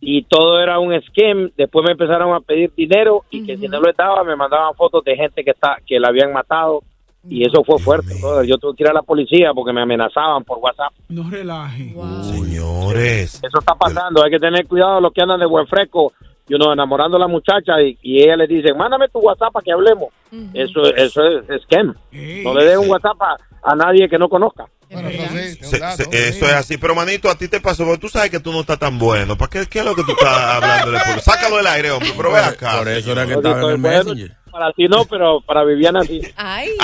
y 0.00 0.22
todo 0.24 0.60
era 0.60 0.78
un 0.78 0.92
scam. 1.02 1.50
Después 1.56 1.84
me 1.84 1.92
empezaron 1.92 2.34
a 2.34 2.40
pedir 2.40 2.72
dinero 2.74 3.24
y 3.30 3.44
que 3.44 3.56
si 3.56 3.68
no 3.68 3.80
lo 3.80 3.92
daba 3.92 4.22
me 4.24 4.36
mandaban 4.36 4.74
fotos 4.74 5.02
de 5.04 5.16
gente 5.16 5.44
que 5.44 5.50
está 5.50 5.78
que 5.86 5.98
la 5.98 6.08
habían 6.08 6.32
matado 6.32 6.82
y 7.28 7.46
eso 7.46 7.64
fue 7.64 7.78
fuerte. 7.78 8.14
brother. 8.20 8.46
Yo 8.46 8.58
tuve 8.58 8.76
que 8.76 8.82
ir 8.82 8.90
a 8.90 8.92
la 8.92 9.02
policía 9.02 9.52
porque 9.54 9.72
me 9.72 9.80
amenazaban 9.80 10.44
por 10.44 10.58
WhatsApp. 10.58 10.92
No 11.08 11.28
relaje. 11.30 11.94
Señores. 12.22 13.40
Eso 13.42 13.58
está 13.58 13.74
pasando, 13.74 14.22
hay 14.22 14.30
que 14.30 14.38
tener 14.38 14.66
cuidado 14.66 15.00
los 15.00 15.12
que 15.12 15.22
andan 15.22 15.40
de 15.40 15.46
buen 15.46 15.66
fresco 15.66 16.12
y 16.46 16.54
uno 16.54 16.72
enamorando 16.72 17.16
a 17.16 17.20
la 17.20 17.28
muchacha 17.28 17.80
y, 17.82 17.98
y 18.02 18.22
ella 18.22 18.36
le 18.36 18.46
dice, 18.46 18.74
mándame 18.74 19.08
tu 19.08 19.18
WhatsApp 19.18 19.52
para 19.52 19.64
que 19.64 19.72
hablemos. 19.72 20.08
Eso, 20.52 20.84
eso 20.94 21.26
es 21.26 21.62
scam. 21.62 21.94
No 22.44 22.54
le 22.54 22.64
des 22.64 22.76
un 22.76 22.90
WhatsApp 22.90 23.20
a, 23.22 23.36
a 23.62 23.74
nadie 23.74 24.08
que 24.08 24.18
no 24.18 24.28
conozca. 24.28 24.66
Se- 25.60 25.96
se- 25.96 26.28
eso 26.28 26.46
es 26.46 26.52
así, 26.52 26.76
pero 26.76 26.94
manito, 26.94 27.28
a 27.30 27.34
ti 27.36 27.48
te 27.48 27.60
pasó, 27.60 27.84
porque 27.84 28.00
tú 28.00 28.08
sabes 28.08 28.30
que 28.30 28.40
tú 28.40 28.52
no 28.52 28.60
estás 28.60 28.78
tan 28.78 28.98
bueno. 28.98 29.36
¿Para 29.36 29.50
qué, 29.50 29.66
qué 29.66 29.80
es 29.80 29.84
lo 29.84 29.94
que 29.94 30.02
tú 30.04 30.12
estás 30.12 30.28
hablando? 30.62 30.98
Sácalo 31.22 31.56
del 31.58 31.66
aire, 31.66 31.90
hombre, 31.90 32.12
pero 32.16 32.32
ve 32.32 32.38
acá. 32.38 32.78
Por 32.78 32.88
eso 32.88 33.12
era 33.12 33.22
que 33.26 33.34
señor. 33.34 33.46
estaba 33.46 33.62
en 33.64 33.70
el 33.70 33.76
Bueno, 33.80 34.04
Messenger. 34.04 34.36
Para 34.50 34.72
ti 34.72 34.86
no, 34.88 35.04
pero 35.06 35.40
para 35.40 35.64
Viviana 35.64 36.02
sí. 36.04 36.20
Ay. 36.36 36.70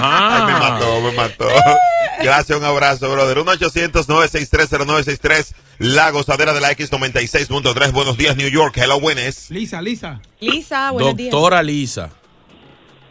Ay, 0.00 0.42
me 0.46 0.52
mató, 0.52 1.00
me 1.00 1.10
mató. 1.12 1.48
Gracias, 2.22 2.56
un 2.58 2.64
abrazo, 2.64 3.10
brother. 3.10 3.38
1-800-963-0963. 3.38 5.54
La 5.78 6.10
gozadera 6.10 6.52
de 6.52 6.60
la 6.60 6.72
X96.3. 6.72 7.92
Buenos 7.92 8.16
días, 8.18 8.36
New 8.36 8.48
York. 8.48 8.76
Hello, 8.76 9.00
buenas. 9.00 9.50
Lisa, 9.50 9.80
Lisa. 9.80 10.20
Lisa, 10.40 10.90
buenos 10.90 11.16
días. 11.16 11.30
Doctora 11.30 11.62
Lisa. 11.62 12.10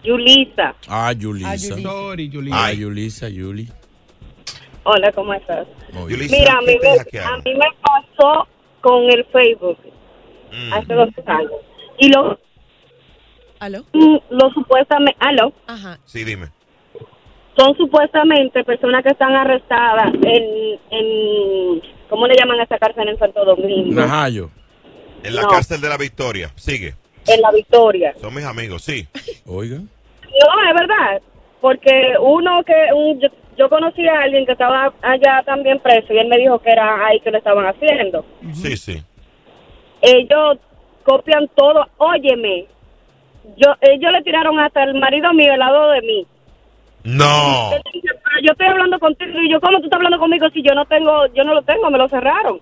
Yulisa. 0.04 0.76
Ah, 0.88 1.12
Yulisa. 1.14 1.78
Sorry, 1.82 2.30
Yulisa. 2.30 2.66
Ah, 2.66 2.72
Yulisa, 2.74 3.30
Yuli. 3.30 3.68
Hola, 4.84 5.12
¿cómo 5.12 5.34
estás? 5.34 5.68
Bien. 6.08 6.20
Mira, 6.32 6.54
a 6.58 6.62
mí, 6.62 6.78
me, 6.82 7.20
a 7.20 7.38
mí 7.38 7.54
me 7.56 7.66
pasó 7.82 8.48
con 8.82 9.04
el 9.12 9.26
Facebook 9.34 9.78
hace 10.72 10.94
dos 10.94 11.10
años. 11.26 11.52
Y 11.98 12.10
lo, 12.10 12.40
¿Aló? 13.60 13.84
mm, 13.94 14.16
lo 14.30 14.50
supuestamente, 14.52 15.18
aló, 15.20 15.52
Ajá. 15.66 15.98
Sí, 16.06 16.24
dime. 16.24 16.48
son 17.58 17.76
supuestamente 17.76 18.64
personas 18.64 19.04
que 19.04 19.10
están 19.10 19.34
arrestadas 19.36 20.14
en, 20.14 20.80
en 20.92 21.82
¿cómo 22.10 22.28
le 22.28 22.36
llaman 22.40 22.60
a 22.60 22.64
esa 22.64 22.78
cárcel 22.78 23.10
en 23.10 23.18
Santo 23.18 23.44
Domingo? 23.44 24.00
Najayo. 24.00 24.52
En 25.24 25.36
la 25.36 25.42
No. 25.42 25.48
cárcel 25.50 25.82
de 25.82 25.90
la 25.90 25.98
Victoria. 25.98 26.52
Sigue. 26.56 26.94
En 27.28 27.42
la 27.42 27.52
Victoria. 27.52 28.14
Son 28.22 28.34
mis 28.34 28.46
amigos, 28.46 28.82
sí. 28.84 29.08
Oiga. 29.46 29.78
No, 29.78 30.70
es 30.70 30.74
verdad, 30.80 31.22
porque 31.62 32.14
uno 32.20 32.62
que, 32.64 32.74
un, 32.94 33.20
yo, 33.20 33.30
yo 33.58 33.70
conocí 33.70 34.08
a 34.08 34.22
alguien 34.22 34.46
que 34.46 34.52
estaba 34.54 34.94
allá 35.02 35.42
también 35.46 35.80
preso 35.80 36.14
y 36.14 36.18
él 36.20 36.28
me 36.28 36.38
dijo 36.38 36.60
que 36.60 36.72
era 36.72 37.06
ahí 37.08 37.20
que 37.22 37.32
lo 37.32 37.38
estaban 37.40 37.66
haciendo. 37.66 38.26
Sí, 38.54 38.78
sí. 38.78 39.02
ellos 40.02 40.58
copian 41.04 41.48
todo. 41.56 41.86
Óyeme, 41.98 42.66
yo 43.58 43.74
ellos 43.82 44.12
le 44.12 44.22
tiraron 44.24 44.60
hasta 44.60 44.84
el 44.84 44.94
marido 44.96 45.34
mío 45.34 45.54
al 45.54 45.60
lado 45.60 45.92
de 45.92 46.02
mí. 46.02 46.28
No. 47.04 47.70
"Pero 47.72 47.82
yo 48.44 48.52
estoy 48.52 48.68
hablando 48.68 49.00
contigo 49.00 49.32
y 49.42 49.50
yo, 49.52 49.62
¿cómo 49.62 49.80
tú 49.80 49.86
estás 49.86 49.98
hablando 49.98 50.20
conmigo 50.20 50.50
si 50.50 50.62
yo 50.62 50.74
no 50.76 50.86
tengo, 50.86 51.26
yo 51.34 51.44
no 51.46 51.54
lo 51.54 51.62
tengo, 51.64 51.90
me 51.90 51.98
lo 51.98 52.08
cerraron? 52.10 52.60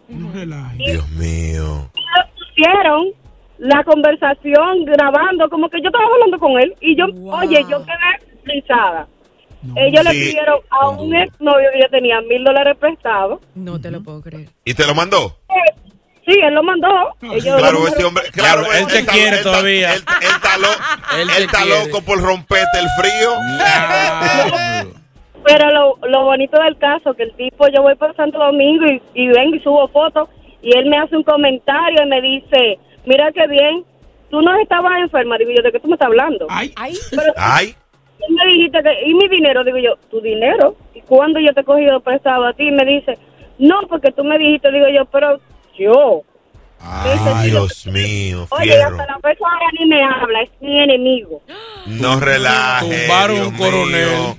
Dios 0.77 1.09
mío. 1.11 1.89
Pusieron 2.37 3.11
la 3.57 3.83
conversación 3.83 4.85
grabando, 4.85 5.49
como 5.49 5.69
que 5.69 5.81
yo 5.81 5.87
estaba 5.87 6.05
hablando 6.13 6.39
con 6.39 6.59
él 6.59 6.73
y 6.81 6.95
yo, 6.97 7.05
oye, 7.31 7.63
yo 7.69 7.83
quedé 7.85 8.41
frisada. 8.43 9.07
Ellos 9.75 10.03
le 10.03 10.11
pidieron 10.11 10.59
a 10.69 10.89
un 10.89 11.15
ex 11.15 11.33
novio 11.41 11.67
que 11.73 11.79
yo 11.81 11.89
tenía 11.89 12.21
mil 12.21 12.43
dólares 12.43 12.77
prestados. 12.79 13.39
No 13.55 13.81
te 13.81 13.89
lo 13.89 14.03
puedo 14.03 14.21
creer. 14.21 14.49
¿Y 14.63 14.73
te 14.75 14.85
lo 14.85 14.93
mandó? 14.93 15.37
Sí, 16.27 16.39
él 16.43 16.53
lo 16.53 16.63
mandó. 16.63 16.87
Ellos 17.21 17.55
Claro, 17.57 17.79
lo- 17.79 17.87
ese 17.87 18.03
hombre, 18.03 18.23
claro, 18.31 18.61
él 18.73 18.85
te 18.87 18.99
está- 18.99 19.11
quiere 19.11 19.37
él 19.37 19.43
todavía. 19.43 19.93
Él, 19.93 20.01
él 20.21 20.27
está, 20.27 20.57
lo- 20.57 21.19
Él 21.21 21.29
está 21.43 21.65
loco 21.65 22.01
por 22.03 22.21
romperte 22.21 22.79
el 22.79 22.87
frío. 22.99 23.31
Pero 25.45 25.69
lo, 25.71 25.97
lo 26.07 26.23
bonito 26.23 26.59
del 26.61 26.77
caso, 26.77 27.13
que 27.13 27.23
el 27.23 27.35
tipo, 27.35 27.67
yo 27.67 27.83
voy 27.83 27.95
por 27.95 28.15
Santo 28.15 28.39
Domingo 28.39 28.85
y, 28.87 29.01
y 29.13 29.27
vengo 29.27 29.55
y 29.55 29.59
subo 29.59 29.87
fotos 29.89 30.27
y 30.63 30.75
él 30.75 30.87
me 30.89 30.97
hace 30.97 31.15
un 31.15 31.23
comentario 31.23 32.01
y 32.03 32.07
me 32.07 32.21
dice, 32.21 32.79
mira 33.05 33.31
qué 33.31 33.47
bien. 33.47 33.83
Tú 34.29 34.41
no 34.41 34.55
estabas 34.59 34.93
enferma, 34.99 35.37
digo 35.37 35.51
yo, 35.51 35.61
¿de 35.61 35.71
qué 35.71 35.79
tú 35.79 35.87
me 35.87 35.93
estás 35.93 36.07
hablando? 36.07 36.47
Ay, 36.49 36.73
Pero 37.11 37.33
Ay. 37.37 37.75
tú 38.19 38.33
me 38.33 38.51
dijiste 38.51 38.81
que, 38.81 39.09
¿y 39.09 39.13
mi 39.13 39.27
dinero? 39.27 39.63
Digo 39.63 39.77
yo, 39.77 39.95
¿tu 40.09 40.19
dinero? 40.19 40.75
¿Y 40.93 41.01
cuándo 41.01 41.39
yo 41.39 41.53
te 41.53 41.61
he 41.61 41.63
cogido 41.63 41.99
prestado 42.01 42.45
a 42.45 42.53
ti? 42.53 42.67
Y 42.67 42.71
me 42.71 42.85
dice, 42.85 43.17
no, 43.59 43.81
porque 43.87 44.11
tú 44.11 44.23
me 44.23 44.37
dijiste, 44.37 44.71
digo 44.71 44.87
yo, 44.89 45.05
pero 45.05 45.39
yo. 45.77 46.23
Ay, 46.79 47.49
Dios 47.49 47.87
mío, 47.87 48.47
Oye, 48.49 48.71
fierro. 48.71 48.99
hasta 48.99 49.05
la 49.13 49.19
fecha 49.19 49.45
ahora 49.45 49.67
ni 49.79 49.85
me 49.85 50.03
habla, 50.03 50.41
es 50.41 50.49
mi 50.59 50.79
enemigo. 50.79 51.41
No 51.85 52.19
relaje. 52.19 53.01
Tumbaron 53.01 53.41
un 53.41 53.57
coronel. 53.57 54.09
mío. 54.09 54.37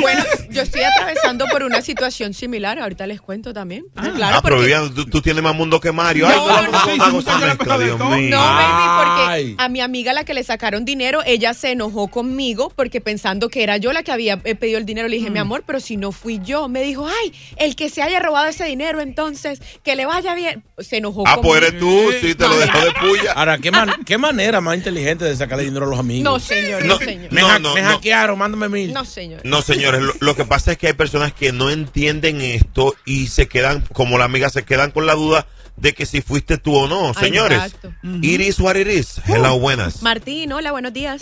Bueno, 0.00 0.24
yo 0.50 0.62
estoy 0.62 0.82
atravesando 0.82 1.46
por 1.46 1.62
una 1.62 1.80
situación 1.82 2.34
similar. 2.34 2.78
Ahorita 2.78 3.06
les 3.06 3.20
cuento 3.20 3.52
también. 3.52 3.84
claro, 3.94 4.36
ah, 4.36 4.40
pero 4.42 4.56
porque- 4.56 4.62
Vivian, 4.62 4.94
tú, 4.94 5.06
tú 5.06 5.20
tienes 5.22 5.42
más 5.42 5.54
mundo 5.54 5.80
que 5.80 5.92
Mario. 5.92 6.26
Ay, 6.28 6.36
No, 6.36 6.46
no, 6.48 6.62
no, 6.62 6.62
no, 6.62 6.72
no, 6.72 6.84
sí, 6.94 6.98
hago 7.00 7.18
esa 7.20 7.38
mezcla, 7.38 7.78
Dios 7.78 7.98
mío. 8.00 8.30
No, 8.30 8.38
baby, 8.38 9.04
porque 9.04 9.54
a 9.58 9.68
mi 9.68 9.80
amiga 9.80 10.12
la 10.12 10.24
que 10.24 10.34
le 10.34 10.42
sacaron 10.44 10.84
dinero, 10.84 11.20
ella 11.26 11.54
se 11.54 11.70
enojó 11.72 12.08
conmigo 12.08 12.72
porque 12.74 13.00
pensando 13.00 13.48
que 13.48 13.62
era 13.62 13.76
yo 13.76 13.92
la 13.92 14.02
que 14.02 14.12
había 14.12 14.40
eh, 14.44 14.54
pedido 14.54 14.78
el 14.78 14.86
dinero, 14.86 15.08
le 15.08 15.16
dije, 15.16 15.30
mi 15.30 15.38
amor, 15.38 15.64
pero 15.66 15.80
si 15.80 15.96
no 15.96 16.12
fui 16.12 16.40
yo, 16.44 16.68
me 16.68 16.82
dijo, 16.82 17.06
ay, 17.06 17.32
el 17.56 17.76
que 17.76 17.88
se 17.88 18.02
haya 18.02 18.20
robado 18.20 18.46
ese 18.46 18.64
dinero, 18.64 19.00
entonces, 19.00 19.60
que 19.82 19.94
le 19.96 20.06
vaya 20.06 20.34
bien. 20.34 20.64
Se 20.78 20.96
enojó 20.96 21.22
Ah, 21.26 21.36
conmigo. 21.36 21.52
pues 21.54 21.62
eres 21.62 21.78
tú, 21.80 22.10
sí, 22.20 22.34
te 22.34 22.48
lo 22.48 22.56
dejó 22.58 22.78
de 22.84 22.92
puya. 22.92 23.32
Ahora, 23.32 23.58
¿qué, 23.58 23.70
man- 23.70 23.94
qué 24.04 24.18
manera 24.18 24.60
más 24.60 24.76
inteligente 24.76 25.24
de 25.24 25.36
sacarle 25.36 25.64
dinero 25.64 25.86
a 25.86 25.88
los 25.88 25.98
amigos? 25.98 26.24
No, 26.24 26.40
señor, 26.64 26.84
no, 26.86 26.96
señor. 26.98 27.32
Me, 27.32 27.40
No, 27.40 27.48
ha- 27.48 27.58
no, 27.58 27.74
me 27.74 27.82
no. 27.82 27.88
hackearon, 27.88 28.38
mándame 28.38 28.68
mil. 28.68 28.92
No, 28.92 29.04
señor. 29.04 29.40
No, 29.44 29.62
señores, 29.62 30.00
lo, 30.02 30.12
lo 30.20 30.34
que 30.36 30.44
pasa 30.44 30.72
es 30.72 30.78
que 30.78 30.88
hay 30.88 30.92
personas 30.94 31.32
que 31.32 31.52
no 31.52 31.70
entienden 31.70 32.40
esto 32.40 32.94
y 33.06 33.26
se 33.28 33.48
quedan, 33.48 33.82
como 33.92 34.18
la 34.18 34.24
amiga, 34.24 34.48
se 34.50 34.64
quedan 34.64 34.90
con 34.90 35.06
la 35.06 35.14
duda 35.14 35.46
de 35.76 35.92
que 35.92 36.06
si 36.06 36.20
fuiste 36.20 36.56
tú 36.58 36.76
o 36.76 36.86
no. 36.88 37.08
Ay, 37.08 37.14
Señores, 37.14 37.58
exacto. 37.58 37.92
it 38.22 38.40
is 38.40 38.60
what 38.60 38.76
it 38.76 38.86
is. 38.86 39.20
Hello, 39.26 39.58
buenas. 39.58 40.02
Martín, 40.02 40.52
hola, 40.52 40.70
buenos 40.72 40.92
días. 40.92 41.20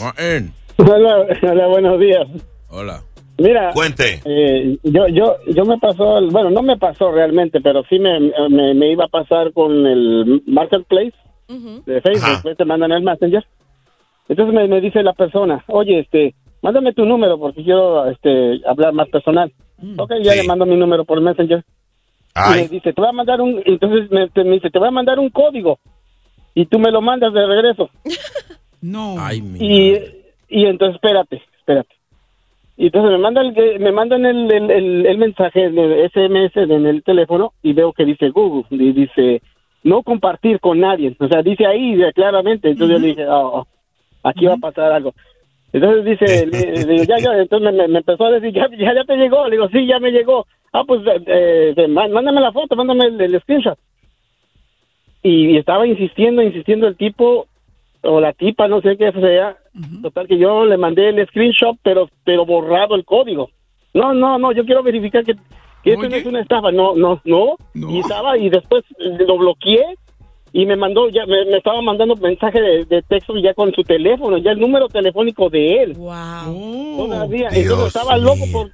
Hola, 0.79 1.27
hola, 1.43 1.67
buenos 1.69 1.99
días. 2.01 2.27
Hola. 2.69 3.03
Mira, 3.39 3.73
Cuente. 3.73 4.21
eh, 4.25 4.77
yo, 4.83 5.09
yo, 5.09 5.37
yo 5.53 5.65
me 5.65 5.79
pasó, 5.79 6.21
bueno, 6.31 6.51
no 6.51 6.63
me 6.63 6.77
pasó 6.77 7.11
realmente, 7.11 7.61
pero 7.61 7.83
sí 7.89 7.99
me, 7.99 8.21
me, 8.51 8.75
me 8.75 8.93
iba 8.93 9.07
a 9.07 9.09
pasar 9.09 9.53
con 9.53 9.87
el 9.87 10.43
marketplace 10.47 11.15
de 11.49 12.01
Facebook, 12.03 12.43
pues, 12.43 12.57
te 12.57 12.65
mandan 12.65 12.93
el 12.93 13.03
messenger. 13.03 13.45
Entonces 14.29 14.55
me, 14.55 14.69
me 14.69 14.81
dice 14.81 15.03
la 15.03 15.13
persona, 15.13 15.65
oye, 15.69 15.99
este, 16.01 16.35
mándame 16.63 16.93
tu 16.93 17.05
número 17.05 17.39
porque 17.39 17.63
quiero, 17.65 18.07
este, 18.11 18.61
hablar 18.67 18.93
más 18.93 19.09
personal. 19.09 19.53
Ok, 19.99 20.13
ya 20.23 20.33
le 20.35 20.43
mando 20.45 20.65
mi 20.67 20.77
número 20.77 21.05
por 21.05 21.21
messenger. 21.21 21.65
Y 22.57 22.61
me 22.63 22.69
dice, 22.69 22.93
te 22.93 23.01
voy 23.01 23.11
a 23.11 23.13
mandar 23.13 23.41
un, 23.41 23.61
entonces 23.67 24.11
me, 24.11 24.29
te- 24.31 24.45
me 24.45 24.53
dice, 24.55 24.71
te 24.71 24.79
voy 24.79 24.89
a 24.89 24.93
mandar 24.93 25.19
un 25.19 25.29
código 25.31 25.79
y 26.55 26.65
tú 26.67 26.79
me 26.79 26.91
lo 26.91 27.01
mandas 27.03 27.33
de 27.33 27.47
regreso. 27.47 27.91
No. 28.81 29.15
Ay, 29.17 29.41
mi. 29.41 29.61
Y, 29.61 29.95
y 30.49 30.65
entonces, 30.67 30.97
espérate, 30.97 31.41
espérate. 31.59 31.95
Y 32.77 32.87
entonces 32.87 33.13
me 33.13 33.19
mandan 33.19 33.55
el, 33.57 33.79
me 33.81 33.93
mandan 33.93 34.27
el, 34.27 34.51
el, 34.51 34.71
el- 34.73 35.07
el 35.07 35.19
mensaje 35.19 35.71
de 35.71 36.09
SMS 36.09 36.57
en 36.57 36.87
el 36.87 37.03
teléfono 37.05 37.53
y 37.63 37.75
veo 37.75 37.93
que 37.93 38.05
dice 38.05 38.31
Google 38.31 38.65
y 38.71 38.93
dice 38.93 39.41
no 39.85 40.03
compartir 40.03 40.59
con 40.59 40.81
nadie. 40.81 41.15
O 41.21 41.29
sea, 41.29 41.43
dice 41.43 41.65
ahí 41.65 41.97
claramente. 42.13 42.71
Entonces 42.71 42.97
yo 42.97 43.01
le 43.01 43.07
dije, 43.09 43.29
oh, 43.29 43.59
oh, 43.61 43.67
aquí 44.23 44.47
va 44.47 44.55
a 44.55 44.59
pasar 44.59 44.93
algo. 44.93 45.13
Entonces 45.73 46.05
dice, 46.05 46.47
le- 46.53 46.73
le 46.73 46.93
digo, 46.93 47.05
ya, 47.05 47.19
ya, 47.19 47.33
entonces 47.39 47.73
me, 47.75 47.89
me 47.89 47.99
empezó 47.99 48.27
a 48.27 48.31
decir, 48.33 48.53
ya, 48.53 48.69
ya, 48.77 48.95
ya 48.95 49.05
te 49.05 49.17
llegó. 49.17 49.45
Le 49.47 49.57
digo, 49.57 49.69
sí, 49.71 49.87
ya 49.87 49.99
me 49.99 50.11
llegó. 50.11 50.47
Ah, 50.73 50.85
pues, 50.87 51.01
eh, 51.27 51.75
eh, 51.77 51.89
má- 51.89 52.09
mándame 52.09 52.41
la 52.41 52.53
foto, 52.53 52.77
mándame 52.77 53.07
el, 53.07 53.21
el 53.21 53.41
screenshot. 53.41 53.79
Y, 55.23 55.57
estaba 55.57 55.87
insistiendo, 55.87 56.43
insistiendo 56.43 56.89
el 56.89 56.97
tipo, 56.97 57.47
o 58.03 58.21
la 58.21 58.33
tipa, 58.33 58.67
no 58.69 58.81
sé 58.81 58.97
qué 58.97 59.13
sea. 59.13 59.57
Total 60.03 60.27
que 60.27 60.37
yo 60.39 60.65
le 60.67 60.77
mandé 60.77 61.09
el 61.09 61.27
screenshot, 61.29 61.77
pero, 61.83 62.09
pero 62.25 62.45
borrado 62.45 62.95
el 62.95 63.05
código. 63.05 63.51
No, 63.95 64.13
no, 64.13 64.39
no, 64.39 64.53
yo 64.53 64.65
quiero 64.65 64.83
verificar 64.83 65.25
que, 65.25 65.35
que 65.85 65.93
esto 65.93 66.03
no 66.09 66.17
es 66.17 66.27
una 66.27 66.41
estafa. 66.41 66.73
No, 66.73 66.95
no, 66.97 67.21
no. 67.25 67.57
Y 67.91 68.01
estaba, 68.01 68.37
y 68.37 68.51
después 68.51 68.85
lo 68.99 69.39
bloqueé 69.39 69.97
y 70.53 70.67
me 70.67 70.77
mandó, 70.77 71.09
ya 71.09 71.25
me, 71.27 71.45
me 71.47 71.57
estaba 71.57 71.81
mandando 71.81 72.15
mensaje 72.17 72.61
de, 72.61 72.85
de 72.85 73.03
texto 73.03 73.35
ya 73.39 73.55
con 73.55 73.73
su 73.73 73.83
teléfono, 73.83 74.37
ya 74.39 74.51
el 74.51 74.61
número 74.61 74.89
telefónico 74.89 75.49
de 75.49 75.83
él. 75.83 75.95
Wow. 75.95 76.97
Todavía. 76.97 77.49
Dios 77.49 77.65
Entonces 77.65 77.87
estaba 77.97 78.19
loco 78.19 78.45
por 78.53 78.71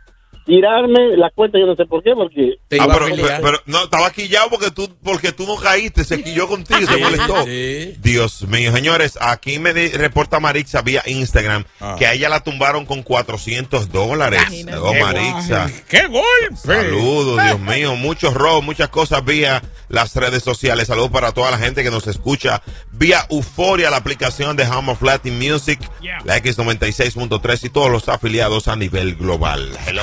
tirarme 0.48 1.16
la 1.18 1.30
cuenta, 1.30 1.58
yo 1.58 1.66
no 1.66 1.76
sé 1.76 1.84
por 1.84 2.02
qué, 2.02 2.12
porque... 2.14 2.54
Ah, 2.80 2.88
pero, 2.90 3.06
pero- 3.14 3.28
pero 3.42 3.58
no, 3.66 3.84
estaba 3.84 4.10
quillado 4.10 4.48
porque 4.48 4.70
tú, 4.70 4.88
porque 5.04 5.30
tú 5.32 5.46
no 5.46 5.56
caíste, 5.56 6.04
se 6.04 6.22
quilló 6.22 6.48
contigo, 6.48 6.80
se 6.90 6.96
molestó. 6.96 7.44
sí. 7.44 7.94
Dios 8.00 8.42
mío, 8.48 8.72
señores, 8.72 9.18
aquí 9.20 9.58
me 9.58 9.74
di- 9.74 9.88
reporta 9.90 10.40
Marixa 10.40 10.80
vía 10.82 11.02
Instagram 11.06 11.64
Ah. 11.80 11.96
que 11.98 12.06
a 12.06 12.14
ella 12.14 12.28
la 12.30 12.40
tumbaron 12.42 12.86
con 12.86 13.02
400 13.02 13.92
dólares. 13.92 14.40
Oh, 14.80 14.92
Qué 14.92 15.00
Marixa. 15.02 15.70
¡Qué 15.88 16.06
golpe! 16.06 16.56
Saludos, 16.56 17.44
Dios 17.44 17.60
mío, 17.60 17.94
muchos 17.96 18.32
robos, 18.34 18.64
muchas 18.64 18.88
cosas 18.88 19.22
vía 19.24 19.62
las 19.90 20.14
redes 20.16 20.42
sociales. 20.42 20.88
Saludos 20.88 21.10
para 21.10 21.32
toda 21.32 21.50
la 21.50 21.58
gente 21.58 21.82
que 21.84 21.90
nos 21.90 22.06
escucha 22.06 22.62
vía 22.92 23.26
Euforia, 23.30 23.90
la 23.90 23.98
aplicación 23.98 24.56
de 24.56 24.64
Home 24.66 24.92
of 24.92 25.02
Latin 25.02 25.38
Music, 25.38 25.78
la 26.24 26.38
X96.3 26.38 27.64
y 27.64 27.68
todos 27.70 27.90
los 27.90 28.08
afiliados 28.08 28.66
a 28.68 28.76
nivel 28.76 29.14
global. 29.14 29.68
Hello, 29.86 30.02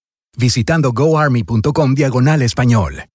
visitando 0.37 0.91
goarmy.com 0.91 1.93
diagonal 1.93 2.41
español. 2.41 3.05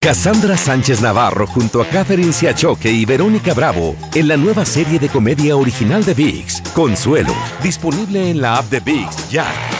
Cassandra 0.00 0.56
Sánchez 0.56 1.00
Navarro 1.00 1.46
junto 1.48 1.82
a 1.82 1.86
Catherine 1.86 2.32
Siachoque 2.32 2.90
y 2.90 3.04
Verónica 3.04 3.54
Bravo 3.54 3.96
en 4.14 4.28
la 4.28 4.36
nueva 4.36 4.64
serie 4.64 5.00
de 5.00 5.08
comedia 5.08 5.56
original 5.56 6.04
de 6.04 6.14
VIX, 6.14 6.60
Consuelo, 6.74 7.34
disponible 7.62 8.30
en 8.30 8.40
la 8.40 8.58
app 8.58 8.70
de 8.70 8.80
VIX 8.80 9.30
ya. 9.30 9.75